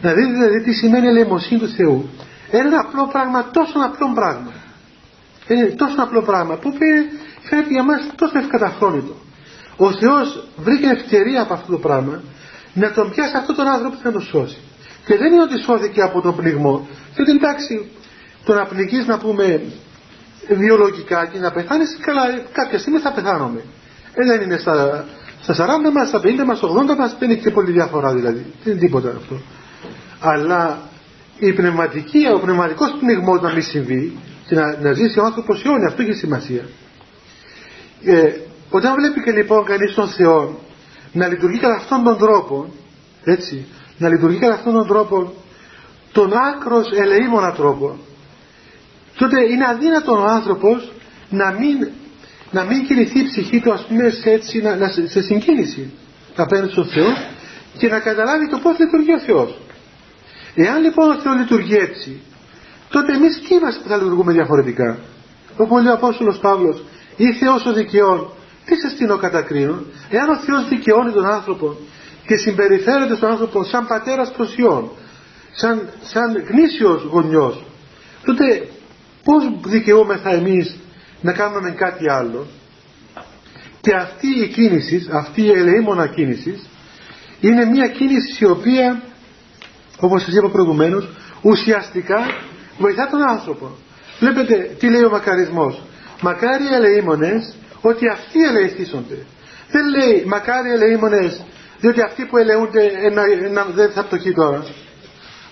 να 0.00 0.12
δείτε 0.12 0.32
δηλαδή 0.32 0.62
τι 0.62 0.72
σημαίνει 0.72 1.06
ελεημοσύνη 1.06 1.60
του 1.60 1.68
Θεού. 1.68 2.10
Είναι 2.52 2.66
ένα 2.66 2.80
απλό 2.80 3.06
πράγμα, 3.06 3.50
τόσο 3.50 3.78
απλό 3.84 4.12
πράγμα. 4.14 4.52
Είναι 5.48 5.64
τόσο 5.64 6.02
απλό 6.02 6.22
πράγμα 6.22 6.56
που 6.56 6.72
φαίνεται 7.52 7.72
για 7.76 7.82
μας 7.82 8.00
τόσο 8.16 8.38
ευκαταφρόνητο. 8.38 9.14
Ο 9.76 9.92
Θεός 9.92 10.26
βρήκε 10.56 10.86
ευκαιρία 10.86 11.40
από 11.42 11.52
αυτό 11.54 11.72
το 11.72 11.78
πράγμα 11.78 12.22
να 12.74 12.92
τον 12.92 13.10
πιάσει 13.10 13.36
αυτόν 13.36 13.54
τον 13.56 13.66
άνθρωπο 13.66 13.94
και 13.96 14.02
να 14.04 14.12
τον 14.12 14.22
σώσει. 14.22 14.58
Και 15.06 15.16
δεν 15.16 15.32
είναι 15.32 15.42
ότι 15.42 15.58
σώθηκε 15.58 16.00
από 16.02 16.20
τον 16.20 16.36
πνιγμό. 16.36 16.88
Διότι 17.14 17.30
εντάξει, 17.30 17.90
το 18.44 18.54
να 18.54 18.64
πνιγείς 18.64 19.06
να 19.06 19.18
πούμε 19.18 19.62
βιολογικά 20.48 21.26
και 21.26 21.38
να 21.38 21.50
πεθάνεις, 21.50 21.98
καλά, 22.00 22.22
κάποια 22.52 22.78
στιγμή 22.78 22.98
θα 22.98 23.12
πεθάνουμε. 23.12 23.60
Ε, 24.14 24.24
δεν 24.26 24.40
είναι 24.40 24.58
στα, 24.58 25.04
στα 25.42 25.54
40 25.54 25.92
μας, 25.92 26.08
στα 26.08 26.20
50 26.20 26.44
μας, 26.46 26.58
στα 26.58 26.68
80 26.68 26.96
μας, 26.98 27.16
δεν 27.18 27.30
έχει 27.30 27.40
και 27.40 27.50
πολύ 27.50 27.70
διαφορά 27.72 28.12
δηλαδή. 28.14 28.52
Δεν 28.64 28.72
είναι 28.72 28.80
τίποτα 28.80 29.08
αυτό 29.08 29.40
αλλά 30.22 30.78
η 31.38 31.52
πνευματική, 31.52 32.26
ο 32.34 32.38
πνευματικός 32.38 32.96
πνιγμός 33.00 33.40
να 33.40 33.52
μην 33.52 33.62
συμβεί 33.62 34.18
και 34.46 34.54
να, 34.54 34.76
να 34.80 34.92
ζήσει 34.92 35.18
ο 35.18 35.24
άνθρωπος 35.24 35.64
αιώνια, 35.64 35.86
αυτό 35.86 36.02
έχει 36.02 36.12
σημασία. 36.12 36.64
Ε, 38.04 38.32
όταν 38.70 38.94
βλέπει 38.94 39.22
και 39.22 39.30
λοιπόν 39.30 39.64
κανείς 39.64 39.94
τον 39.94 40.08
Θεό 40.08 40.60
να 41.12 41.28
λειτουργεί 41.28 41.58
κατά 41.58 41.74
αυτόν 41.74 42.04
τον 42.04 42.18
τρόπο, 42.18 42.72
έτσι, 43.24 43.66
να 43.98 44.08
λειτουργεί 44.08 44.38
κατά 44.38 44.54
αυτόν 44.54 44.72
τον 44.72 44.86
τρόπο, 44.86 45.32
τον 46.12 46.32
άκρος 46.32 46.90
ελεήμονα 46.92 47.52
τρόπο 47.52 47.98
τότε 49.16 49.52
είναι 49.52 49.66
αδύνατο 49.66 50.12
ο 50.12 50.24
άνθρωπος 50.24 50.92
να 51.30 51.50
μην, 51.50 51.88
να 52.50 52.64
μην 52.64 52.86
κινηθεί 52.86 53.18
η 53.20 53.24
ψυχή 53.24 53.60
του 53.60 53.72
ας 53.72 53.86
πούμε 53.88 54.10
σε, 54.10 54.30
έτσι, 54.30 54.62
να, 54.62 54.76
να, 54.76 54.88
σε 54.88 55.22
συγκίνηση 55.22 55.92
απέναντι 56.36 56.70
στον 56.70 56.86
Θεό 56.86 57.08
και 57.78 57.88
να 57.88 57.98
καταλάβει 58.00 58.48
το 58.48 58.58
πώς 58.58 58.78
λειτουργεί 58.78 59.12
ο 59.12 59.20
Θεός. 59.20 59.60
Εάν 60.54 60.82
λοιπόν 60.82 61.10
ο 61.10 61.20
Θεός 61.20 61.36
λειτουργεί 61.36 61.74
έτσι 61.74 62.20
τότε 62.88 63.12
εμείς 63.12 63.42
τι 63.48 63.54
είμαστε 63.54 63.82
που 63.82 63.88
θα 63.88 63.96
λειτουργούμε 63.96 64.32
διαφορετικά; 64.32 64.98
Όπως 65.56 65.82
λέει 65.82 65.92
ο 65.92 65.94
Απόστολος 65.94 66.38
Παύλος 66.38 66.84
ή 67.26 67.32
Θεός 67.32 67.66
ο 67.66 67.72
δικαιών 67.72 68.30
τι 68.64 68.74
σε 68.76 68.88
στείλω 68.88 69.16
κατακρίνω. 69.16 69.82
Εάν 70.10 70.28
ο 70.28 70.38
Θεός 70.38 70.68
δικαιώνει 70.68 71.12
τον 71.12 71.26
άνθρωπο 71.26 71.76
και 72.26 72.36
συμπεριφέρεται 72.36 73.16
στον 73.16 73.30
άνθρωπο 73.30 73.64
σαν 73.64 73.86
πατέρας 73.86 74.32
προσιών, 74.32 74.90
σαν, 75.52 75.88
σαν 76.02 76.44
γνήσιος 76.48 77.02
γονιός, 77.02 77.64
τότε 78.24 78.68
πώς 79.24 79.42
δικαιούμεθα 79.64 80.30
εμείς 80.30 80.76
να 81.20 81.32
κάνουμε 81.32 81.70
κάτι 81.70 82.10
άλλο; 82.10 82.46
Και 83.80 83.94
αυτή 83.94 84.26
η 84.26 84.48
κίνηση, 84.48 85.08
αυτή 85.12 85.42
η 85.42 85.50
ελεήμονα 85.50 86.06
κίνηση, 86.06 86.60
είναι 87.40 87.64
μια 87.64 87.88
κίνηση 87.88 88.44
η 88.44 88.46
οποία, 88.46 89.02
όπως 90.00 90.22
σας 90.22 90.34
είπα 90.34 90.50
προηγουμένως, 90.50 91.08
ουσιαστικά 91.42 92.18
βοηθά 92.78 93.08
τον 93.10 93.22
άνθρωπο. 93.28 93.70
Βλέπετε 94.18 94.76
τι 94.78 94.90
λέει 94.90 95.04
ο 95.04 95.10
μακαρισμός. 95.10 95.82
Μακάρι 96.22 96.66
ελεήμονες 96.74 97.54
ότι 97.80 98.08
αυτοί 98.08 98.44
ελεηθήσονται. 98.44 99.18
Δεν 99.70 99.84
λέει 99.96 100.24
μακάρι 100.26 100.70
ελεήμονες 100.70 101.44
διότι 101.80 102.00
αυτοί 102.02 102.24
που 102.24 102.36
ελεούνται 102.36 102.90
δεν 103.74 103.90
θα 103.90 104.04
πτωχεί 104.04 104.32
τώρα. 104.32 104.64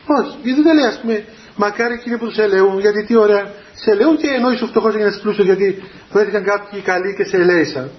Όχι, 0.07 0.39
γιατί 0.43 0.63
δεν 0.63 0.75
λέει 0.75 0.85
ας 0.85 0.99
πούμε 1.01 1.25
μακάρι 1.57 1.95
εκείνοι 1.95 2.19
που 2.19 2.27
τους 2.27 2.39
ελεούν 2.39 2.79
γιατί 2.81 3.05
τι 3.05 3.17
ωραία 3.17 3.53
σε 3.75 3.91
ελεούν 3.91 4.17
και 4.17 4.29
ενώ 4.29 4.51
είσαι 4.51 4.67
φτωχός 4.67 4.95
και 4.95 5.19
πλούσιος 5.23 5.47
γιατί 5.47 5.83
βρέθηκαν 6.13 6.45
κάποιοι 6.45 6.81
καλοί 6.81 7.15
και 7.15 7.25
σε 7.25 7.37
ελέησαν. 7.37 7.91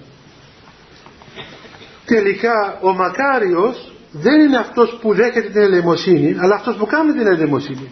Τελικά 2.06 2.78
ο 2.80 2.92
μακάριος 2.92 3.92
δεν 4.12 4.40
είναι 4.40 4.56
αυτός 4.56 4.98
που 5.00 5.14
δέχεται 5.14 5.48
την 5.48 5.60
ελεημοσύνη 5.60 6.36
αλλά 6.40 6.54
αυτός 6.54 6.76
που 6.76 6.86
κάνει 6.86 7.12
την 7.12 7.26
ελεημοσύνη. 7.26 7.90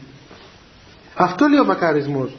Αυτό 1.15 1.47
λέει 1.47 1.61
ο 1.61 1.65
μακαρισμός. 1.65 2.31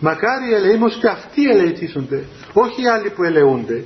Μακάρι 0.00 0.54
ελεήμος 0.54 0.98
και 1.00 1.08
αυτοί 1.08 1.48
ελεηθήσονται, 1.48 2.24
όχι 2.52 2.82
οι 2.82 2.88
άλλοι 2.88 3.10
που 3.10 3.22
ελεούνται. 3.24 3.84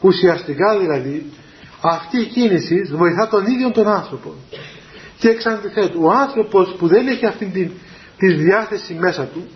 Ουσιαστικά 0.00 0.78
δηλαδή 0.78 1.26
αυτή 1.80 2.18
η 2.20 2.24
κίνηση 2.24 2.82
βοηθά 2.82 3.28
τον 3.28 3.46
ίδιο 3.46 3.70
τον 3.70 3.88
άνθρωπο. 3.88 4.34
Και 5.18 5.28
εξ 5.28 5.46
αντιθέτου, 5.46 6.00
ο 6.02 6.10
άνθρωπος 6.10 6.74
που 6.78 6.86
δεν 6.86 7.06
έχει 7.06 7.26
αυτή 7.26 7.44
τη, 7.44 7.70
τη 8.16 8.32
διάθεση 8.32 8.94
μέσα 8.94 9.24
του 9.24 9.46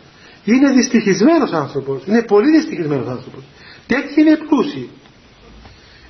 είναι 0.44 0.70
δυστυχισμένος 0.70 1.52
άνθρωπος, 1.52 2.02
είναι 2.06 2.22
πολύ 2.22 2.50
δυστυχισμένος 2.50 3.08
άνθρωπος. 3.08 3.42
Τέτοιοι 3.86 4.20
είναι 4.20 4.30
οι 4.30 4.36
πλούσιοι. 4.36 4.90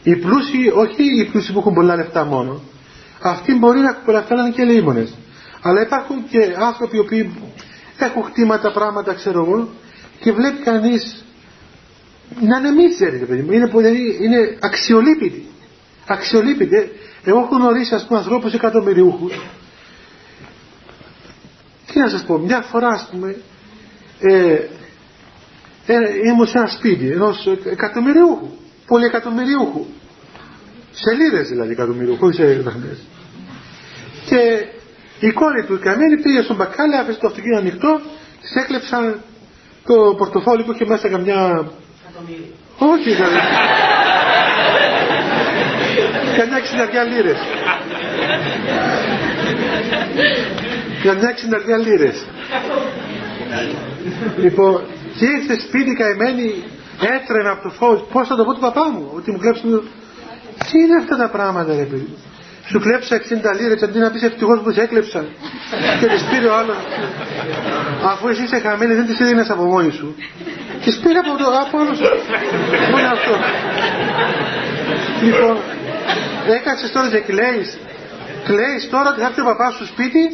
Οι 0.03 0.16
πλούσιοι, 0.16 0.70
όχι 0.74 1.20
οι 1.20 1.24
πλούσιοι 1.24 1.53
που 1.53 1.59
έχουν 1.59 1.74
πολλά 1.74 1.97
λεφτά 1.97 2.24
μόνο, 2.24 2.61
αυτοί 3.20 3.55
μπορεί 3.55 3.80
να 3.80 3.95
πολλά 3.95 4.18
λεφτά 4.18 4.34
να 4.34 4.43
είναι 4.43 4.51
και 4.51 4.62
ελεήμονες. 4.62 5.14
Αλλά 5.62 5.80
υπάρχουν 5.80 6.28
και 6.28 6.55
άνθρωποι 6.59 6.97
οι 6.97 7.01
οποίοι 7.01 7.32
έχουν 8.05 8.23
χτήματα 8.23 8.73
πράγματα 8.73 9.15
ξέρω 9.15 9.45
εγώ 9.45 9.69
και 10.21 10.33
βλέπει 10.33 10.63
κανείς 10.63 11.25
να 12.41 12.59
είναι 12.59 12.71
μίζεροι 12.71 13.19
παιδί 13.19 13.43
μου. 13.43 13.53
Είναι, 13.53 13.67
δηλαδή, 13.67 14.19
είναι 14.21 14.57
αξιολύπητοι 14.61 15.47
αξιολύπητοι 16.07 16.91
εγώ 17.25 17.39
έχω 17.39 17.57
γνωρίσει 17.57 17.95
ας 17.95 18.07
πούμε 18.07 18.19
ανθρώπους 18.19 18.53
εκατομμυριούχους. 18.53 19.41
Τι 21.93 21.99
να 21.99 22.09
σας 22.09 22.25
πω 22.25 22.39
μια 22.39 22.61
φορά 22.61 22.89
ας 22.89 23.09
πούμε 23.11 23.37
ε, 24.21 24.53
ε, 25.87 25.97
ήμουν 26.25 26.47
σε 26.47 26.59
ένα 26.59 26.67
σπίτι 26.67 27.11
ενός 27.11 27.47
εκατομμυριούχου 27.65 28.49
πολυεκατομμυριούχου. 28.87 29.87
Σελίδες 30.93 31.49
δηλαδή 31.49 31.73
εκατομμυριούχου 31.73 32.27
όχι 32.27 32.37
σε 32.37 32.55
δραχμές 32.55 32.99
και 34.27 34.67
η 35.21 35.33
κόρη 35.33 35.64
του 35.64 35.75
η 35.75 35.79
καμένη 35.79 36.17
πήγε 36.23 36.43
στον 36.43 36.57
μπακάλι, 36.57 36.97
άφησε 36.97 37.19
το 37.19 37.27
αυτοκίνητο 37.27 37.59
ανοιχτό, 37.59 38.01
της 38.41 38.55
έκλεψαν 38.55 39.21
το 39.87 40.14
πορτοφόλι 40.19 40.64
που 40.64 40.73
είχε 40.73 40.85
μέσα 40.87 41.09
καμιά. 41.09 41.71
Όχι, 42.79 43.11
δηλαδή. 43.14 43.39
καμιά 46.37 46.61
ξυναριά 46.61 47.03
λίρες. 47.03 47.39
καμιά 51.03 51.33
ξυναριά 51.33 51.77
λίρες. 51.77 52.27
λοιπόν, 54.37 54.85
και 55.19 55.25
ήρθε 55.25 55.55
σπίτι 55.61 55.93
καημένη, 55.95 56.64
έτρενα 57.01 57.51
από 57.51 57.62
το 57.62 57.71
φως. 57.71 58.05
Πώς 58.12 58.29
θα 58.29 58.37
το 58.37 58.45
πω 58.45 58.55
του 58.55 58.61
παπά 58.61 58.91
μου, 58.91 59.12
ότι 59.17 59.31
μου 59.31 59.39
κλέψουν. 59.39 59.89
Τι 60.71 60.79
είναι 60.79 60.97
αυτά 60.97 61.17
τα 61.17 61.29
πράγματα, 61.29 61.77
ρε 61.77 61.85
παιδί; 61.85 62.17
Σου 62.69 62.81
κλέψα 62.81 63.17
60 63.17 63.23
λίρες 63.59 63.83
αντί 63.83 63.99
να 63.99 64.11
πεις 64.11 64.23
ευτυχώς 64.23 64.61
που 64.62 64.71
σε 64.73 64.81
έκλεψαν 64.81 65.27
και 66.01 66.07
τις 66.07 66.23
πήρε 66.31 66.47
ο 66.47 66.55
άλλος. 66.57 66.77
Αφού 68.11 68.29
εσύ 68.29 68.43
είσαι 68.43 68.59
χαμένη 68.59 68.95
δεν 68.95 69.07
τις 69.07 69.21
έδινες 69.21 69.51
από 69.51 69.64
μόνη 69.64 69.91
σου. 69.91 70.14
Τις 70.85 70.97
πήρε 70.99 71.19
από, 71.19 71.37
το, 71.39 71.45
από 71.64 71.79
άλλο 71.79 71.93
μόνο 72.91 73.09
αυτό. 73.17 73.33
Λοιπόν 75.23 75.57
έκατσες 76.59 76.93
τώρα 76.93 77.09
και 77.09 77.19
κλαίεις. 77.19 77.79
Κλαίεις 78.45 78.89
τώρα 78.91 79.09
ότι 79.11 79.21
θα 79.21 79.27
έρθει 79.27 79.41
ο 79.41 79.45
παπάς 79.45 79.75
σου 79.75 79.87
σπίτι 79.87 80.25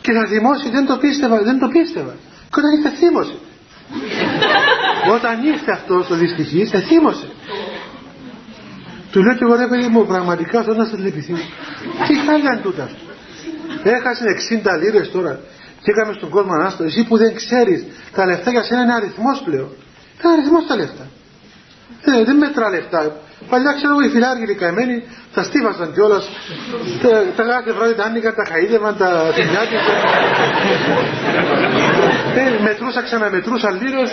και 0.00 0.12
θα 0.12 0.26
θυμώσει 0.26 0.70
δεν 0.70 0.86
το 0.86 0.96
πίστευα 0.96 1.36
δεν 1.42 1.58
το 1.58 1.68
πίστευα 1.68 2.14
και 2.52 2.58
όταν 2.60 2.70
ήρθε 2.76 2.90
θύμωσε. 2.98 3.36
Όταν 5.16 5.44
ήρθε 5.44 5.70
αυτός 5.72 6.10
ο 6.10 6.14
δυστυχής 6.14 6.70
θύμωσε 6.88 7.28
του 9.10 9.22
λέω 9.22 9.34
και 9.34 9.44
εγώ 9.44 9.54
ρε 9.56 9.66
παιδί 9.66 9.86
μου 9.88 10.06
πραγματικά 10.06 10.62
θέλω 10.62 10.76
να 10.76 10.84
σας 10.84 10.98
λυπηθεί. 10.98 11.34
Τι 12.06 12.14
χάλια 12.26 12.60
τούτα. 12.62 12.90
Έχασες 13.82 14.26
60 14.50 14.78
λίρες 14.82 15.10
τώρα 15.10 15.40
και 15.82 15.90
έκαμε 15.90 16.12
στον 16.12 16.28
κόσμο 16.30 16.52
ανάσταση. 16.52 16.88
Εσύ 16.88 17.08
που 17.08 17.16
δεν 17.16 17.34
ξέρεις 17.34 17.84
τα 18.14 18.26
λεφτά 18.26 18.50
για 18.50 18.62
σένα 18.62 18.82
είναι 18.82 18.94
αριθμός 18.94 19.42
πλέον. 19.44 19.70
Είναι 20.22 20.32
αριθμός 20.32 20.66
τα 20.66 20.76
λεφτά. 20.76 21.06
Ε, 22.04 22.24
δεν 22.24 22.36
μετρά 22.36 22.70
λεφτά. 22.70 23.16
Παλιά 23.48 23.72
ξέρω 23.72 23.92
εγώ 23.94 24.00
οι 24.06 24.08
φιλάργυροι 24.08 24.54
καημένοι 24.54 24.96
τα 25.34 25.42
στίβασαν 25.42 25.92
κιόλας. 25.92 26.24
Τα, 27.02 27.08
τα 27.36 27.42
κάθε 27.42 27.72
βράδυ 27.72 27.94
τα 27.94 28.04
άνοιγαν, 28.04 28.34
τα 28.34 28.44
χαΐδευαν, 28.50 28.94
τα 28.98 29.08
θυμιάτιζαν. 29.36 29.96
ε, 32.36 32.62
μετρούσα, 32.62 33.02
ξαναμετρούσα 33.02 33.70
λίρες. 33.70 34.10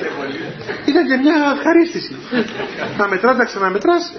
Ήταν 0.85 1.07
και 1.07 1.17
μια 1.23 1.35
ευχαρίστηση. 1.57 2.15
Να 2.97 3.07
μετράς, 3.07 3.37
τα 3.37 3.43
ξαναμετράς, 3.43 4.13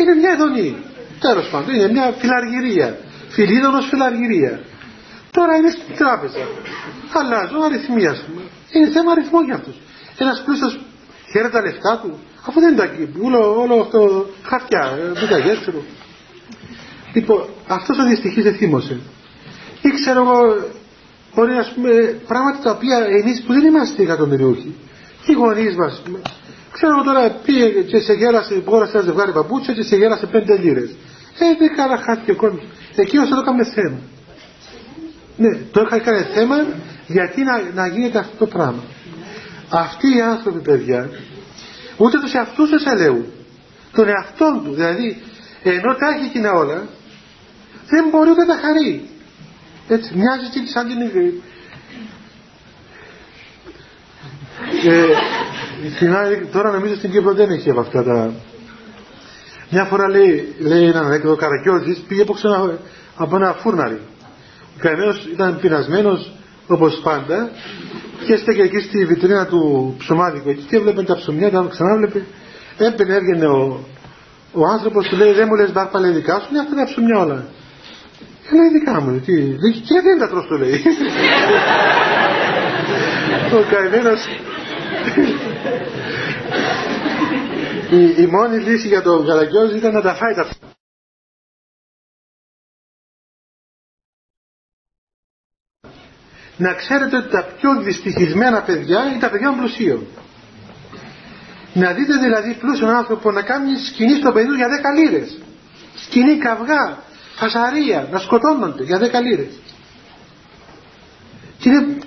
είναι 0.00 0.14
μια 0.20 0.32
ειδονή. 0.34 0.76
Τέλος 1.20 1.46
πάντων, 1.52 1.74
είναι 1.74 1.88
μια 1.96 2.14
φιλαργυρία. 2.20 2.98
Φιλίδωνος 3.28 3.86
φιλαργυρία. 3.90 4.52
Τώρα 5.30 5.52
είναι 5.56 5.70
στην 5.70 5.96
τράπεζα. 6.00 6.42
Αλλάζουν 7.18 7.62
αριθμοί, 7.62 8.06
ας 8.06 8.20
πούμε. 8.24 8.42
Είναι 8.74 8.88
θέμα 8.90 9.10
αριθμό 9.12 9.40
για 9.42 9.54
αυτούς. 9.54 9.76
Ένας 10.18 10.42
πλούσιο 10.44 10.68
χαίρεται 11.30 11.52
τα 11.56 11.62
λεφτά 11.66 11.92
του, 12.02 12.18
αφού 12.46 12.60
δεν 12.60 12.72
είναι 12.72 12.82
τα 12.82 12.88
όλο, 13.26 13.60
όλο 13.62 13.74
αυτό 13.80 14.26
χαρτιά, 14.42 14.82
μπουκαγιέ, 15.20 15.54
ξέρω. 15.60 15.82
Λοιπόν, 17.14 17.48
αυτός 17.66 17.98
ο 17.98 18.04
δυστυχής 18.04 18.42
δεν 18.42 18.54
θύμωσε. 18.54 19.00
Ή 19.82 19.88
ξέρω 19.90 20.20
εγώ, 20.20 20.40
μπορεί 21.34 21.52
να 21.54 21.64
πούμε 21.74 21.92
πράγματα 22.26 22.58
τα 22.62 22.70
οποία 22.70 22.96
εμείς 23.20 23.42
που 23.42 23.52
δεν 23.52 23.64
είμαστε 23.64 24.02
εκατομμυριούχοι, 24.02 24.74
οι 25.26 25.32
γονείς 25.32 25.74
μας, 25.76 26.02
Ξέρω 26.76 27.02
τώρα 27.02 27.30
πήγε 27.30 27.66
και 27.90 27.98
σε 27.98 28.12
γέρασε, 28.12 28.54
μπόρεσε 28.64 28.96
ένα 28.96 29.04
ζευγάρι 29.06 29.32
παπούτσια 29.32 29.74
και 29.74 29.82
σε 29.82 29.96
γέρασε 29.96 30.26
πέντε 30.26 30.56
λίρες. 30.56 30.90
Ε, 31.38 31.56
δεν 31.58 31.76
καλά 31.76 31.96
χάθηκε 31.96 32.30
ο 32.30 32.36
κόσμος. 32.36 32.62
Εκείνος 32.96 33.28
το 33.28 33.36
έκανε 33.38 33.64
θέμα. 33.64 33.98
Ναι, 35.36 35.58
το 35.72 35.80
είχα 35.80 35.98
κάνει 35.98 36.22
θέμα 36.22 36.56
γιατί 37.06 37.42
να, 37.42 37.62
να 37.74 37.86
γίνεται 37.86 38.18
αυτό 38.18 38.36
το 38.38 38.46
πράγμα. 38.46 38.82
Αυτοί 39.70 40.16
οι 40.16 40.20
άνθρωποι, 40.20 40.60
παιδιά, 40.60 41.10
ούτε 41.96 42.18
τους 42.18 42.32
εαυτούς 42.32 42.70
τους 42.70 42.84
ελέουν. 42.84 43.26
Τον 43.92 44.08
εαυτόν 44.08 44.62
τους. 44.64 44.74
Δηλαδή, 44.74 45.22
ενώ 45.62 45.94
τα 45.94 46.06
έχει 46.14 46.24
εκείνα 46.24 46.50
όλα, 46.52 46.86
δεν 47.86 48.04
μπορεί 48.10 48.30
ούτε 48.30 48.44
να 48.44 48.56
χαρεί. 48.56 49.08
Έτσι, 49.88 50.14
μοιάζει 50.14 50.48
και 50.52 50.60
σαν 50.72 50.86
την. 50.86 50.98
Ε, 54.88 55.06
τώρα 56.52 56.70
νομίζω 56.70 56.94
στην 56.94 57.10
Κύπρο 57.10 57.34
δεν 57.34 57.50
έχει 57.50 57.70
από 57.70 57.80
αυτά 57.80 58.02
τα... 58.02 58.32
Μια 59.70 59.84
φορά 59.84 60.08
λέει, 60.08 60.54
λέει 60.58 60.84
έναν 60.84 61.04
ανέκδοτο 61.04 61.36
Καρακιώδης 61.36 61.98
πήγε 62.08 62.22
από, 62.22 62.34
ένα, 62.42 62.78
από 63.16 63.36
ένα 63.36 63.52
φούρναρι. 63.52 64.00
Ο 64.76 64.78
καημένος 64.78 65.28
ήταν 65.32 65.58
πεινασμένος 65.60 66.32
όπως 66.66 67.00
πάντα 67.02 67.50
και 68.26 68.32
έστεκε 68.32 68.62
εκεί 68.62 68.80
στη 68.80 69.04
βιτρίνα 69.04 69.46
του 69.46 69.94
ψωμάδικου 69.98 70.48
εκεί 70.48 70.62
και 70.62 70.76
έβλεπε 70.76 71.02
τα 71.02 71.16
ψωμιά, 71.16 71.50
τα 71.50 71.66
ξανά 71.70 71.96
βλέπε. 71.96 72.24
Έμπαινε, 72.78 73.14
έβγαινε 73.14 73.46
ο, 73.46 73.84
ο 74.52 74.66
άνθρωπος 74.66 75.08
του 75.08 75.16
λέει 75.16 75.32
δεν 75.32 75.46
μου 75.50 75.54
λες 75.54 75.72
μπάρπα 75.72 76.00
λέει 76.00 76.10
δικά 76.10 76.38
σου, 76.40 76.46
είναι 76.50 76.60
αυτά 76.60 76.74
τα 76.74 76.84
ψωμιά 76.84 77.18
όλα. 77.18 77.44
Ε, 78.50 78.54
λέει 78.56 78.68
δικά 78.78 79.00
μου, 79.00 79.20
τι, 79.20 79.32
και 79.80 80.00
δεν 80.02 80.18
τα 80.18 80.28
τρως 80.28 80.46
το 80.48 80.56
λέει. 80.56 80.82
ο 83.58 83.64
καημένος 83.70 84.20
η, 87.90 88.22
η 88.22 88.26
μόνη 88.26 88.58
λύση 88.58 88.88
για 88.88 89.02
τον 89.02 89.26
Καλαγκιόζη 89.26 89.76
ήταν 89.76 89.92
να 89.92 90.00
τα 90.02 90.14
φάει 90.14 90.34
τα 90.34 90.48
να 96.56 96.74
ξέρετε 96.74 97.16
ότι 97.16 97.30
τα 97.30 97.42
πιο 97.42 97.82
δυστυχισμένα 97.82 98.62
παιδιά 98.62 99.04
είναι 99.04 99.18
τα 99.18 99.30
παιδιά 99.30 99.46
των 99.48 99.58
πλουσίων. 99.58 100.06
Να 101.72 101.92
δείτε 101.92 102.16
δηλαδή 102.16 102.54
πλούσιον 102.54 102.90
άνθρωπο 102.90 103.30
να 103.30 103.42
κάνει 103.42 103.76
σκηνή 103.76 104.16
στο 104.16 104.32
παιδί 104.32 104.46
του 104.46 104.54
για 104.54 104.68
10 104.68 104.98
λίρες. 104.98 105.38
Σκηνή 105.96 106.36
καυγά, 106.38 106.98
φασαρία, 107.34 108.08
να 108.12 108.18
σκοτώνονται 108.18 108.84
για 108.84 108.98
10 108.98 109.02
λίρες. 109.22 109.58
Και 111.58 111.68
είναι, 111.68 111.98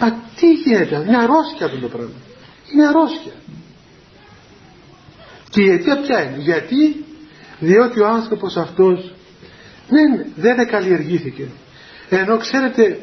μα 0.00 0.10
τι 0.36 0.52
γίνεται, 0.52 1.04
είναι 1.06 1.16
αρρώστια 1.16 1.66
αυτό 1.66 1.78
το 1.78 1.88
πράγμα. 1.88 2.14
Είναι 2.72 2.86
αρρώστια. 2.86 3.32
Και 5.50 5.62
η 5.62 5.70
αιτία 5.70 6.00
ποια 6.00 6.22
είναι, 6.22 6.38
γιατί, 6.38 7.04
διότι 7.58 8.00
ο 8.00 8.06
άνθρωπος 8.06 8.56
αυτός 8.56 9.14
δεν, 9.88 10.26
δεν 10.36 10.66
καλλιεργήθηκε. 10.66 11.48
Ενώ 12.08 12.36
ξέρετε 12.36 12.98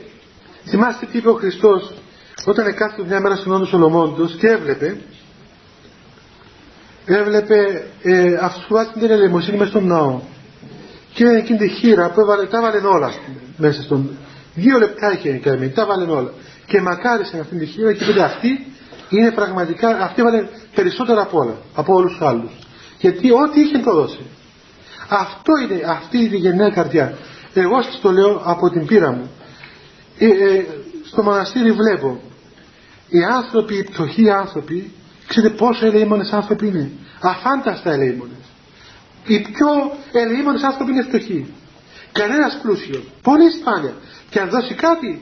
Θυμάστε 0.66 1.06
τι 1.06 1.18
είπε 1.18 1.30
ο 1.30 1.34
Χριστός 1.34 1.94
όταν 2.46 2.68
εκάθεται 2.68 3.04
μια 3.08 3.20
μέρα 3.20 3.36
στον 3.36 3.52
όντο 3.52 3.66
Σολομόντος 3.66 4.36
και 4.36 4.48
έβλεπε 4.48 4.98
έβλεπε 7.06 7.84
ε, 8.02 8.34
αυτούς 8.42 8.66
που 8.66 8.74
βάζει 8.74 8.90
την 9.00 9.12
ελεημοσύνη 9.12 9.58
μέσα 9.58 9.70
στον 9.70 9.88
ναό 9.88 10.22
και 11.14 11.24
είναι 11.24 11.38
εκείνη 11.38 11.58
τη 11.58 11.68
χείρα 11.68 12.10
που 12.10 12.22
έβαλε, 12.22 12.46
τα 12.46 12.58
έβαλε 12.58 12.88
όλα 12.88 13.14
μέσα 13.58 13.82
στον 13.82 14.10
δύο 14.56 14.78
λεπτά 14.78 15.14
είχε 15.14 15.30
κάνει, 15.30 15.70
τα 15.70 15.82
έβαλε 15.82 16.12
όλα 16.12 16.34
και 16.72 16.82
μακάρισε 16.82 17.40
αυτή 17.40 17.56
τη 17.58 17.66
χείρα 17.66 17.94
και 17.94 18.04
είπε 18.04 18.24
αυτή 18.24 18.66
είναι 19.10 19.32
πραγματικά 19.32 19.90
αυτή 19.90 20.22
έβαλε 20.22 20.48
περισσότερα 20.76 21.22
από 21.22 21.38
όλα 21.40 21.56
από 21.76 21.94
όλους 21.94 22.12
τους 22.12 22.22
άλλους 22.22 22.52
γιατί 23.00 23.32
ό,τι 23.32 23.60
είχε 23.62 23.78
το 23.78 23.94
δώσει. 23.94 24.20
Αυτό 25.10 25.52
είναι, 25.62 25.84
αυτή 25.88 26.18
είναι 26.18 26.36
η 26.36 26.40
γενναία 26.40 26.70
καρδιά. 26.70 27.18
Εγώ 27.54 27.82
σας 27.82 28.00
το 28.02 28.12
λέω 28.12 28.42
από 28.46 28.70
την 28.70 28.86
πείρα 28.86 29.12
μου. 29.12 29.32
Ε, 30.18 30.26
ε, 30.26 30.66
στο 31.06 31.24
μοναστήρι 31.24 31.72
βλέπω 31.72 32.22
οι 33.10 33.24
άνθρωποι, 33.24 33.78
οι 33.78 33.84
πτωχοί 33.84 34.30
άνθρωποι 34.30 34.92
ξέρετε 35.28 35.54
πόσο 35.56 35.86
ελεήμονες 35.86 36.32
άνθρωποι 36.32 36.68
είναι. 36.68 36.92
Αφάνταστα 37.22 37.92
ελεήμονες. 37.92 38.46
Οι 39.26 39.40
πιο 39.40 39.68
ελεήμονες 40.12 40.64
άνθρωποι 40.64 40.92
είναι 40.92 41.04
φτωχοί 41.04 41.54
κανένας 42.12 42.60
πλούσιος. 42.62 43.04
Πολύ 43.22 43.52
σπάνια. 43.52 43.94
Και 44.30 44.40
αν 44.40 44.50
δώσει 44.50 44.74
κάτι 44.74 45.22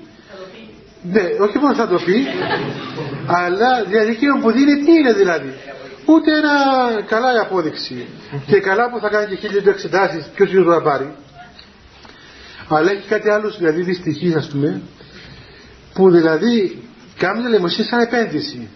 ναι, 1.01 1.21
όχι 1.39 1.57
μόνο 1.57 1.73
θα 1.73 1.87
το 1.87 1.99
πει 2.05 2.27
αλλά 3.27 3.83
δηλαδή 3.87 4.11
εκείνο 4.11 4.39
που 4.41 4.51
δίνει 4.51 4.75
τι 4.83 4.91
είναι 4.91 5.13
δηλαδή. 5.13 5.53
Ούτε 6.05 6.31
ένα 6.37 6.51
καλά 7.07 7.33
η 7.33 7.37
απόδειξη 7.37 8.07
και 8.45 8.59
καλά 8.59 8.89
που 8.89 8.99
θα 8.99 9.09
κάνει 9.09 9.25
και 9.25 9.35
χίλιες 9.35 9.65
εξετάσεις 9.65 10.25
ποιος 10.35 10.53
είναι 10.53 10.73
θα 10.73 10.81
πάρει. 10.81 11.15
Αλλά 12.67 12.91
έχει 12.91 13.07
κάτι 13.07 13.29
άλλο 13.29 13.49
δηλαδή 13.49 13.81
δυστυχής 13.81 14.35
ας 14.35 14.47
πούμε 14.47 14.81
που 15.93 16.11
δηλαδή 16.11 16.83
κάνει 17.17 17.49
λαιμοσύνη 17.49 17.87
σαν 17.87 17.99
επένδυση. 17.99 18.69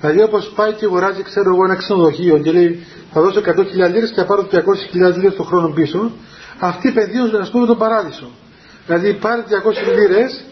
Δηλαδή 0.00 0.22
όπως 0.22 0.52
πάει 0.54 0.72
και 0.72 0.84
αγοράζει 0.84 1.22
ξέρω 1.22 1.54
εγώ 1.54 1.64
ένα 1.64 1.74
ξενοδοχείο 1.74 2.38
και 2.38 2.52
λέει 2.52 2.86
θα 3.12 3.20
δώσω 3.20 3.40
100.000 3.40 3.92
λίρες 3.92 4.08
και 4.08 4.20
θα 4.20 4.24
πάρω 4.24 4.48
200.000 4.52 5.14
λίρες 5.16 5.34
το 5.36 5.42
χρόνο 5.42 5.68
πίσω 5.68 6.12
αυτοί 6.58 6.88
επενδύουν 6.88 7.36
ας 7.36 7.50
πούμε 7.50 7.66
τον 7.66 7.78
παράδεισο. 7.78 8.30
Δηλαδή 8.86 9.14
πάρει 9.14 9.42
200 9.48 9.96
λίρες 9.98 10.44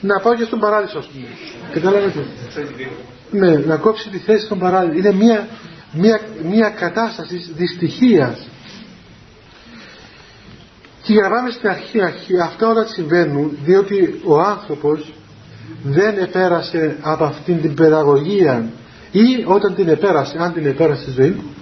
να 0.00 0.20
πάω 0.20 0.34
και 0.34 0.44
στον 0.44 0.58
παράδεισο. 0.58 0.98
Ας 0.98 1.06
πούμε 1.06 1.26
καταλάβετε 1.72 2.24
ναι, 3.30 3.56
να 3.56 3.76
κόψει 3.76 4.08
τη 4.08 4.18
θέση 4.18 4.44
στον 4.44 4.58
παράδεισο. 4.58 4.98
Είναι 4.98 5.12
μια, 5.12 5.48
μια, 5.92 6.20
μια 6.44 6.68
κατάσταση 6.68 7.36
δυστυχίας. 7.56 8.48
Και 11.02 11.12
για 11.12 11.22
να 11.22 11.28
πάμε 11.28 11.50
στην 11.50 11.68
αρχή, 11.68 12.02
αρχή 12.02 12.40
αυτά 12.40 12.68
όλα 12.68 12.86
συμβαίνουν 12.86 13.58
διότι 13.64 14.20
ο 14.24 14.40
άνθρωπος 14.40 15.12
δεν 15.82 16.18
επέρασε 16.18 16.96
από 17.00 17.24
αυτήν 17.24 17.60
την 17.60 17.74
παιδαγωγία. 17.74 18.70
Ή 19.10 19.44
όταν 19.44 19.74
την 19.74 19.88
επέρασε, 19.88 20.36
αν 20.38 20.52
την 20.52 20.66
επέρασε 20.66 21.02
στη 21.02 21.10
ζωή 21.10 21.30
του 21.30 21.54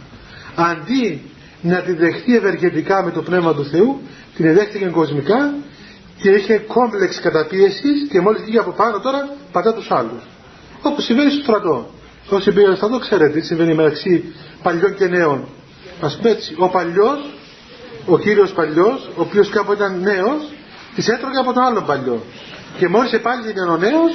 αντί 0.55 1.23
να 1.63 1.81
την 1.83 1.97
δεχτεί 1.97 2.37
ευεργετικά 2.37 3.03
με 3.05 3.11
το 3.11 3.23
Πνεύμα 3.23 3.55
του 3.55 3.65
Θεού 3.65 4.01
την 4.37 4.55
δέχτηκε 4.55 4.85
κοσμικά 4.87 5.55
και 6.23 6.31
είχε 6.31 6.59
κόμπλεξ 6.59 7.21
καταπίεσης 7.21 8.09
και 8.11 8.21
μόλις 8.21 8.43
βγήκε 8.43 8.59
από 8.59 8.71
πάνω 8.71 8.99
τώρα 9.01 9.29
πατά 9.53 9.75
τους 9.75 9.91
άλλους 9.91 10.23
όπως 10.83 11.05
συμβαίνει 11.05 11.31
στο 11.31 11.43
στρατό 11.43 11.91
όσοι 12.29 12.53
πήγαν 12.53 12.77
στο 12.77 12.87
στρατό 12.87 13.05
ξέρετε 13.05 13.39
τι 13.41 13.47
συμβαίνει 13.47 13.75
μεταξύ 13.75 14.35
παλιών 14.63 14.95
και 14.95 15.07
νέων 15.07 15.49
ας 16.01 16.17
πούμε 16.17 16.31
έτσι 16.31 16.55
ο 16.59 16.69
παλιός 16.69 17.21
ο 18.07 18.19
κύριος 18.19 18.53
παλιός, 18.53 19.11
ο 19.17 19.21
οποίος 19.21 19.49
κάποτε 19.49 19.85
ήταν 19.85 20.01
νέος, 20.01 20.53
τις 20.95 21.09
έτρωγε 21.09 21.39
από 21.39 21.53
τον 21.53 21.63
άλλον 21.63 21.87
παλιό. 21.87 22.23
Και 22.79 22.89
μόλις 22.89 23.13
επάλυθηκε 23.13 23.61
ο 23.61 23.77
νέος, 23.77 24.13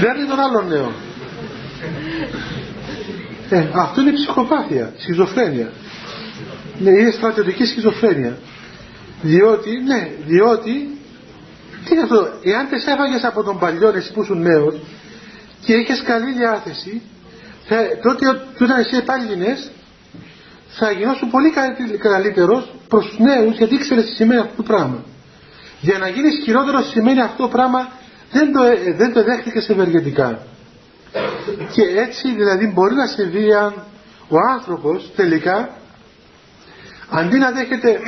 δέρνει 0.00 0.24
τον 0.28 0.40
άλλον 0.40 0.68
νέο. 0.68 0.92
Ε, 3.50 3.68
αυτό 3.74 4.00
είναι 4.00 4.12
ψυχοπάθεια, 4.12 4.92
σχιζοφρένεια. 4.98 5.72
Ναι, 6.78 6.90
είναι 6.90 7.10
στρατιωτική 7.10 7.64
σχιζοφρένεια. 7.64 8.38
Διότι, 9.22 9.70
ναι, 9.86 10.10
διότι, 10.26 10.72
τι 10.72 10.93
είναι 11.94 12.02
αυτό, 12.02 12.28
εάν 12.42 12.68
τις 12.68 12.86
έφαγες 12.86 13.24
από 13.24 13.42
τον 13.42 13.58
παλιό 13.58 13.88
εσύ 13.96 14.12
που 14.12 14.22
ήσουν 14.22 14.40
νέος 14.40 14.74
και 15.64 15.72
είχες 15.74 16.02
καλή 16.02 16.32
διάθεση, 16.32 17.02
θα, 17.68 17.76
τότε 18.02 18.28
όταν 18.62 18.78
εσύ 18.78 18.96
επάλυνες, 18.96 19.70
θα 20.68 20.90
γινώσουν 20.90 21.30
πολύ 21.30 21.52
καλύτερος 21.98 22.74
προς 22.88 23.06
τους 23.06 23.18
νέους 23.18 23.56
γιατί 23.56 23.74
ήξερες 23.74 24.04
τι 24.04 24.14
σημαίνει 24.14 24.40
αυτό 24.40 24.56
το 24.56 24.62
πράγμα. 24.62 25.04
Για 25.80 25.98
να 25.98 26.08
γίνεις 26.08 26.42
χειρότερος 26.44 26.90
σημαίνει 26.90 27.20
αυτό 27.20 27.42
το 27.42 27.48
πράγμα 27.48 27.88
δεν 28.32 28.52
το, 28.52 28.62
ε, 28.62 28.94
δεν 28.96 29.12
το 29.12 29.24
δέχτηκες 29.24 29.68
ευεργετικά. 29.68 30.38
Και 31.72 31.82
έτσι 31.82 32.34
δηλαδή 32.34 32.66
μπορεί 32.66 32.94
να 32.94 33.06
συμβεί 33.06 33.54
αν 33.54 33.74
ο 34.28 34.36
άνθρωπος 34.52 35.12
τελικά 35.16 35.70
αντί 37.10 37.38
να 37.38 37.50
δέχεται 37.50 37.98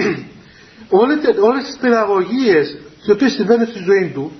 όλες 1.49 1.65
τις 1.65 1.77
παιδαγωγίες 1.81 2.79
τις 3.07 3.15
οποίες 3.15 3.33
συμβαίνουν 3.33 3.67
στη 3.67 3.79
ζωή 3.79 4.11
του 4.15 4.33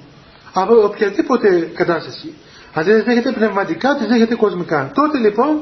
από 0.53 0.85
οποιαδήποτε 0.85 1.71
κατάσταση 1.75 2.35
αν 2.75 2.85
δεν 2.85 3.05
δέχεται 3.05 3.33
πνευματικά 3.33 3.97
τις 3.97 4.07
δέχεται 4.07 4.35
κοσμικά 4.35 4.91
τότε 4.95 5.19
λοιπόν 5.19 5.61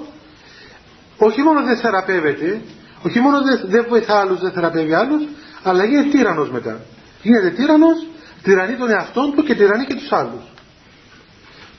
όχι 1.19 1.43
μόνο 1.43 1.63
δεν 1.63 1.77
θεραπεύεται, 1.77 2.61
όχι 3.03 3.21
μόνο 3.21 3.43
δεν, 3.43 3.61
δεν 3.65 3.87
βοηθά 3.89 4.21
άλλους, 4.21 4.41
δεν 4.41 4.53
θεραπεύει 4.53 4.93
άλλους, 4.93 5.23
αλλά 5.63 5.85
γίνεται 5.85 6.09
τύρανος 6.09 6.51
μετά. 6.51 6.81
Γίνεται 7.23 7.51
τύρανος, 7.51 8.07
τυραννεί 8.43 8.77
τον 8.77 8.91
εαυτό 8.91 9.33
του 9.37 9.43
και 9.43 9.55
τυραννεί 9.55 9.87
και 9.87 9.95
τους 9.95 10.13
άλλους. 10.13 10.43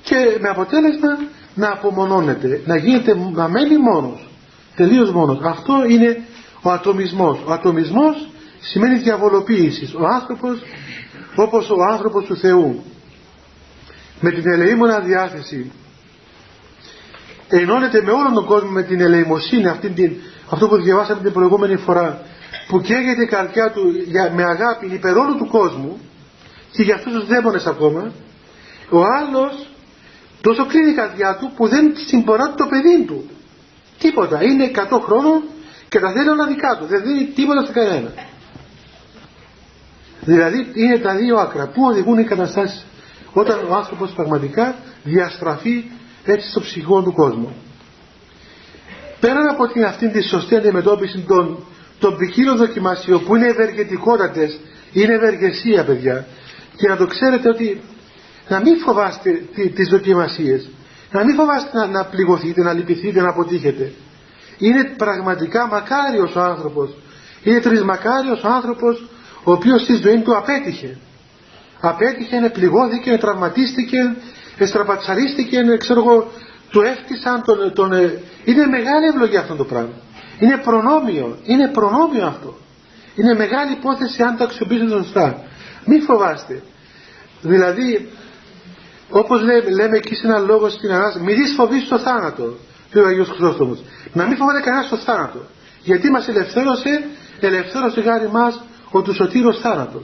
Και 0.03 0.38
με 0.39 0.49
αποτέλεσμα 0.49 1.19
να 1.55 1.71
απομονώνεται, 1.71 2.61
να 2.65 2.78
γίνεται, 2.78 3.17
να 3.34 3.47
μένει 3.47 3.78
μόνος, 3.78 4.30
τελείως 4.76 5.11
μόνος. 5.11 5.39
Αυτό 5.43 5.86
είναι 5.89 6.23
ο 6.61 6.71
ατομισμός. 6.71 7.39
Ο 7.45 7.51
ατομισμός 7.51 8.30
σημαίνει 8.59 8.97
διαβολοποίησης. 8.97 9.93
Ο 9.93 10.05
άνθρωπος, 10.05 10.61
όπως 11.36 11.69
ο 11.69 11.83
άνθρωπος 11.91 12.25
του 12.25 12.38
Θεού, 12.38 12.83
με 14.19 14.31
την 14.31 14.51
ελεήμονα 14.51 14.99
διάθεση 14.99 15.71
ενώνεται 17.47 18.01
με 18.01 18.11
όλον 18.11 18.33
τον 18.33 18.45
κόσμο 18.45 18.69
με 18.69 18.83
την 18.83 19.01
ελεημοσύνη 19.01 19.67
αυτή 19.67 19.89
την, 19.89 20.15
αυτό 20.49 20.67
που 20.67 20.81
διαβάσαμε 20.81 21.21
την 21.21 21.33
προηγούμενη 21.33 21.75
φορά 21.75 22.21
που 22.67 22.81
καίγεται 22.81 23.23
η 23.23 23.27
καρδιά 23.27 23.71
του 23.71 23.81
για, 24.05 24.31
με 24.36 24.43
αγάπη 24.43 24.86
υπερ 24.93 25.17
όλου 25.17 25.38
του 25.38 25.47
κόσμου 25.47 25.99
και 26.71 26.83
για 26.83 26.95
αυτούς 26.95 27.13
τους 27.13 27.27
δαίμονες 27.27 27.65
ακόμα 27.65 28.11
ο 28.89 29.01
άλλος 29.19 29.67
τόσο 30.41 30.65
κλείνει 30.65 30.91
η 30.91 30.93
καρδιά 30.93 31.38
του 31.39 31.51
που 31.55 31.67
δεν 31.67 31.93
συμπορά 32.07 32.53
το 32.53 32.65
παιδί 32.65 33.05
του. 33.05 33.29
Τίποτα. 33.99 34.43
Είναι 34.43 34.71
100 34.91 34.99
χρόνων 35.01 35.41
και 35.89 35.99
τα 35.99 36.11
θέλει 36.11 36.29
όλα 36.29 36.47
δικά 36.47 36.77
του. 36.77 36.86
Δεν 36.86 37.01
δίνει 37.03 37.25
τίποτα 37.25 37.65
σε 37.65 37.71
κανένα 37.71 38.13
δηλαδή 40.26 40.71
είναι 40.73 40.97
τα 40.97 41.15
δύο 41.15 41.38
άκρα 41.38 41.67
που 41.67 41.84
οδηγούν 41.86 42.17
οι 42.17 42.23
καταστάσεις 42.23 42.86
όταν 43.34 43.59
ο 43.69 43.76
άνθρωπος 43.76 44.11
πραγματικά 44.11 44.76
διαστραφεί 45.03 45.84
έτσι 46.26 46.49
στο 46.49 46.59
ψυχικό 46.59 47.01
του 47.01 47.13
κόσμου. 47.13 47.55
Πέραν 49.19 49.47
από 49.47 49.67
την 49.67 49.86
αυτή 49.86 50.09
τη 50.09 50.23
σωστή 50.23 50.55
αντιμετώπιση 50.55 51.19
των, 51.28 51.63
των 51.99 52.17
ποικίλων 52.17 52.57
δοκιμασιών 52.57 53.26
που 53.26 53.36
είναι 53.36 53.47
ευεργετικότατες, 53.47 54.59
είναι 54.91 55.13
ευεργεσία 55.13 55.84
παιδιά 55.84 56.26
και 56.76 56.88
να 56.88 56.95
το 56.95 57.05
ξέρετε 57.05 57.49
ότι 57.49 57.82
να 58.49 58.59
μην 58.59 58.78
φοβάστε 58.78 59.32
τις 59.76 59.89
δοκιμασίες, 59.89 60.69
να 61.11 61.23
μην 61.23 61.36
φοβάστε 61.36 61.78
να, 61.78 61.88
να 61.88 62.05
πληγωθείτε, 62.05 62.61
να 62.61 62.73
λυπηθείτε, 62.73 63.21
να 63.21 63.30
αποτύχετε. 63.30 63.91
Είναι 64.57 64.84
πραγματικά 64.97 65.67
μακάριος 65.67 66.36
ο 66.36 66.41
άνθρωπος, 66.41 66.97
είναι 67.43 67.59
τρισμακάριος 67.59 68.43
ο 68.43 68.47
άνθρωπος 68.47 69.09
ο 69.47 69.51
οποίος 69.51 69.81
στη 69.81 69.93
ζωή 69.93 70.19
του 70.19 70.37
απέτυχε. 70.37 70.97
Απέτυχε, 71.79 72.49
πληγώθηκε, 72.53 73.17
τραυματίστηκε, 73.17 74.15
εστραπατσαρίστηκε, 74.57 75.57
ξέρω 75.77 75.99
εγώ, 75.99 76.31
του 76.71 76.81
έφτισαν, 76.81 77.43
τον, 77.45 77.73
τον, 77.73 77.93
ε, 77.93 78.21
είναι 78.43 78.65
μεγάλη 78.65 79.05
ευλογία 79.13 79.39
αυτό 79.39 79.55
το 79.55 79.63
πράγμα. 79.63 79.93
Είναι 80.39 80.57
προνόμιο, 80.57 81.37
είναι 81.43 81.67
προνόμιο 81.67 82.25
αυτό. 82.25 82.57
Είναι 83.15 83.33
μεγάλη 83.33 83.71
υπόθεση 83.71 84.23
αν 84.23 84.37
το 84.37 84.43
αξιοποιήσετε 84.43 84.91
σωστά. 84.91 85.43
Μην 85.85 86.01
φοβάστε. 86.01 86.61
Δηλαδή, 87.41 88.09
όπως 89.09 89.41
λέμε, 89.41 89.69
λέμε 89.69 89.97
εκεί 89.97 90.15
σε 90.15 90.27
ένα 90.27 90.39
λόγο 90.39 90.69
στην 90.69 90.91
Ανάσταση, 90.91 91.25
μη 91.25 91.33
δεις 91.33 91.53
φοβείς 91.57 91.87
το 91.87 91.97
θάνατο, 91.99 92.57
λέει 92.93 93.03
ο 93.03 93.07
Αγίος 93.07 93.27
Χρυσόστομος. 93.27 93.83
Να 94.13 94.25
μην 94.25 94.37
φοβάται 94.37 94.59
κανένας 94.59 94.89
το 94.89 94.97
θάνατο. 94.97 95.39
Γιατί 95.83 96.11
μας 96.11 96.27
ελευθέρωσε, 96.27 97.07
ελευθέρωσε 97.39 98.01
χάρη 98.01 98.29
μας 98.31 98.63
ο 98.97 99.01
τους 99.01 99.15
σωτήρος 99.15 99.59
θάνατος. 99.59 100.03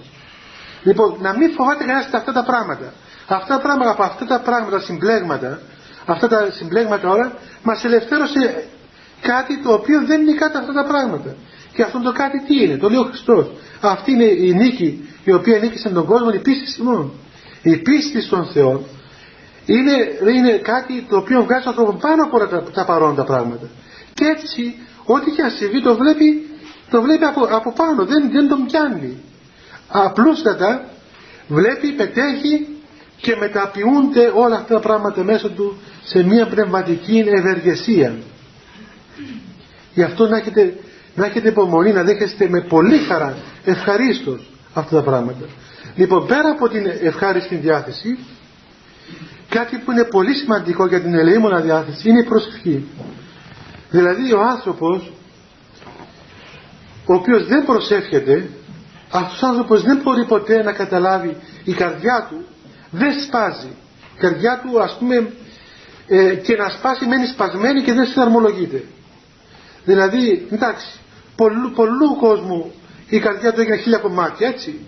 Λοιπόν, 0.84 1.18
να 1.22 1.38
μην 1.38 1.52
φοβάται 1.52 1.84
κανένας 1.86 2.14
αυτά 2.14 2.32
τα 2.32 2.44
πράγματα. 2.44 2.94
Αυτά 3.28 3.56
τα 3.56 3.62
πράγματα, 3.62 3.92
από 3.92 4.04
αυτά 4.04 4.26
τα 4.26 4.40
πράγματα, 4.40 4.80
συμπλέγματα, 4.80 5.60
αυτά 6.06 6.28
τα 6.28 6.52
συμπλέγματα 6.52 7.10
όλα, 7.10 7.34
μας 7.64 7.84
ελευθέρωσε 7.84 8.66
κάτι 9.22 9.62
το 9.64 9.74
οποίο 9.74 10.06
δεν 10.06 10.22
είναι 10.22 10.34
κάτι 10.34 10.58
αυτά 10.58 10.74
τα 10.74 10.84
πράγματα. 10.84 11.36
Και 11.74 11.82
αυτό 11.82 12.00
το 12.02 12.12
κάτι 12.12 12.44
τι 12.46 12.64
είναι, 12.64 12.78
το 12.78 12.90
λέει 12.90 13.00
ο 13.00 13.04
Χριστός. 13.04 13.52
Αυτή 13.82 14.12
είναι 14.12 14.24
η 14.48 14.54
νίκη 14.54 15.10
η 15.24 15.34
οποία 15.34 15.60
νίκησε 15.60 15.90
τον 15.90 16.06
κόσμο, 16.06 16.30
η 16.34 16.40
πίστη 16.40 16.82
μόνο. 16.84 17.12
Η 17.62 17.78
πίστη 17.78 18.22
στον 18.22 18.46
Θεό 18.46 18.84
είναι, 19.66 19.96
είναι 20.36 20.52
κάτι 20.58 21.06
το 21.10 21.18
οποίο 21.18 21.44
βγάζει 21.44 21.64
τον 21.64 21.74
άνθρωπο 21.74 21.98
πάνω 22.00 22.24
από 22.24 22.48
τα, 22.48 22.64
τα 22.64 22.86
παρόντα 22.86 23.24
πράγματα. 23.24 23.68
Και 24.14 24.26
έτσι, 24.26 24.76
ό,τι 25.06 25.32
και 25.32 25.42
αν 25.42 25.52
συμβεί, 25.52 25.82
το 25.82 25.96
βλέπει, 25.96 26.50
το 26.92 27.02
βλέπει 27.02 27.24
από, 27.24 27.42
από 27.44 27.74
πάνω, 27.74 28.06
δεν, 28.06 28.32
δεν 28.32 28.48
τον 28.48 28.66
πιάνει. 28.66 29.18
Απλούστατα 29.88 30.86
βλέπει, 31.48 31.92
πετέχει 31.92 32.68
και 33.18 33.36
μεταποιούνται 33.36 34.32
όλα 34.36 34.56
αυτά 34.56 34.74
τα 34.74 34.80
πράγματα 34.80 35.24
μέσα 35.24 35.50
του 35.50 35.78
σε 36.04 36.24
μια 36.24 36.48
πνευματική 36.48 37.24
ευεργεσία. 37.28 38.16
Γι' 39.94 40.04
αυτό 40.04 40.28
να 40.28 40.38
έχετε, 40.38 40.76
να 41.16 41.26
έχετε 41.26 41.48
υπομονή, 41.50 41.92
να 41.92 42.04
δέχεστε 42.04 42.50
με 42.50 42.62
πολύ 42.62 42.98
χαρά, 42.98 43.38
ευχαρίστως 43.66 44.50
αυτά 44.74 44.96
τα 44.96 45.04
πράγματα. 45.04 45.46
Λοιπόν, 45.96 46.28
πέρα 46.28 46.50
από 46.50 46.70
την 46.70 46.86
ευχάριστη 47.02 47.56
διάθεση, 47.56 48.18
κάτι 49.50 49.78
που 49.78 49.92
είναι 49.92 50.04
πολύ 50.04 50.34
σημαντικό 50.34 50.88
για 50.88 51.02
την 51.02 51.14
ελεήμονα 51.14 51.60
διάθεση 51.60 52.10
είναι 52.10 52.20
η 52.20 52.24
προσευχή. 52.24 52.88
Δηλαδή 53.90 54.34
ο 54.34 54.42
άνθρωπος 54.42 55.12
ο 57.12 57.14
οποίος 57.14 57.48
δεν 57.48 57.66
προσεύχεται 57.66 58.50
αυτός 59.12 59.42
ο 59.42 59.48
άνθρωπος 59.48 59.82
δεν 59.82 60.00
μπορεί 60.04 60.26
ποτέ 60.26 60.64
να 60.64 60.72
καταλάβει 60.72 61.38
η 61.64 61.74
καρδιά 61.74 62.28
του 62.30 62.46
δεν 62.92 63.14
σπάζει 63.22 63.72
η 64.16 64.20
καρδιά 64.20 64.62
του 64.64 64.82
ας 64.82 64.96
πούμε 65.00 65.34
ε, 66.08 66.36
και 66.36 66.56
να 66.56 66.70
σπάσει 66.70 67.06
μένει 67.06 67.26
σπασμένη 67.26 67.82
και 67.82 67.94
δεν 67.94 68.06
συναρμολογείται 68.06 68.84
δηλαδή 69.84 70.48
εντάξει 70.52 71.00
πολλού, 71.36 71.72
πολλού 71.72 72.16
κόσμου 72.20 72.72
η 73.10 73.20
καρδιά 73.20 73.54
του 73.54 73.60
έγινε 73.62 73.78
χίλια 73.78 73.98
κομμάτια 73.98 74.48
έτσι 74.48 74.80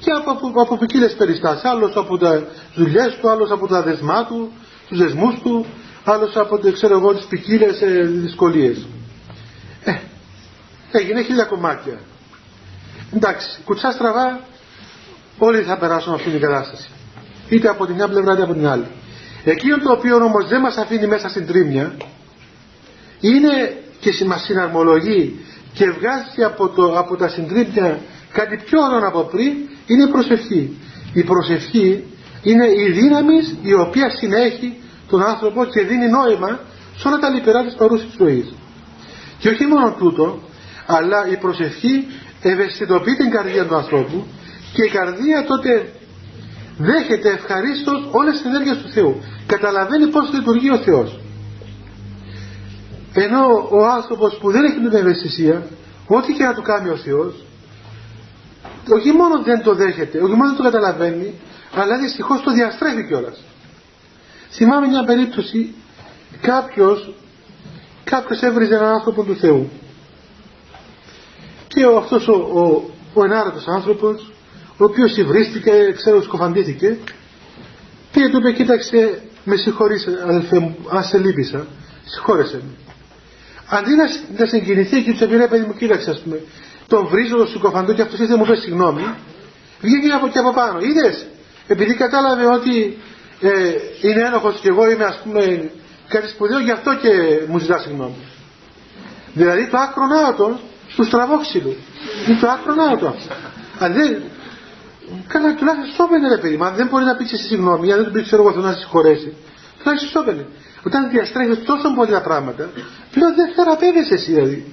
και 0.00 0.10
από, 0.18 0.30
από, 0.30 0.60
από 0.62 0.76
ποικίλες 0.76 1.14
περιστάσεις. 1.14 1.64
Άλλος 1.64 1.96
από 1.96 2.18
τα 2.18 2.46
δουλειές 2.74 3.18
του, 3.20 3.30
άλλος 3.30 3.50
από 3.50 3.66
τα 3.66 3.82
δεσμά 3.82 4.26
του, 4.26 4.52
τους 4.88 4.98
δεσμούς 4.98 5.34
του, 5.42 5.66
άλλος 6.04 6.36
από 6.36 6.60
ξέρω 6.72 6.96
εγώ, 6.96 7.14
τις 7.14 7.24
ποικίλες 7.24 7.80
ε, 7.80 8.00
δυσκολίες. 8.02 8.86
Ε, 10.90 10.98
έγινε 10.98 11.22
χίλια 11.22 11.44
κομμάτια. 11.44 12.00
Εντάξει, 13.14 13.58
κουτσά 13.64 13.90
στραβά, 13.90 14.40
όλοι 15.38 15.62
θα 15.62 15.78
περάσουν 15.78 16.14
αυτήν 16.14 16.30
την 16.30 16.40
κατάσταση. 16.40 16.88
Είτε 17.48 17.68
από 17.68 17.86
την 17.86 17.94
μια 17.94 18.08
πλευρά 18.08 18.32
είτε 18.32 18.42
από 18.42 18.52
την 18.52 18.66
άλλη. 18.66 18.86
Εκείνο 19.44 19.78
το 19.78 19.92
οποίο 19.92 20.16
όμως 20.16 20.48
δεν 20.48 20.60
μας 20.60 20.76
αφήνει 20.76 21.06
μέσα 21.06 21.28
στην 21.28 21.46
τρίμια 21.46 21.96
είναι 23.20 23.82
και 24.00 24.24
μα 24.24 24.38
συναρμολογεί 24.38 25.44
και 25.72 25.90
βγάζει 25.90 26.42
από, 26.44 26.68
το, 26.68 26.98
από 26.98 27.16
τα 27.16 27.28
συντρίμια 27.28 28.00
κάτι 28.32 28.56
πιο 28.64 28.80
ωραίο 28.82 29.08
από 29.08 29.22
πριν 29.22 29.52
είναι 29.86 30.04
η 30.04 30.08
προσευχή. 30.08 30.76
Η 31.12 31.22
προσευχή 31.22 32.04
είναι 32.42 32.66
η 32.66 32.90
δύναμη 32.90 33.38
η 33.62 33.74
οποία 33.74 34.10
συνέχει 34.10 34.80
τον 35.08 35.22
άνθρωπο 35.22 35.64
και 35.64 35.80
δίνει 35.80 36.08
νόημα 36.08 36.60
σε 36.96 37.08
όλα 37.08 37.18
τα 37.18 37.28
λιπερά 37.28 37.64
της 37.64 37.74
παρούσης 37.74 38.08
ζωής. 38.18 38.54
Και 39.38 39.48
όχι 39.48 39.66
μόνο 39.66 39.94
τούτο, 39.98 40.42
αλλά 40.90 41.28
η 41.28 41.36
προσευχή 41.36 42.06
ευαισθητοποιεί 42.42 43.16
την 43.16 43.30
καρδία 43.30 43.66
του 43.66 43.76
ανθρώπου 43.76 44.26
και 44.72 44.84
η 44.84 44.88
καρδία 44.88 45.44
τότε 45.44 45.92
δέχεται 46.78 47.28
ευχαρίστως 47.28 48.08
όλες 48.10 48.34
τις 48.34 48.44
ενέργειες 48.44 48.76
του 48.76 48.88
Θεού. 48.88 49.22
Καταλαβαίνει 49.46 50.06
πώς 50.06 50.32
λειτουργεί 50.32 50.70
ο 50.70 50.78
Θεός. 50.78 51.20
Ενώ 53.12 53.68
ο 53.70 53.86
άνθρωπος 53.86 54.38
που 54.40 54.50
δεν 54.50 54.64
έχει 54.64 54.78
την 54.78 54.94
ευαισθησία, 54.94 55.66
ό,τι 56.06 56.32
και 56.32 56.44
να 56.44 56.54
του 56.54 56.62
κάνει 56.62 56.88
ο 56.88 56.96
Θεός, 56.96 57.34
όχι 58.88 59.12
μόνο 59.12 59.42
δεν 59.42 59.62
το 59.62 59.74
δέχεται, 59.74 60.18
όχι 60.18 60.34
μόνο 60.34 60.48
δεν 60.48 60.56
το 60.56 60.62
καταλαβαίνει, 60.62 61.34
αλλά 61.74 61.98
δυστυχώς 61.98 62.42
το 62.42 62.52
διαστρέφει 62.52 63.06
κιόλας. 63.06 63.44
Θυμάμαι 64.50 64.86
μια 64.86 65.04
περίπτωση 65.04 65.74
κάποιος 66.40 67.14
κάποιος 68.04 68.40
έβριζε 68.40 68.74
έναν 68.74 68.92
άνθρωπο 68.92 69.22
του 69.22 69.36
Θεού 69.36 69.70
και 71.68 71.84
ο, 71.84 71.96
αυτός 71.96 72.28
ο, 72.28 72.32
ο, 72.32 72.90
ο 73.14 73.24
ενάρετος 73.24 73.66
άνθρωπος 73.66 74.32
ο 74.76 74.84
οποίος 74.84 75.16
υβρίστηκε, 75.16 75.70
ξέρω 75.96 76.22
σκοφαντήθηκε 76.22 76.98
και 78.12 78.28
του 78.28 78.38
είπε 78.38 78.52
κοίταξε 78.52 79.22
με 79.44 79.56
συγχωρείς 79.56 80.06
αδελφέ 80.22 80.58
μου 80.58 80.76
αν 80.88 81.02
σε 81.04 81.18
λύπησα 81.18 81.66
συγχώρεσαι 82.04 82.56
με 82.56 82.72
αντί 83.66 83.90
να, 83.94 84.04
να 84.38 84.46
συγκινηθεί 84.46 85.02
και 85.02 85.12
του 85.12 85.24
είπε 85.24 85.46
παιδί 85.46 85.66
μου 85.66 85.74
κοίταξε 85.74 86.10
ας 86.10 86.20
πούμε 86.20 86.40
τον 86.88 87.06
βρίζω 87.06 87.36
το 87.36 87.46
συκοφαντό 87.46 87.92
και 87.92 88.02
αυτός 88.02 88.18
ήρθε 88.18 88.36
μου 88.36 88.44
πει 88.44 88.56
συγγνώμη 88.56 89.02
βγήκε 89.80 90.12
από 90.12 90.28
και 90.28 90.38
από 90.38 90.52
πάνω 90.52 90.78
είδες. 90.80 91.26
Επειδή 91.66 91.94
κατάλαβε 91.94 92.46
ότι 92.46 92.98
ε, 93.40 93.50
είναι 94.00 94.22
ένοχος 94.22 94.58
και 94.60 94.68
εγώ 94.68 94.90
είμαι 94.90 95.04
ας 95.04 95.20
πούμε 95.24 95.70
κάτι 96.08 96.28
σπουδαίο 96.28 96.58
γι' 96.60 96.70
αυτό 96.70 96.94
και 96.94 97.10
μου 97.48 97.58
ζητά 97.58 97.78
συγγνώμη. 97.78 98.14
Δηλαδή 99.34 99.68
το 99.70 99.78
άκρο 99.78 100.06
ναότο 100.06 100.60
του 100.96 101.04
στραβόξυλου 101.04 101.76
είναι 102.28 102.38
το 102.40 102.48
άκρο 102.48 102.74
ναότο 102.74 103.06
αυτό 103.08 103.34
αν 103.78 103.92
δεν 103.92 104.22
καλά 105.28 105.54
τουλάχιστον 105.54 105.94
σώπαινε 105.96 106.28
ρε 106.28 106.40
παιδί 106.40 106.56
μα 106.56 106.70
δεν 106.70 106.86
μπορεί 106.86 107.04
να 107.04 107.16
πεις 107.16 107.30
συγγνώμη 107.48 107.92
αν 107.92 107.98
δεν 107.98 108.06
του 108.06 108.12
πεις 108.12 108.22
ξέρω 108.22 108.42
εγώ 108.42 108.60
να 108.60 108.72
σε 108.72 108.78
συγχωρέσει 108.78 109.34
τουλάχιστον 109.78 110.10
σώπαινε 110.10 110.46
όταν 110.86 111.10
διαστρέφεις 111.10 111.64
τόσο 111.64 111.94
πολλά 111.94 112.20
πράγματα 112.20 112.70
πλέον 113.12 113.34
δεν 113.34 113.52
θεραπεύεσαι 113.54 114.14
εσύ 114.14 114.32
δηλαδή 114.32 114.72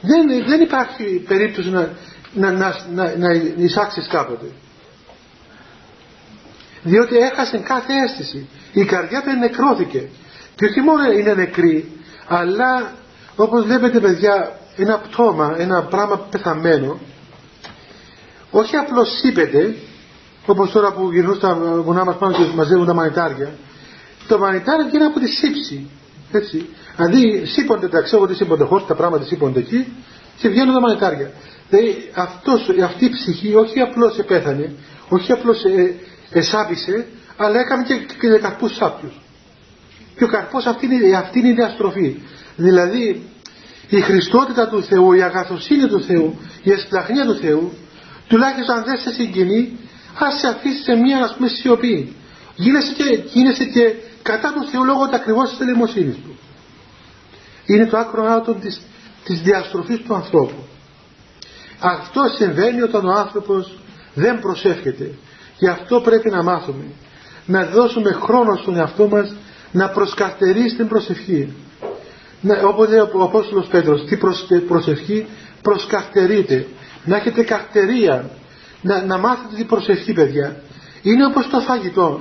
δεν, 0.00 0.44
δεν 0.46 0.60
υπάρχει 0.60 1.04
περίπτωση 1.28 1.70
να, 1.70 1.90
να, 2.32 2.50
να, 2.50 2.74
να, 2.94 3.16
να 3.16 3.32
εισάξεις 3.56 4.06
κάποτε. 4.06 4.46
Διότι 6.82 7.16
έχασε 7.16 7.58
κάθε 7.58 7.92
αίσθηση. 8.04 8.48
Η 8.72 8.84
καρδιά 8.84 9.22
του 9.22 9.38
νεκρώθηκε. 9.38 10.08
Και 10.54 10.64
όχι 10.64 10.80
μόνο 10.80 11.12
είναι 11.12 11.34
νεκρή, 11.34 11.92
αλλά 12.28 12.92
όπως 13.36 13.64
βλέπετε 13.64 14.00
παιδιά, 14.00 14.59
ένα 14.76 14.98
πτώμα, 14.98 15.54
ένα 15.58 15.82
πράγμα 15.82 16.18
πεθαμένο, 16.18 16.98
όχι 18.50 18.76
απλώς 18.76 19.18
σύπεται, 19.18 19.74
όπως 20.46 20.70
τώρα 20.70 20.92
που 20.92 21.12
γυρνούν 21.12 21.34
στα 21.34 21.54
βουνά 21.84 22.04
μας 22.04 22.16
πάνω 22.16 22.32
και 22.32 22.54
μαζεύουν 22.54 22.86
τα 22.86 22.94
μανιτάρια, 22.94 23.52
το 24.28 24.38
μανιτάρι 24.38 24.82
γίνει 24.90 25.04
από 25.04 25.20
τη 25.20 25.28
σύψη. 25.28 25.90
Έτσι. 26.32 26.68
Αντί 26.96 27.42
σύπονται 27.46 27.88
τα 27.88 28.00
ξέρω 28.00 28.22
ότι 28.22 28.34
σύπονται 28.34 28.64
χώρες, 28.64 28.86
τα 28.86 28.94
πράγματα 28.94 29.24
σύπονται 29.24 29.58
εκεί 29.58 29.86
και 30.38 30.48
βγαίνουν 30.48 30.74
τα 30.74 30.80
μανιτάρια. 30.80 31.32
Δηλαδή 31.68 32.10
αυτός, 32.14 32.68
αυτή 32.84 33.04
η 33.04 33.10
ψυχή 33.10 33.54
όχι 33.54 33.80
απλώς 33.80 34.18
επέθανε, 34.18 34.74
όχι 35.08 35.32
απλώς 35.32 35.64
ε, 35.64 35.94
εσάπησε, 36.30 37.06
αλλά 37.36 37.60
έκαμε 37.60 37.82
και, 37.82 37.94
και 37.94 38.38
καρπούς 38.38 38.74
σάπιους. 38.74 39.20
Και 40.16 40.24
ο 40.24 40.28
καρπός 40.28 40.66
αυτή 40.66 40.86
είναι, 40.86 41.16
αυτή 41.16 41.38
είναι 41.38 41.48
η 41.48 41.52
διαστροφή. 41.52 42.20
Δηλαδή 42.56 43.22
η 43.90 44.00
χριστότητα 44.00 44.68
του 44.68 44.82
Θεού, 44.82 45.12
η 45.12 45.22
αγαθοσύνη 45.22 45.86
του 45.86 46.02
Θεού, 46.02 46.38
η 46.62 46.70
εσπλαχνία 46.70 47.24
του 47.24 47.34
Θεού, 47.34 47.72
τουλάχιστον 48.28 48.76
αν 48.76 48.84
δεν 48.84 48.98
σε 48.98 49.12
συγκινεί, 49.12 49.78
ας 50.18 50.38
σε 50.38 50.46
αφήσει 50.48 50.82
σε 50.82 50.94
μια 50.94 51.24
ας 51.24 51.34
πούμε 51.34 51.48
σιωπή. 51.48 52.16
Γίνεσαι 52.54 52.92
και, 52.92 53.20
γίνεσαι 53.32 53.64
και 53.64 53.94
κατά 54.22 54.52
του 54.52 54.68
Θεού 54.70 54.84
λόγω 54.84 55.08
ακριβώς 55.12 55.50
της 55.50 55.60
ελεημοσύνης 55.60 56.14
του. 56.14 56.38
Είναι 57.66 57.86
το 57.86 57.98
άκρο 57.98 58.24
άτομο 58.24 58.58
της, 58.58 58.80
της 59.24 59.40
διαστροφής 59.40 59.98
του 60.02 60.14
ανθρώπου. 60.14 60.64
Αυτό 61.78 62.20
συμβαίνει 62.36 62.82
όταν 62.82 63.06
ο 63.06 63.12
άνθρωπος 63.12 63.78
δεν 64.14 64.40
προσεύχεται. 64.40 65.14
Γι' 65.58 65.68
αυτό 65.68 66.00
πρέπει 66.00 66.30
να 66.30 66.42
μάθουμε. 66.42 66.84
Να 67.46 67.64
δώσουμε 67.64 68.12
χρόνο 68.12 68.56
στον 68.56 68.76
εαυτό 68.76 69.08
μας 69.08 69.34
να 69.72 69.88
προσκαρτερεί 69.88 70.68
στην 70.68 70.88
προσευχή. 70.88 71.54
Να, 72.40 72.62
όπως 72.62 72.88
λέει 72.88 72.98
ο 72.98 73.22
Απόστολος 73.22 73.66
Πέτρος, 73.66 74.04
τι 74.04 74.16
προσευχή 74.60 75.26
προσκαρτερείτε. 75.62 76.66
Να 77.04 77.16
έχετε 77.16 77.42
καρτερία. 77.42 78.30
να, 78.82 79.04
να 79.04 79.18
μάθετε 79.18 79.54
την 79.56 79.66
προσευχή 79.66 80.12
παιδιά. 80.12 80.62
Είναι 81.02 81.26
όπως 81.26 81.48
το 81.50 81.60
φαγητό. 81.60 82.20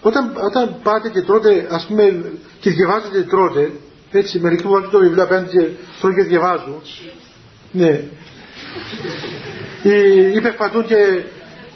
Όταν, 0.00 0.32
όταν 0.44 0.76
πάτε 0.82 1.08
και 1.08 1.20
τρώτε, 1.20 1.66
ας 1.70 1.86
πούμε, 1.86 2.24
και 2.60 2.70
διαβάζετε 2.70 3.20
και 3.20 3.28
τρώτε, 3.28 3.70
έτσι, 4.10 4.38
μερικοί 4.38 4.66
μου 4.66 4.88
το 4.90 4.98
βιβλίο 4.98 5.22
απέναντι 5.22 5.48
και 5.48 5.66
τρώω 6.00 6.14
και 6.14 6.22
διαβάζω. 6.22 6.82
Ναι. 7.72 8.04
Ή, 9.82 10.32
ή 10.34 10.40
περπατούν 10.40 10.84
και 10.86 11.22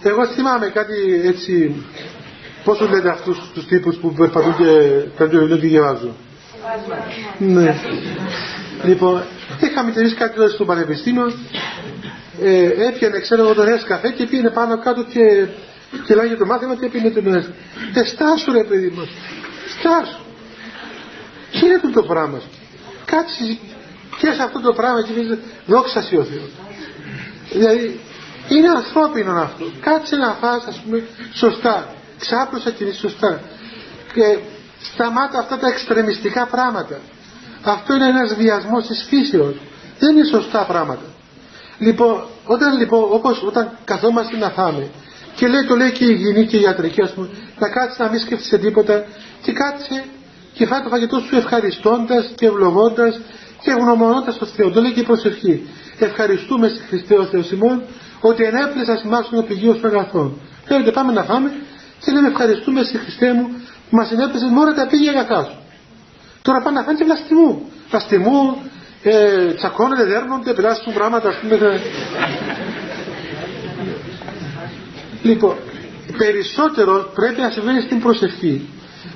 εγώ 0.02 0.26
θυμάμαι 0.26 0.66
κάτι 0.66 1.20
έτσι 1.24 1.74
Πόσο 2.66 2.88
λέτε 2.88 3.08
αυτούς 3.08 3.50
τους 3.54 3.66
τύπους 3.66 3.96
που 3.96 4.12
περπατούν 4.12 4.56
και 4.56 4.64
παίρνουν 5.16 5.34
το 5.34 5.38
βιβλίο 5.38 5.56
και 5.56 5.66
διαβάζουν. 5.66 6.14
Ναι. 7.38 7.76
Λοιπόν, 8.84 9.22
είχαμε 9.60 9.90
τελειώσει 9.90 10.14
κάτι 10.14 10.36
τότε 10.36 10.50
στο 10.50 10.64
πανεπιστήμιο, 10.64 11.32
ε, 12.42 12.64
έπιανε 12.88 13.20
ξέρω 13.20 13.42
εγώ 13.42 13.54
τον 13.54 13.66
καφέ 13.86 14.10
και 14.10 14.26
πήγαινε 14.26 14.50
πάνω 14.50 14.78
κάτω 14.78 15.02
και, 15.02 15.46
και 16.06 16.14
λέγε 16.14 16.34
το 16.34 16.46
μάθημα 16.46 16.76
και 16.76 16.88
πήγαινε 16.88 17.10
τον 17.10 17.34
ΕΣ. 17.34 17.50
Ε, 17.94 18.04
στάσου 18.04 18.52
ρε 18.52 18.64
παιδί 18.64 18.88
μου, 18.88 19.08
στάσου. 19.78 20.20
Τι 21.50 21.66
είναι 21.66 21.80
το 21.92 22.02
πράγμα. 22.02 22.40
Κάτσε 23.04 23.58
και 24.18 24.32
σε 24.32 24.42
αυτό 24.42 24.60
το 24.60 24.72
πράγμα 24.72 25.02
και 25.02 25.12
πει 25.12 25.38
δόξα 25.66 26.00
ο 26.00 26.02
Θεός. 26.02 26.50
Δηλαδή, 27.52 28.00
είναι 28.48 28.68
ανθρώπινο 28.68 29.32
αυτό. 29.32 29.64
Κάτσε 29.80 30.16
να 30.16 30.36
φας, 30.40 30.64
ας 30.64 30.80
πούμε, 30.84 31.02
σωστά 31.32 31.94
ξάπλωσα 32.18 32.70
και 32.70 32.84
είναι 32.84 32.92
σωστά 32.92 33.40
και 34.14 34.38
σταμάτα 34.92 35.38
αυτά 35.38 35.58
τα 35.58 35.68
εξτρεμιστικά 35.68 36.46
πράγματα. 36.46 36.98
Αυτό 37.64 37.94
είναι 37.94 38.06
ένας 38.06 38.34
βιασμός 38.34 38.86
της 38.86 39.06
φύσεως. 39.08 39.56
Δεν 39.98 40.16
είναι 40.16 40.26
σωστά 40.26 40.64
πράγματα. 40.64 41.08
Λοιπόν 41.78 42.24
όταν 42.44 42.78
λοιπόν 42.78 43.02
όπως 43.10 43.42
όταν 43.46 43.78
καθόμαστε 43.84 44.36
να 44.36 44.50
φάμε 44.50 44.88
και 45.34 45.46
λέει 45.48 45.64
το 45.64 45.76
λέει 45.76 45.92
και 45.92 46.04
η 46.04 46.08
υγιεινή 46.10 46.46
και 46.46 46.56
η 46.56 46.60
ιατρική 46.60 47.02
ας 47.02 47.10
πούμε 47.10 47.28
να 47.58 47.68
κάτσεις 47.68 47.98
να 47.98 48.08
μην 48.08 48.20
σκέφτεσαι 48.20 48.58
τίποτα 48.58 49.04
και 49.42 49.52
κάτσε 49.52 50.04
και 50.52 50.66
φάει 50.66 50.82
το 50.82 50.88
φαγητό 50.88 51.18
σου 51.18 51.36
ευχαριστώντας 51.36 52.32
και 52.34 52.46
ευλογώντας 52.46 53.20
και 53.62 53.70
ευγνωμονώντας 53.70 54.38
το 54.38 54.46
Θεό. 54.46 54.70
Το 54.70 54.80
λέει 54.80 54.92
και 54.92 55.00
η 55.00 55.02
προσευχή. 55.02 55.68
Ευχαριστούμε 55.98 56.68
στη 56.68 56.82
Χριστέ 56.88 57.14
ο 57.18 57.24
Θεός 57.24 57.50
ημών 57.50 57.82
ότι 58.20 58.42
ενέπλεσα 58.44 58.96
σημάσουν 58.96 59.34
το 59.34 59.42
πηγείο 59.42 59.74
των 59.74 59.90
αγαθών. 59.90 60.40
Θέλετε 60.64 60.90
πάμε 60.90 61.12
να 61.12 61.22
φάμε 61.22 61.52
και 62.04 62.12
λέμε 62.12 62.28
ευχαριστούμε 62.28 62.84
σε 62.84 62.98
Χριστέ 62.98 63.32
μου 63.32 63.46
που 63.90 63.96
μας 63.96 64.06
συνέπεσε 64.08 64.46
μόνο 64.46 64.74
τα 64.74 64.86
πήγε 64.86 65.08
αγαθά 65.08 65.44
σου. 65.44 65.58
Τώρα 66.42 66.60
πάνε 66.62 66.78
να 66.78 66.84
φάνε 66.84 66.98
και 66.98 67.04
βλαστημού. 67.04 67.70
Βλαστημού, 67.88 68.56
ε, 69.02 69.52
τσακώνονται, 69.54 70.04
δέρνονται, 70.04 70.52
περάσουν 70.52 70.92
πράγματα, 70.92 71.28
ας 71.28 71.36
πούμε. 71.36 71.80
λοιπόν, 75.22 75.56
περισσότερο 76.16 77.10
πρέπει 77.14 77.40
να 77.40 77.50
συμβαίνει 77.50 77.80
στην 77.80 78.00
προσευχή. 78.00 78.68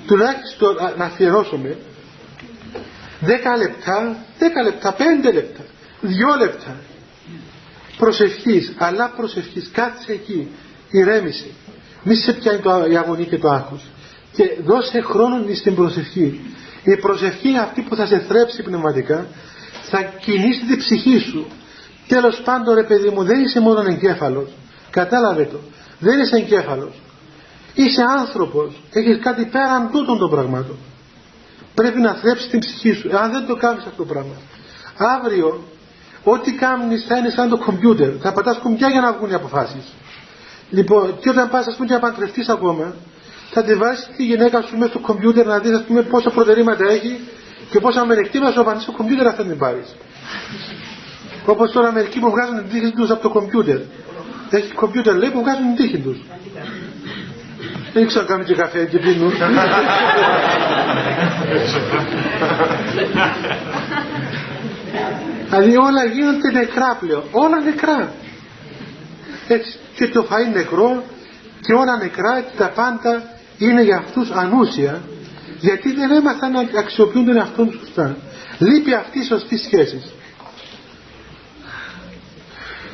Τουλάχιστον 0.07 0.75
να 0.97 1.05
αφιερώσουμε 1.05 1.77
10 3.21 3.27
λεπτά, 3.59 4.17
10 4.39 4.63
λεπτά, 4.65 4.97
5 4.99 5.33
λεπτά, 5.33 5.63
2 6.03 6.37
λεπτά 6.39 6.77
προσευχής, 8.01 8.73
αλλά 8.79 9.13
προσευχής, 9.17 9.71
κάτσε 9.73 10.13
εκεί, 10.13 10.49
ηρέμησε. 10.91 11.47
Μη 12.03 12.15
σε 12.15 12.33
πιάνει 12.33 12.59
το, 12.59 12.87
η 12.91 12.97
αγωνία 12.97 13.25
και 13.25 13.39
το 13.39 13.49
άγχος. 13.49 13.83
Και 14.41 14.63
δώσε 14.65 15.01
χρόνο 15.01 15.55
στην 15.55 15.75
προσευχή. 15.75 16.41
Η 16.85 16.97
προσευχή 16.97 17.49
είναι 17.49 17.61
αυτή 17.61 17.83
που 17.83 17.97
θα 17.97 18.07
σε 18.07 18.19
θρέψει 18.19 18.63
πνευματικά, 18.63 19.27
θα 19.91 20.03
κινήσει 20.03 20.65
την 20.67 20.79
ψυχή 20.79 21.19
σου. 21.19 21.47
Τέλος 22.09 22.41
πάντων 22.45 22.75
ρε 22.75 22.83
παιδί 22.83 23.09
μου 23.09 23.25
δεν 23.25 23.41
είσαι 23.43 23.61
μόνο 23.61 23.81
εγκέφαλος. 23.81 24.51
Κατάλαβε 24.91 25.45
το. 25.45 25.59
Δεν 25.99 26.21
είσαι 26.21 26.37
εγκέφαλος. 26.37 26.95
Είσαι 27.75 28.03
άνθρωπος. 28.19 28.83
Έχεις 28.93 29.19
κάτι 29.23 29.45
πέραν 29.45 29.91
τούτων 29.93 30.19
των 30.19 30.31
πραγμάτων. 30.31 30.77
Πρέπει 31.75 32.01
να 32.01 32.15
θρέψεις 32.15 32.49
την 32.49 32.59
ψυχή 32.59 32.93
σου. 32.93 33.19
Αν 33.19 33.31
δεν 33.31 33.47
το 33.47 33.57
κάνεις 33.57 33.85
αυτό 33.85 33.97
το 33.97 34.05
πράγμα. 34.05 34.35
Αύριο 34.97 35.63
ό,τι 36.25 36.53
κάνεις 36.53 37.05
θα 37.09 37.17
είναι 37.17 37.31
σαν 37.31 37.49
το 37.49 37.59
κομπιούτερ. 37.59 38.11
Θα 38.21 38.33
πατάς 38.33 38.59
κουμπιά 38.59 38.89
για 38.89 39.01
να 39.01 39.13
βγουν 39.13 39.31
οι 39.31 39.35
αποφάσεις. 39.35 39.85
Λοιπόν, 40.71 41.19
και 41.21 41.29
όταν 41.29 41.51
πας, 41.51 41.67
ας 41.67 41.75
πούμε, 41.75 41.87
και 41.87 41.95
να 41.95 42.01
παντρευτείς 42.01 42.49
ακόμα, 42.49 42.95
θα 43.51 43.63
τη 43.63 43.75
βάζεις 43.75 44.11
τη 44.17 44.25
γυναίκα 44.25 44.61
σου 44.61 44.77
μέσα 44.77 44.91
στο 44.91 44.99
κομπιούτερ 44.99 45.47
να 45.47 45.59
δεις, 45.59 45.73
ας 45.73 45.83
πούμε, 45.83 46.03
πόσα 46.03 46.31
προτερήματα 46.31 46.91
έχει 46.91 47.21
και 47.71 47.81
πόσα 47.81 48.05
μερεκτήματα 48.05 48.53
σου 48.53 48.61
απαντήσει 48.61 48.83
στο 48.85 48.93
κομπιούτερ 48.93 49.33
θα 49.37 49.43
την 49.45 49.59
πάρεις. 49.59 49.97
Όπως 51.45 51.73
τώρα 51.73 51.93
μερικοί 51.93 52.19
που 52.21 52.31
βγάζουν 52.31 52.57
την 52.57 52.69
τύχη 52.69 52.93
τους 52.93 53.11
από 53.11 53.23
το 53.23 53.31
κομπιούτερ. 53.31 53.79
Έχει 54.51 54.73
κομπιούτερ, 54.73 55.17
λέει, 55.17 55.31
που 55.31 55.41
βγάζουν 55.41 55.75
την 55.75 55.77
τύχη 55.85 55.99
τους. 55.99 56.19
Δεν 57.93 58.07
ξέρω 58.07 58.23
να 58.23 58.29
κάνουν 58.29 58.47
και 58.47 58.55
καφέ 58.55 58.85
και 58.85 58.99
πίνουν. 58.99 59.33
δηλαδή 65.51 65.77
όλα 65.77 66.05
γίνονται 66.05 66.51
νεκρά 66.53 66.97
πλέον. 67.01 67.23
Όλα 67.31 67.61
νεκρά. 67.61 68.13
Έτσι 69.49 69.79
και 69.95 70.09
το 70.09 70.27
φαΐ 70.31 70.53
νεκρό 70.53 71.05
και 71.61 71.73
όλα 71.73 71.97
νεκρά 71.97 72.41
και 72.41 72.57
τα 72.57 72.69
πάντα 72.69 73.40
είναι 73.61 73.83
για 73.83 73.97
αυτούς 73.97 74.31
ανούσια 74.31 75.03
γιατί 75.61 75.93
δεν 75.93 76.11
έμαθαν 76.11 76.53
να 76.53 76.61
αξιοποιούν 76.79 77.25
τον 77.25 77.37
εαυτό 77.37 77.65
τους 77.65 77.81
σωστά. 77.81 78.17
Λείπει 78.59 78.95
αυτή 78.95 79.19
η 79.19 79.25
σωστή 79.25 79.59
σχέση. 79.59 80.03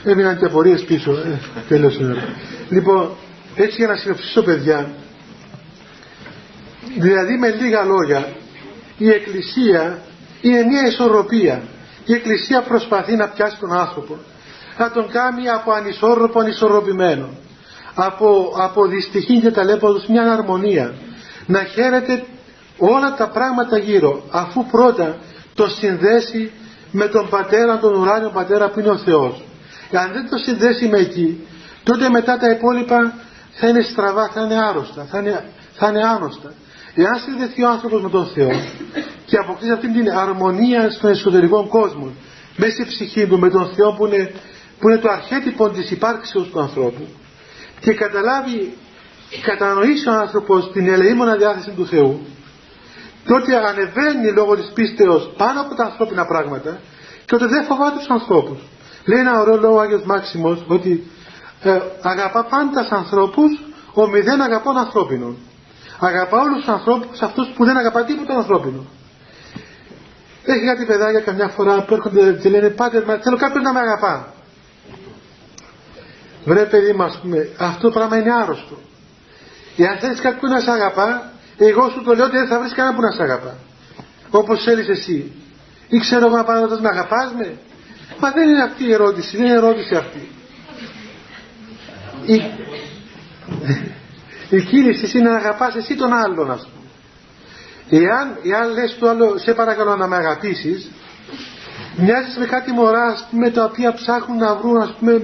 Έμειναν 0.04 0.38
και 0.38 0.44
απορίες 0.44 0.84
πίσω. 0.84 1.12
Ε, 1.12 1.40
τέλος 1.68 2.00
Λοιπόν, 2.68 3.10
έτσι 3.54 3.76
για 3.76 3.86
να 3.86 3.96
συνοψίσω 3.96 4.42
παιδιά, 4.42 4.90
δηλαδή 6.98 7.38
με 7.38 7.48
λίγα 7.50 7.84
λόγια, 7.84 8.28
η 8.98 9.10
Εκκλησία 9.10 10.02
είναι 10.40 10.62
μια 10.64 10.86
ισορροπία. 10.86 11.62
Η 12.04 12.12
Εκκλησία 12.12 12.62
προσπαθεί 12.62 13.16
να 13.16 13.28
πιάσει 13.28 13.58
τον 13.58 13.72
άνθρωπο 13.72 14.18
θα 14.76 14.90
τον 14.90 15.08
κάνει 15.10 15.48
από 15.48 15.72
ανισόρροπο 15.72 16.40
ανισορροπημένο 16.40 17.28
από, 17.98 18.52
από 18.56 18.86
δυστυχή 18.86 19.40
και 19.40 19.50
ταλέποδος 19.50 20.06
μια 20.06 20.32
αρμονία 20.32 20.94
να 21.46 21.64
χαίρεται 21.64 22.24
όλα 22.78 23.14
τα 23.14 23.28
πράγματα 23.28 23.78
γύρω 23.78 24.22
αφού 24.30 24.66
πρώτα 24.66 25.16
το 25.54 25.68
συνδέσει 25.68 26.50
με 26.90 27.06
τον 27.08 27.28
πατέρα, 27.28 27.78
τον 27.78 27.94
ουράνιο 27.94 28.30
πατέρα 28.30 28.68
που 28.68 28.80
είναι 28.80 28.90
ο 28.90 28.98
Θεός. 28.98 29.42
Αν 29.92 30.12
δεν 30.12 30.28
το 30.30 30.36
συνδέσει 30.36 30.88
με 30.88 30.98
εκεί, 30.98 31.46
τότε 31.82 32.08
μετά 32.08 32.38
τα 32.38 32.50
υπόλοιπα 32.50 33.14
θα 33.52 33.68
είναι 33.68 33.82
στραβά, 33.82 34.28
θα 34.28 34.40
είναι 34.42 34.58
άρρωστα, 34.68 35.06
θα 35.10 35.18
είναι, 35.18 35.44
θα 35.72 35.88
είναι 35.88 36.02
άνοστα. 36.02 36.52
Εάν 36.94 37.18
συνδεθεί 37.18 37.62
ο 37.62 37.68
άνθρωπος 37.68 38.02
με 38.02 38.10
τον 38.10 38.26
Θεό 38.26 38.50
και 39.26 39.36
αποκτήσει 39.36 39.72
αυτή 39.72 39.92
την 39.92 40.10
αρμονία 40.10 40.90
στον 40.90 41.10
εσωτερικό 41.10 41.66
κόσμο, 41.68 42.12
μέσα 42.56 42.72
στη 42.72 42.84
ψυχή 42.84 43.26
του 43.26 43.38
με 43.38 43.50
τον 43.50 43.70
Θεό 43.74 43.92
που 43.92 44.06
είναι 44.06 44.32
που 44.78 44.88
είναι 44.88 44.98
το 44.98 45.10
αρχέτυπο 45.10 45.68
της 45.68 45.90
υπάρξεως 45.90 46.48
του 46.48 46.60
ανθρώπου 46.60 47.06
και 47.80 47.94
καταλάβει 47.94 48.76
κατανοήσει 49.42 50.08
ο 50.08 50.12
άνθρωπος 50.12 50.72
την 50.72 50.88
ελεήμονα 50.88 51.36
διάθεση 51.36 51.70
του 51.70 51.86
Θεού 51.86 52.26
τότε 53.26 53.56
ανεβαίνει 53.56 54.32
λόγω 54.32 54.56
της 54.56 54.70
πίστεως 54.74 55.32
πάνω 55.36 55.60
από 55.60 55.74
τα 55.74 55.84
ανθρώπινα 55.84 56.26
πράγματα 56.26 56.80
και 57.26 57.34
ότι 57.34 57.46
δεν 57.46 57.64
φοβάται 57.64 57.98
τους 57.98 58.08
ανθρώπους. 58.08 58.58
Λέει 59.04 59.20
ένα 59.20 59.40
ωραίο 59.40 59.56
λόγο 59.56 59.76
ο 59.76 59.80
Άγιος 59.80 60.02
Μάξιμος 60.02 60.64
ότι 60.68 61.10
ε, 61.62 61.78
αγαπά 62.02 62.44
πάντα 62.44 62.80
τους 62.80 62.90
ανθρώπους 62.90 63.60
ο 63.94 64.06
μηδέν 64.06 64.40
αγαπών 64.40 64.76
ανθρώπινων. 64.76 65.36
Αγαπά 66.00 66.40
όλους 66.40 66.56
τους 66.56 66.68
ανθρώπους 66.68 67.22
αυτούς 67.22 67.48
που 67.48 67.64
δεν 67.64 67.76
αγαπά 67.76 68.04
τίποτα 68.04 68.34
ανθρώπινο 68.34 68.84
έχει 70.46 70.64
κάτι 70.64 70.84
παιδάκια 70.84 71.20
καμιά 71.20 71.48
φορά 71.48 71.84
που 71.84 71.94
έρχονται 71.94 72.32
και 72.32 72.48
λένε 72.48 72.68
πάτε 72.68 73.04
θέλω 73.22 73.36
κάποιον 73.36 73.62
να 73.62 73.72
με 73.72 73.80
αγαπά 73.80 74.32
Βρε 76.46 76.64
παιδί 76.64 76.92
μου, 76.92 77.18
πούμε, 77.22 77.48
αυτό 77.58 77.80
το 77.80 77.90
πράγμα 77.90 78.16
είναι 78.16 78.32
άρρωστο. 78.42 78.78
Εάν 79.76 79.98
θέλεις 79.98 80.20
κάποιον 80.20 80.50
να 80.50 80.60
σε 80.60 80.70
αγαπά, 80.70 81.32
εγώ 81.56 81.88
σου 81.90 82.02
το 82.02 82.14
λέω 82.14 82.24
ότι 82.24 82.36
δεν 82.36 82.46
θα 82.46 82.58
βρεις 82.58 82.72
κανένα 82.72 82.94
που 82.96 83.02
να 83.02 83.10
σε 83.10 83.22
αγαπά. 83.22 83.56
Όπως 84.30 84.62
θέλεις 84.62 84.88
εσύ. 84.88 85.32
Ή 85.88 85.98
ξέρω 85.98 86.26
εγώ 86.26 86.36
να 86.36 86.44
πάω 86.44 86.66
να 86.80 86.90
αγαπάς 86.90 87.32
με. 87.38 87.58
Μα 88.20 88.30
δεν 88.30 88.48
είναι 88.48 88.62
αυτή 88.62 88.84
η 88.84 88.92
ερώτηση, 88.92 89.36
δεν 89.36 89.46
είναι 89.46 89.54
ερώτηση 89.54 89.94
αυτή. 89.94 90.28
Η, 92.26 92.42
η 94.56 94.62
κίνηση 94.62 95.18
είναι 95.18 95.30
να 95.30 95.36
αγαπάς 95.36 95.74
εσύ 95.74 95.94
τον 95.94 96.12
άλλον, 96.12 96.50
ας 96.50 96.68
πούμε. 96.68 96.86
Εάν, 98.04 98.36
εάν 98.42 98.72
λες 98.72 98.96
το 98.98 99.08
άλλο, 99.08 99.38
σε 99.38 99.54
παρακαλώ 99.54 99.96
να 99.96 100.06
με 100.06 100.16
αγαπήσεις, 100.16 100.90
μοιάζεις 101.96 102.36
με 102.36 102.46
κάτι 102.46 102.72
μωρά, 102.72 103.04
ας 103.04 103.26
πούμε, 103.30 103.50
τα 103.50 103.64
οποία 103.64 103.92
ψάχνουν 103.92 104.38
να 104.38 104.54
βρουν, 104.54 104.76
ας 104.76 104.94
πούμε, 104.98 105.12
να, 105.12 105.22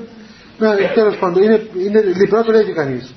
τέλος 0.94 1.16
πάντων, 1.16 1.42
είναι, 1.42 1.66
είναι 1.78 2.00
λιπρό 2.00 2.42
το 2.42 2.52
λέει 2.52 2.64
και 2.64 2.72
κανείς. 2.72 3.14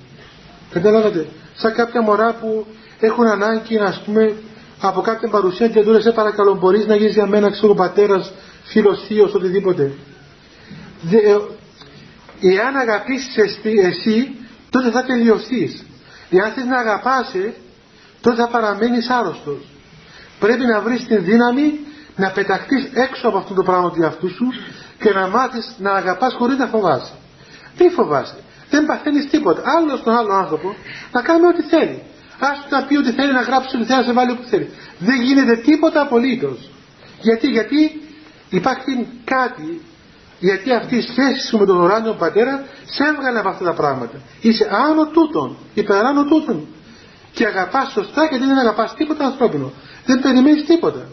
Καταλάβατε. 0.72 1.28
Σαν 1.56 1.74
κάποια 1.74 2.02
μωρά 2.02 2.34
που 2.34 2.66
έχουν 3.00 3.28
ανάγκη, 3.28 3.76
να 3.76 4.02
πούμε, 4.06 4.34
από 4.80 5.02
κάποια 5.02 5.30
παρουσία 5.30 5.68
και 5.68 5.82
του 5.82 6.02
σε 6.02 6.12
παρακαλώ, 6.12 6.56
μπορείς 6.56 6.86
να 6.86 6.96
γίνεις 6.96 7.14
για 7.14 7.28
μένα, 7.28 7.52
ξέρω, 7.52 7.74
πατέρας, 7.74 8.32
φίλος, 8.64 9.04
θείος, 9.08 9.34
οτιδήποτε. 9.34 9.92
Δε, 11.02 11.18
ε, 11.18 11.38
εάν 12.42 12.76
αγαπήσεις 12.76 13.38
εσύ 13.84 14.36
τότε 14.70 14.92
θα 14.92 15.04
τελειωθείς 15.04 15.86
εάν 16.30 16.52
θες 16.52 16.66
να 16.66 16.78
αγαπάσαι 16.78 17.54
τότε 18.22 18.36
θα 18.36 18.48
παραμένεις 18.48 19.10
άρρωστος 19.10 19.66
πρέπει 20.40 20.66
να 20.66 20.82
βρεις 20.82 21.06
την 21.06 21.24
δύναμη 21.24 21.80
να 22.16 22.32
πεταχτείς 22.32 22.90
έξω 22.94 23.28
από 23.28 23.38
αυτό 23.38 23.54
το 23.54 23.64
πράγμα 23.64 23.92
του 23.92 24.02
εαυτού 24.02 24.30
σου 24.30 24.46
και 25.00 25.12
να 25.12 25.28
μάθεις 25.28 25.76
να 25.78 25.92
αγαπάς 25.92 26.34
χωρίς 26.34 26.58
να 26.58 26.66
φοβάσαι 26.66 27.14
τι 27.78 27.90
φοβάσαι 27.90 28.38
δεν 28.70 28.86
παθαίνεις 28.86 29.30
τίποτα 29.30 29.62
άλλο 29.78 29.98
στον 29.98 30.16
άλλο 30.16 30.34
άνθρωπο 30.34 30.76
να 31.12 31.22
κάνει 31.22 31.46
ό,τι 31.46 31.62
θέλει 31.62 32.04
Άστο 32.40 32.76
να 32.76 32.86
πει 32.86 32.98
ότι 32.98 33.12
θέλει 33.12 33.34
να 33.34 33.42
γράψει 33.42 33.76
ό,τι 33.76 33.86
θέλει 33.86 34.00
να 34.00 34.06
σε 34.06 34.14
βάλει 34.14 34.32
όπου 34.32 34.44
θέλει 34.50 34.70
δεν 35.00 35.22
γίνεται 35.22 35.56
τίποτα 35.56 36.02
απολύτως 36.02 36.70
γιατί, 37.22 37.48
γιατί 37.48 38.02
υπάρχει 38.50 39.08
κάτι 39.24 39.82
γιατί 40.40 40.74
αυτή 40.74 40.96
η 40.96 41.02
σχέση 41.02 41.48
σου 41.48 41.58
με 41.58 41.66
τον 41.66 41.78
ουράνιο 41.82 42.14
πατέρα 42.14 42.66
σε 42.86 43.04
έβγαλε 43.04 43.40
από 43.40 43.50
αυτά 43.50 43.64
τα 43.64 43.74
πράγματα. 43.74 44.18
Είσαι 44.42 44.70
άνω 44.72 45.06
τούτων, 45.08 45.58
υπεράνω 45.74 46.24
τούτων. 46.26 46.68
Και 47.32 47.46
αγαπάς 47.46 47.92
σωστά 47.92 48.26
γιατί 48.26 48.46
δεν 48.46 48.58
αγαπάς 48.58 48.94
τίποτα 48.96 49.26
ανθρώπινο. 49.26 49.72
Δεν 50.06 50.20
περιμένεις 50.20 50.66
τίποτα. 50.66 51.08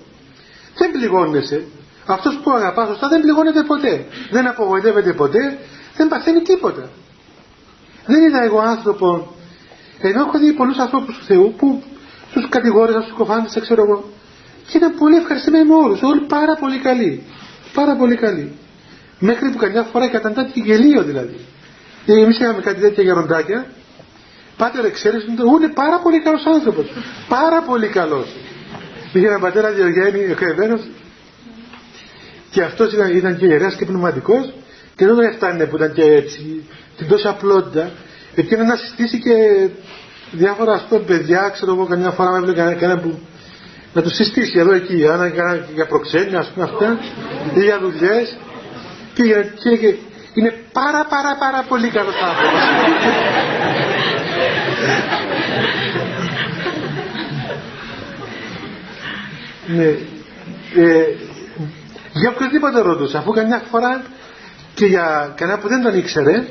Δεν 0.78 0.90
πληγώνεσαι. 0.90 1.64
Αυτός 2.06 2.38
που 2.42 2.50
αγαπάς 2.50 2.88
σωστά 2.88 3.08
δεν 3.08 3.20
πληγώνεται 3.20 3.62
ποτέ. 3.62 4.06
Δεν 4.30 4.46
απογοητεύεται 4.46 5.12
ποτέ. 5.12 5.58
Δεν 5.96 6.08
παθαίνει 6.08 6.40
τίποτα. 6.40 6.90
Δεν 8.06 8.22
είδα 8.22 8.42
εγώ 8.42 8.58
άνθρωπο, 8.58 9.34
ενώ 10.00 10.20
έχω 10.20 10.38
δει 10.38 10.52
πολλούς 10.52 10.78
ανθρώπους 10.78 11.18
του 11.18 11.24
Θεού 11.24 11.54
που 11.56 11.82
τους 12.32 12.48
κατηγόρησαν, 12.48 13.02
τους 13.02 13.12
κοφάντησαν, 13.12 13.62
ξέρω 13.62 13.82
εγώ. 13.82 14.10
Και 14.68 14.76
ήταν 14.76 14.94
πολύ 14.98 15.16
ευχαριστημένοι 15.16 15.64
με 15.64 15.74
όλους. 15.74 16.02
Όλοι 16.02 16.20
πάρα 16.20 16.54
πολύ 16.60 16.78
καλοί. 16.78 17.22
Πάρα 17.74 17.96
πολύ 17.96 18.16
καλοί. 18.16 18.52
Μέχρι 19.18 19.50
που 19.50 19.58
καμιά 19.58 19.82
φορά 19.82 20.08
καταντά 20.08 20.44
και 20.44 20.60
γελίο 20.60 21.02
δηλαδή. 21.02 21.36
Ε, 22.06 22.12
Εμείς 22.12 22.38
είχαμε 22.38 22.60
κάτι 22.60 22.80
τέτοια 22.80 23.02
γεροντάκια. 23.02 23.66
Πάτερ 24.56 24.84
εξαίρεση, 24.84 25.26
είναι 25.30 25.68
πάρα 25.74 25.98
πολύ 25.98 26.20
καλός 26.20 26.46
άνθρωπος. 26.46 26.86
Πάρα 27.28 27.62
πολύ 27.62 27.88
καλός. 27.88 28.26
Είχε 29.12 29.26
ένα 29.26 29.38
πατέρα 29.38 29.70
Διογέννη, 29.70 30.20
εκρεβμένο. 30.20 30.80
Και 32.50 32.62
αυτός 32.62 32.92
ήταν, 32.92 33.16
ήταν 33.16 33.36
και 33.36 33.46
ιερέας 33.46 33.76
και 33.76 33.84
πνευματικός. 33.84 34.52
Και 35.02 35.08
δεν 35.08 35.16
τον 35.16 35.24
έφτανε 35.24 35.66
που 35.66 35.76
ήταν 35.76 35.92
και 35.92 36.02
έτσι, 36.02 36.68
την 36.96 37.08
τόση 37.08 37.28
απλότητα. 37.28 37.90
Έπιανε 38.34 38.64
να 38.64 38.76
συστήσει 38.76 39.18
και 39.20 39.32
διάφορα 40.30 40.72
ας 40.72 40.86
πούμε 40.88 41.00
παιδιά, 41.00 41.50
ξέρω 41.52 41.72
εγώ, 41.72 41.86
καμιά 41.86 42.10
φορά 42.10 42.30
με 42.30 42.36
έβλεπε 42.36 42.76
κανένα 42.80 43.00
που 43.00 43.18
να 43.94 44.02
τους 44.02 44.14
συστήσει 44.14 44.58
εδώ 44.58 44.74
εκεί, 44.74 44.94
για, 44.94 45.66
για 45.74 45.86
προξένια, 45.86 46.38
ας 46.38 46.50
πούμε 46.54 46.64
αυτά, 46.64 46.98
ή 47.54 47.60
για 47.60 47.78
δουλειές. 47.80 48.36
Και, 49.14 49.22
και, 49.62 49.76
και 49.76 49.96
είναι 50.34 50.54
πάρα 50.72 51.06
πάρα 51.08 51.36
πάρα 51.38 51.64
πολύ 51.68 51.88
καλός 51.88 52.14
άνθρωπος. 52.28 52.60
ναι. 59.66 59.84
Ε, 60.84 61.04
για 62.12 62.30
οποιοδήποτε 62.34 62.80
ρωτούσα, 62.80 63.18
αφού 63.18 63.32
καμιά 63.32 63.62
φορά 63.70 64.02
και 64.74 64.86
για 64.86 65.32
κανένα 65.36 65.58
που 65.58 65.68
δεν 65.68 65.82
τον 65.82 65.94
ήξερε, 65.94 66.44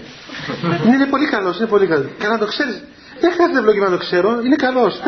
είναι 0.86 1.06
πολύ 1.06 1.26
καλός, 1.28 1.58
είναι 1.58 1.68
πολύ 1.68 1.88
καλός. 1.88 2.06
Κανένα 2.18 2.40
το 2.40 2.46
ξέρεις, 2.46 2.84
δεν 3.20 3.32
χρειάζεται 3.32 3.60
ευλογήμα 3.60 3.86
να 3.86 3.92
το 3.92 3.98
ξέρω, 3.98 4.42
είναι 4.46 4.56
καλός. 4.56 5.02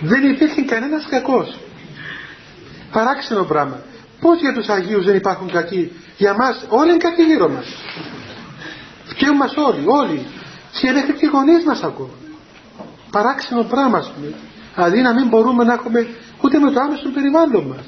δεν 0.00 0.30
υπήρχε 0.30 0.62
κανένας 0.62 1.06
κακός. 1.10 1.58
Παράξενο 2.92 3.42
πράγμα. 3.44 3.80
Πώς 4.20 4.40
για 4.40 4.52
τους 4.52 4.68
Αγίους 4.68 5.04
δεν 5.04 5.16
υπάρχουν 5.16 5.50
κακοί; 5.50 5.92
Για 6.16 6.34
μας 6.34 6.64
όλοι 6.68 6.88
είναι 6.90 6.98
κακοί 6.98 7.22
γύρω 7.22 7.48
μας. 7.48 7.66
Φταίουν 9.04 9.36
μας 9.36 9.54
όλοι, 9.56 9.82
όλοι. 9.86 10.26
Και 10.80 10.90
μέχρι 10.90 11.12
και 11.12 11.26
οι 11.26 11.28
γονείς 11.28 11.64
μας 11.64 11.82
ακόμα. 11.82 12.14
Παράξενο 13.10 13.62
πράγμα 13.62 13.98
ας 13.98 14.12
πούμε. 14.14 14.32
Δηλαδή 14.74 15.00
να 15.00 15.14
μην 15.14 15.28
μπορούμε 15.28 15.64
να 15.64 15.72
έχουμε 15.72 16.06
ούτε 16.40 16.58
με 16.58 16.70
το 16.70 16.80
άμεσο 16.80 17.08
περιβάλλον 17.08 17.64
μας. 17.64 17.84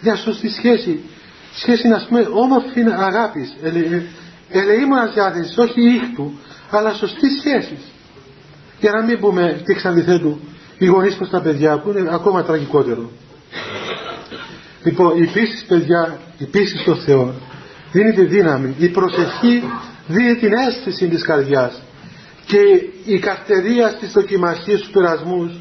Για 0.00 0.16
σωστή 0.16 0.50
σχέση. 0.50 1.00
Σχέση 1.54 1.88
να 1.88 2.06
πούμε 2.08 2.28
όμορφη 2.32 2.80
αγάπης. 2.98 3.56
Ελε, 3.62 4.02
ελεήμονας 4.50 5.12
διάθεσης, 5.14 5.58
όχι 5.58 5.80
ήχτου, 5.80 6.32
αλλά 6.70 6.94
σωστής 6.94 7.38
σχέσης. 7.38 7.80
Για 8.80 8.90
να 8.90 9.02
μην 9.02 9.18
πούμε 9.20 9.62
τι 9.64 9.72
εξαντιθέτου 9.72 10.40
οι 10.78 10.86
γονείς 10.86 11.14
προς 11.14 11.30
τα 11.30 11.40
παιδιά 11.40 11.78
που 11.78 11.90
είναι 11.90 12.08
ακόμα 12.12 12.42
τραγικότερο. 12.42 13.10
Λοιπόν, 14.84 15.22
η 15.22 15.26
πίστη, 15.26 15.64
παιδιά, 15.68 16.20
η 16.38 16.44
πίστη 16.44 16.78
στο 16.78 16.94
Θεό 16.94 17.34
δίνει 17.92 18.12
τη 18.12 18.24
δύναμη. 18.24 18.74
Η 18.78 18.88
προσευχή 18.88 19.62
δίνει 20.06 20.34
την 20.34 20.52
αίσθηση 20.52 21.08
της 21.08 21.22
καρδιάς. 21.22 21.82
Και 22.46 22.58
η 23.04 23.18
καρτερία 23.18 23.88
στις 23.88 24.12
δοκιμασίες, 24.12 24.78
στους 24.78 24.90
περασμούς, 24.90 25.52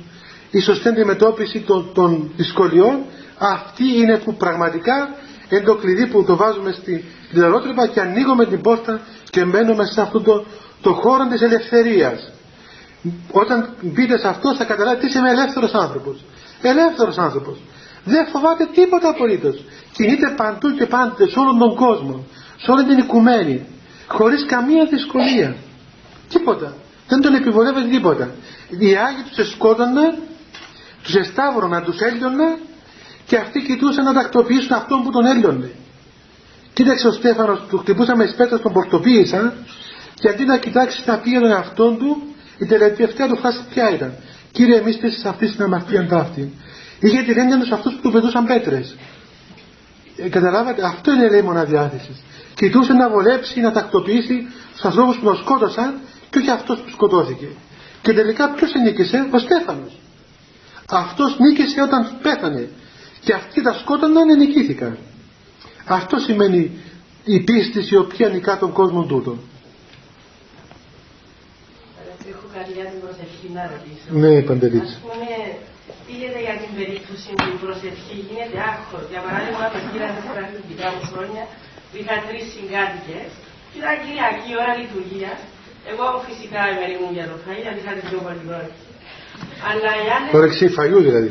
η 0.51 0.59
σωστή 0.59 0.87
αντιμετώπιση 0.87 1.59
των, 1.59 1.89
των 1.93 2.31
δυσκολιών, 2.35 3.03
αυτή 3.37 3.83
είναι 3.97 4.17
που 4.17 4.35
πραγματικά 4.35 5.09
είναι 5.49 5.61
το 5.61 5.75
κλειδί 5.75 6.07
που 6.07 6.23
το 6.23 6.35
βάζουμε 6.35 6.71
στην 6.71 7.03
λερότρυπα 7.31 7.87
και 7.87 7.99
ανοίγουμε 7.99 8.45
την 8.45 8.61
πόρτα 8.61 9.01
και 9.29 9.45
μπαίνουμε 9.45 9.85
σε 9.85 10.01
αυτό 10.01 10.21
το, 10.21 10.45
το 10.81 10.93
χώρο 10.93 11.27
της 11.27 11.41
ελευθερίας. 11.41 12.31
Όταν 13.31 13.69
μπείτε 13.81 14.17
σε 14.17 14.27
αυτό 14.27 14.55
θα 14.55 14.63
καταλάβετε 14.63 15.05
ότι 15.05 15.17
είσαι 15.17 15.27
ελεύθερος 15.27 15.73
άνθρωπος. 15.73 16.23
Ελεύθερος 16.61 17.17
άνθρωπος. 17.17 17.57
Δεν 18.03 18.27
φοβάται 18.27 18.67
τίποτα 18.73 19.09
απολύτως. 19.09 19.63
Κινείται 19.91 20.33
παντού 20.37 20.71
και 20.75 20.85
πάντοτε 20.85 21.29
σε 21.29 21.39
όλον 21.39 21.57
τον 21.57 21.75
κόσμο. 21.75 22.25
Σε 22.57 22.71
όλη 22.71 22.85
την 22.85 22.97
οικουμένη. 22.97 23.65
Χωρίς 24.07 24.45
καμία 24.45 24.85
δυσκολία. 24.85 25.55
Τίποτα. 26.29 26.73
Δεν 27.07 27.21
τον 27.21 27.33
επιβολεύεται 27.33 27.87
τίποτα. 27.87 28.29
Οι 28.79 28.95
Άγιοι 28.95 29.23
τους 29.29 29.37
εσκότωναν, 29.37 30.15
τους 31.03 31.15
εσταύρωναν, 31.15 31.83
τους 31.83 31.99
έλειωναν 31.99 32.57
και 33.27 33.37
αυτοί 33.37 33.61
κοιτούσαν 33.61 34.03
να 34.03 34.13
τακτοποιήσουν 34.13 34.73
αυτόν 34.73 35.03
που 35.03 35.11
τον 35.11 35.25
έλειωνε. 35.25 35.71
Κοίταξε 36.73 37.07
ο 37.07 37.11
Στέφανος, 37.11 37.61
του 37.69 37.77
χτυπούσαμε 37.77 38.23
εις 38.23 38.33
πέτρες, 38.33 38.61
τον 38.61 38.73
πορτοποίησαν 38.73 39.53
και 40.13 40.29
αντί 40.29 40.45
να 40.45 40.57
κοιτάξεις 40.57 41.05
τα 41.05 41.17
πήγαινε 41.17 41.41
τον 41.41 41.51
εαυτόν 41.51 41.97
του, 41.97 42.35
η 42.57 42.65
τελευταία 42.65 43.27
του 43.27 43.37
φράση 43.37 43.59
ποια 43.73 43.93
ήταν. 43.93 44.13
Κύριε, 44.51 44.77
εμείς 44.77 44.97
πέσει 44.97 45.19
σε 45.19 45.29
αυτή 45.29 45.51
την 45.51 45.63
αμαρτία 45.63 46.07
ταύτη. 46.07 46.53
Είχε 46.99 47.21
την 47.21 47.37
έννοια 47.37 47.59
τους 47.59 47.71
αυτούς 47.71 47.93
που 47.93 48.01
του 48.01 48.11
πετούσαν 48.11 48.45
πέτρες. 48.45 48.95
Ε, 50.17 50.29
καταλάβατε, 50.29 50.85
αυτό 50.85 51.11
είναι 51.11 51.25
ελέμονα 51.25 51.63
διάθεση. 51.63 52.23
Κοιτούσε 52.55 52.93
να 52.93 53.09
βολέψει, 53.09 53.59
να 53.59 53.71
τακτοποιήσει 53.71 54.47
του 54.77 54.87
ανθρώπους 54.87 55.17
που 55.17 55.23
τον 55.23 55.37
σκότωσαν 55.37 55.99
και 56.29 56.37
όχι 56.37 56.49
αυτός 56.49 56.79
που 56.79 56.89
σκοτώθηκε. 56.89 57.47
Και 58.01 58.13
τελικά 58.13 58.49
ποιος 58.49 58.71
νίκησε, 58.83 59.27
ο 59.31 59.37
Στέφανος. 59.39 59.99
Αυτός 60.89 61.37
νίκησε 61.39 61.81
όταν 61.81 62.07
πέθανε. 62.21 62.69
Και 63.27 63.35
αυτοί 63.41 63.59
τα 63.67 63.73
σκότωναν 63.81 64.27
νικήθηκαν. 64.41 64.93
Αυτό 65.99 66.15
σημαίνει 66.27 66.61
η 67.35 67.37
πίστη 67.47 67.79
η 67.95 67.97
οποία 68.05 68.27
νικά 68.35 68.53
τον 68.63 68.71
κόσμο 68.79 69.01
τούτο. 69.11 69.33
Έχω 72.33 72.45
κάτι 72.55 72.71
για 72.77 72.87
την 72.91 72.99
προσευχή 73.03 73.47
να 73.57 73.63
ρωτήσω. 73.73 74.07
Ναι, 74.21 74.33
Παντελής. 74.47 74.89
Ας 74.93 74.99
πούμε, 75.05 75.31
πήγαινε 76.05 76.39
για 76.47 76.55
την 76.61 76.71
περίπτωση 76.77 77.29
που 77.39 77.47
η 77.55 77.57
προσευχή 77.63 78.17
γίνεται 78.27 78.57
άχρο. 78.71 78.99
Για 79.11 79.21
παράδειγμα, 79.25 79.65
το 79.75 79.79
κύρα 79.89 80.07
τέσσερα 80.15 80.41
δικά 80.69 80.87
μου 80.93 81.03
χρόνια, 81.11 81.43
είχα 81.97 82.15
τρεις 82.27 82.45
συγκάτοικες 82.53 83.31
και 83.69 83.77
ήταν 83.81 83.93
Κυριακή 84.03 84.51
ώρα 84.61 84.73
λειτουργίας. 84.81 85.39
Εγώ 85.91 86.05
φυσικά 86.27 86.61
ήμουν 86.93 87.13
για 87.17 87.27
το 87.31 87.35
φαΐ, 87.43 87.59
γιατί 87.65 87.79
είχα 87.81 87.93
την 87.97 88.05
πιο 88.09 88.19
πολύ 88.25 88.45
όρεξη. 88.57 88.86
Αλλά 89.69 89.91
οι 90.01 90.07
άλλες... 90.15 90.29
Όρεξη 90.39 90.65
φαγιού 90.77 90.99
δηλαδή. 91.07 91.29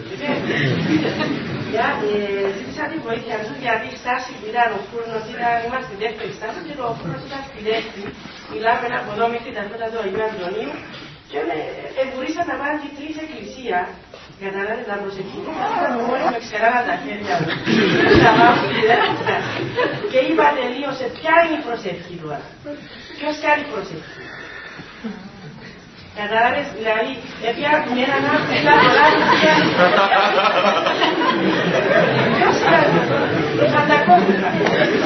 Ζήτησα 2.59 2.85
τη 2.93 2.97
βοήθεια 3.07 3.37
του 3.45 3.55
γιατί 3.65 3.87
η 3.95 3.97
στάση 4.03 4.31
που 4.39 4.45
ήταν 4.53 4.67
ο 4.77 4.79
φούρνος 4.89 5.25
ήταν, 5.33 5.53
είμαστε 5.67 5.87
στη 5.91 5.97
δεύτερη 6.05 6.33
στάση 6.39 6.59
και 6.67 6.75
ο 6.91 6.93
φούρνος 6.99 7.23
ήταν 7.29 7.41
στη 7.49 7.59
δεύτερη. 7.71 8.09
Μιλάμε 8.53 8.83
ένα 8.89 8.97
από 9.03 9.11
εδώ 9.15 9.27
μέχρι 9.35 9.51
τα 9.57 9.63
φέτα 9.71 9.87
του 9.91 9.99
Αγίου 10.03 10.25
Αντωνίου 10.29 10.73
και 11.31 11.39
εμπορήσαν 12.03 12.45
να 12.51 12.55
πάνε 12.61 12.77
και 12.83 12.91
τρεις 12.97 13.17
εκκλησία 13.25 13.79
Καταλάβετε 14.45 14.85
τα 14.93 14.97
προσευχή 15.03 15.39
μου, 15.45 15.53
μόλι 16.09 16.25
με 16.35 16.39
ξεράγαν 16.45 16.85
τα 16.91 16.97
χέρια 17.03 17.35
μου. 17.41 17.51
Και 20.13 20.21
είπα 20.29 20.47
τελείωσε, 20.59 21.07
ποια 21.19 21.35
είναι 21.43 21.57
η 21.61 21.63
προσευχή 21.67 22.15
τώρα; 22.23 22.45
Ποιος 23.19 23.35
κάνει 23.45 23.63
προσευχή; 23.73 24.26
Κατάλαβες, 26.21 26.67
δηλαδή, 26.79 27.12
με 27.95 28.01
έναν 28.07 28.23
άνθρωπο 28.33 28.55
να 28.69 28.75
κολλάει 28.83 29.14
Ποιος 32.37 32.57
κάνει. 32.71 32.99
Φαντακόφυγα. 33.75 34.49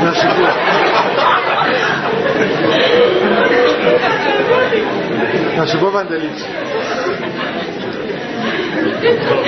Να 0.04 0.12
σου 0.18 0.28
πω. 0.36 0.44
Να 5.58 5.66
σου 5.66 5.78
πω, 5.78 5.88
Παντελής. 5.94 6.40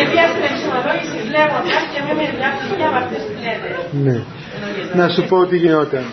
Επειδή 0.02 0.24
στην 0.32 0.44
εξομολόγηση 0.50 1.18
λέγοντας 1.34 1.82
και 1.92 2.00
με 2.06 2.12
μια 2.38 2.50
δουλειά 2.70 2.88
από 2.88 2.96
αυτές 3.02 3.22
που 3.26 3.34
λέτε. 3.44 3.68
Ναι. 4.06 4.18
να 5.00 5.08
σου 5.08 5.22
πω 5.28 5.46
τι 5.46 5.56
γινόταν. 5.56 6.04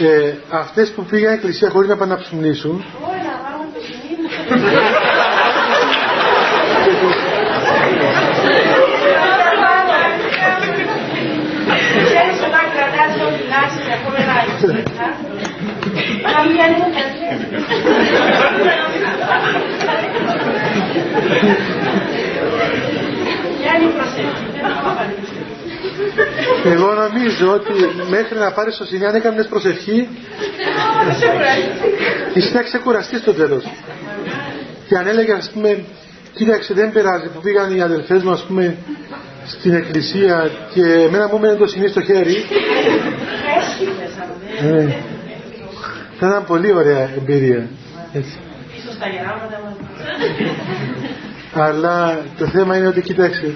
Ε, 0.00 0.32
αυτές 0.50 0.90
που 0.90 1.04
πήγαν 1.04 1.32
εκκλησία 1.32 1.70
χωρίς 1.70 1.88
να 1.88 1.96
πάνε 1.96 2.14
να 2.14 2.20
ψουμνήσουν 2.20 2.84
εγώ 26.64 26.92
νομίζω 26.94 27.52
ότι 27.52 27.72
μέχρι 28.08 28.38
να 28.38 28.50
πάρεις 28.52 28.76
το 28.76 28.84
σημείο 28.84 29.08
αν 29.08 29.14
έκανες 29.14 29.46
προσευχή 29.46 30.08
είσαι 32.34 32.54
να 32.54 32.62
ξεκουραστείς 32.62 33.18
στο 33.20 33.32
τέλος 33.32 33.64
και 34.88 34.96
αν 34.96 35.06
έλεγε 35.06 35.32
ας 35.32 35.50
πούμε 35.50 35.84
κοίταξε 36.34 36.74
δεν 36.74 36.92
περάζει 36.92 37.28
που 37.28 37.40
πήγαν 37.40 37.76
οι 37.76 37.80
αδελφές 37.80 38.22
μου 38.22 38.30
ας 38.30 38.44
πούμε 38.44 38.76
στην 39.46 39.74
εκκλησία 39.74 40.50
και 40.74 40.82
εμένα 40.82 41.28
μου 41.28 41.36
έμενε 41.36 41.54
το 41.54 41.66
σημείο 41.66 41.88
στο 41.88 42.00
χέρι 42.00 42.36
ε, 44.60 44.86
θα 46.18 46.26
ήταν 46.26 46.44
πολύ 46.46 46.72
ωραία 46.72 47.10
εμπειρία 47.16 47.68
έτσι. 48.12 48.38
αλλά 51.52 52.20
το 52.38 52.46
θέμα 52.46 52.76
είναι 52.76 52.86
ότι 52.86 53.00
κοίταξε 53.00 53.54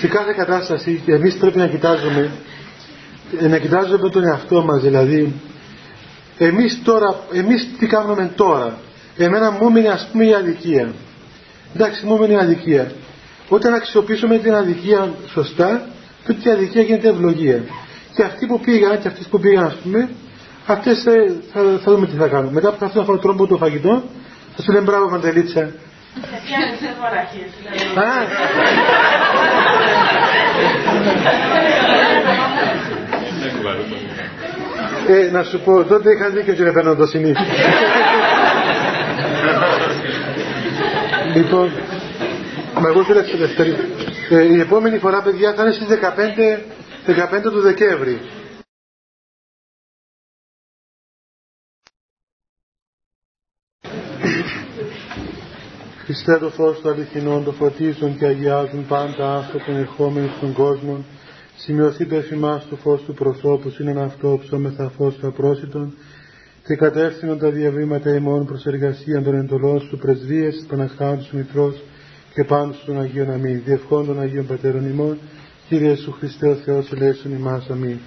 σε 0.00 0.06
κάθε 0.08 0.32
κατάσταση 0.36 1.02
εμείς 1.06 1.34
πρέπει 1.34 1.58
να 1.58 1.66
κοιτάζουμε 1.66 2.30
να 3.40 3.58
κοιτάζουμε 3.58 4.10
τον 4.10 4.24
εαυτό 4.24 4.62
μας 4.64 4.82
δηλαδή 4.82 5.32
εμείς 6.38 6.80
τώρα 6.84 7.20
εμείς 7.32 7.68
τι 7.78 7.86
κάνουμε 7.86 8.30
τώρα 8.36 8.78
εμένα 9.16 9.50
μου 9.50 9.66
έμεινε 9.66 9.88
ας 9.88 10.08
πούμε 10.12 10.24
η 10.24 10.34
αδικία. 10.34 10.92
Εντάξει 11.74 12.06
μου 12.06 12.14
έμεινε 12.14 12.32
η 12.32 12.36
αδικία. 12.36 12.92
Όταν 13.48 13.74
αξιοποιήσουμε 13.74 14.38
την 14.38 14.54
αδικία 14.54 15.14
σωστά 15.32 15.86
τότε 16.26 16.48
η 16.48 16.52
αδικία 16.52 16.82
γίνεται 16.82 17.08
ευλογία. 17.08 17.62
Και 18.14 18.22
αυτοί 18.22 18.46
που 18.46 18.60
πήγαν 18.60 19.00
και 19.00 19.08
αυτές 19.08 19.26
που 19.26 19.40
πήγαν 19.40 19.64
ας 19.64 19.74
πούμε 19.82 20.08
αυτές 20.66 21.06
ε, 21.06 21.34
θα, 21.52 21.60
θα, 21.84 21.92
δούμε 21.92 22.06
τι 22.06 22.16
θα 22.16 22.28
κάνουν 22.28 22.52
μετά 22.52 22.70
που 22.70 22.78
θα 22.78 22.86
αυτόν 22.86 23.06
τον 23.06 23.20
τρόπο 23.20 23.46
το 23.46 23.56
φαγητό 23.56 24.02
θα 24.56 24.62
σου 24.62 24.72
λένε 24.72 24.84
μπράβο 24.84 25.10
Μαντελίτσα. 25.10 25.70
Ε, 35.08 35.30
να 35.30 35.42
σου 35.42 35.60
πω, 35.60 35.84
τότε 35.84 36.10
είχα 36.10 36.28
δίκιο 36.28 36.54
και 36.54 36.82
να 36.82 36.96
το 36.96 37.06
συνήθω. 37.06 37.40
Λοιπόν, 41.34 41.70
μα 42.80 42.88
εγώ 42.88 43.04
θέλω 43.04 43.22
δεύτερη. 43.38 43.74
Ε, 44.30 44.44
η 44.44 44.60
επόμενη 44.60 44.98
φορά, 44.98 45.22
παιδιά, 45.22 45.54
θα 45.54 45.62
είναι 45.62 45.72
στις 45.72 45.86
15, 45.86 46.60
15 47.06 47.50
του 47.52 47.60
Δεκέμβρη. 47.60 48.20
Χριστέ 56.04 56.38
το 56.38 56.48
φως 56.50 56.80
του 56.80 56.88
αληθινών, 56.90 57.44
το 57.44 57.52
φωτίζουν 57.52 58.18
και 58.18 58.26
αγιάζουν 58.26 58.86
πάντα 58.86 59.34
άνθρωπον 59.36 59.76
ερχόμενοι 59.76 60.30
στον 60.36 60.52
κόσμο, 60.52 61.04
σημειωθεί 61.56 62.04
πέφημάς 62.06 62.68
το 62.68 62.76
φως 62.76 63.02
του 63.02 63.14
προσώπου, 63.14 63.74
είναι 63.80 63.90
ένα 63.90 64.04
αυτό 64.04 64.38
ψώμεθα 64.42 64.92
φως 64.96 65.14
του 65.14 65.26
απρόσιτον, 65.26 65.94
και 66.66 66.74
κατεύθυνον 66.76 67.38
τα 67.38 67.50
διαβήματα 67.50 68.14
ημών 68.14 68.46
προς 68.46 68.66
εργασία 68.66 69.22
των 69.22 69.34
εντολών 69.34 69.80
σου 69.80 69.98
πρεσβείες, 69.98 70.64
Παναχάντου 70.68 71.22
σου 71.22 71.36
Μητρός 71.36 71.82
και 72.34 72.44
πάνω 72.44 72.72
στον 72.72 73.00
Αγίον 73.00 73.30
Αμήν, 73.30 73.62
διευχών 73.64 74.06
των 74.06 74.20
Αγίων 74.20 74.46
Πατέρων 74.46 74.90
ημών, 74.90 75.18
Κύριε 75.68 75.94
Σου 75.94 76.12
Χριστέ 76.12 76.48
ο 76.48 76.54
Θεός 76.54 76.92
ελέησον 76.92 77.32
ημάς 77.32 77.70
Αμήν. 77.70 77.98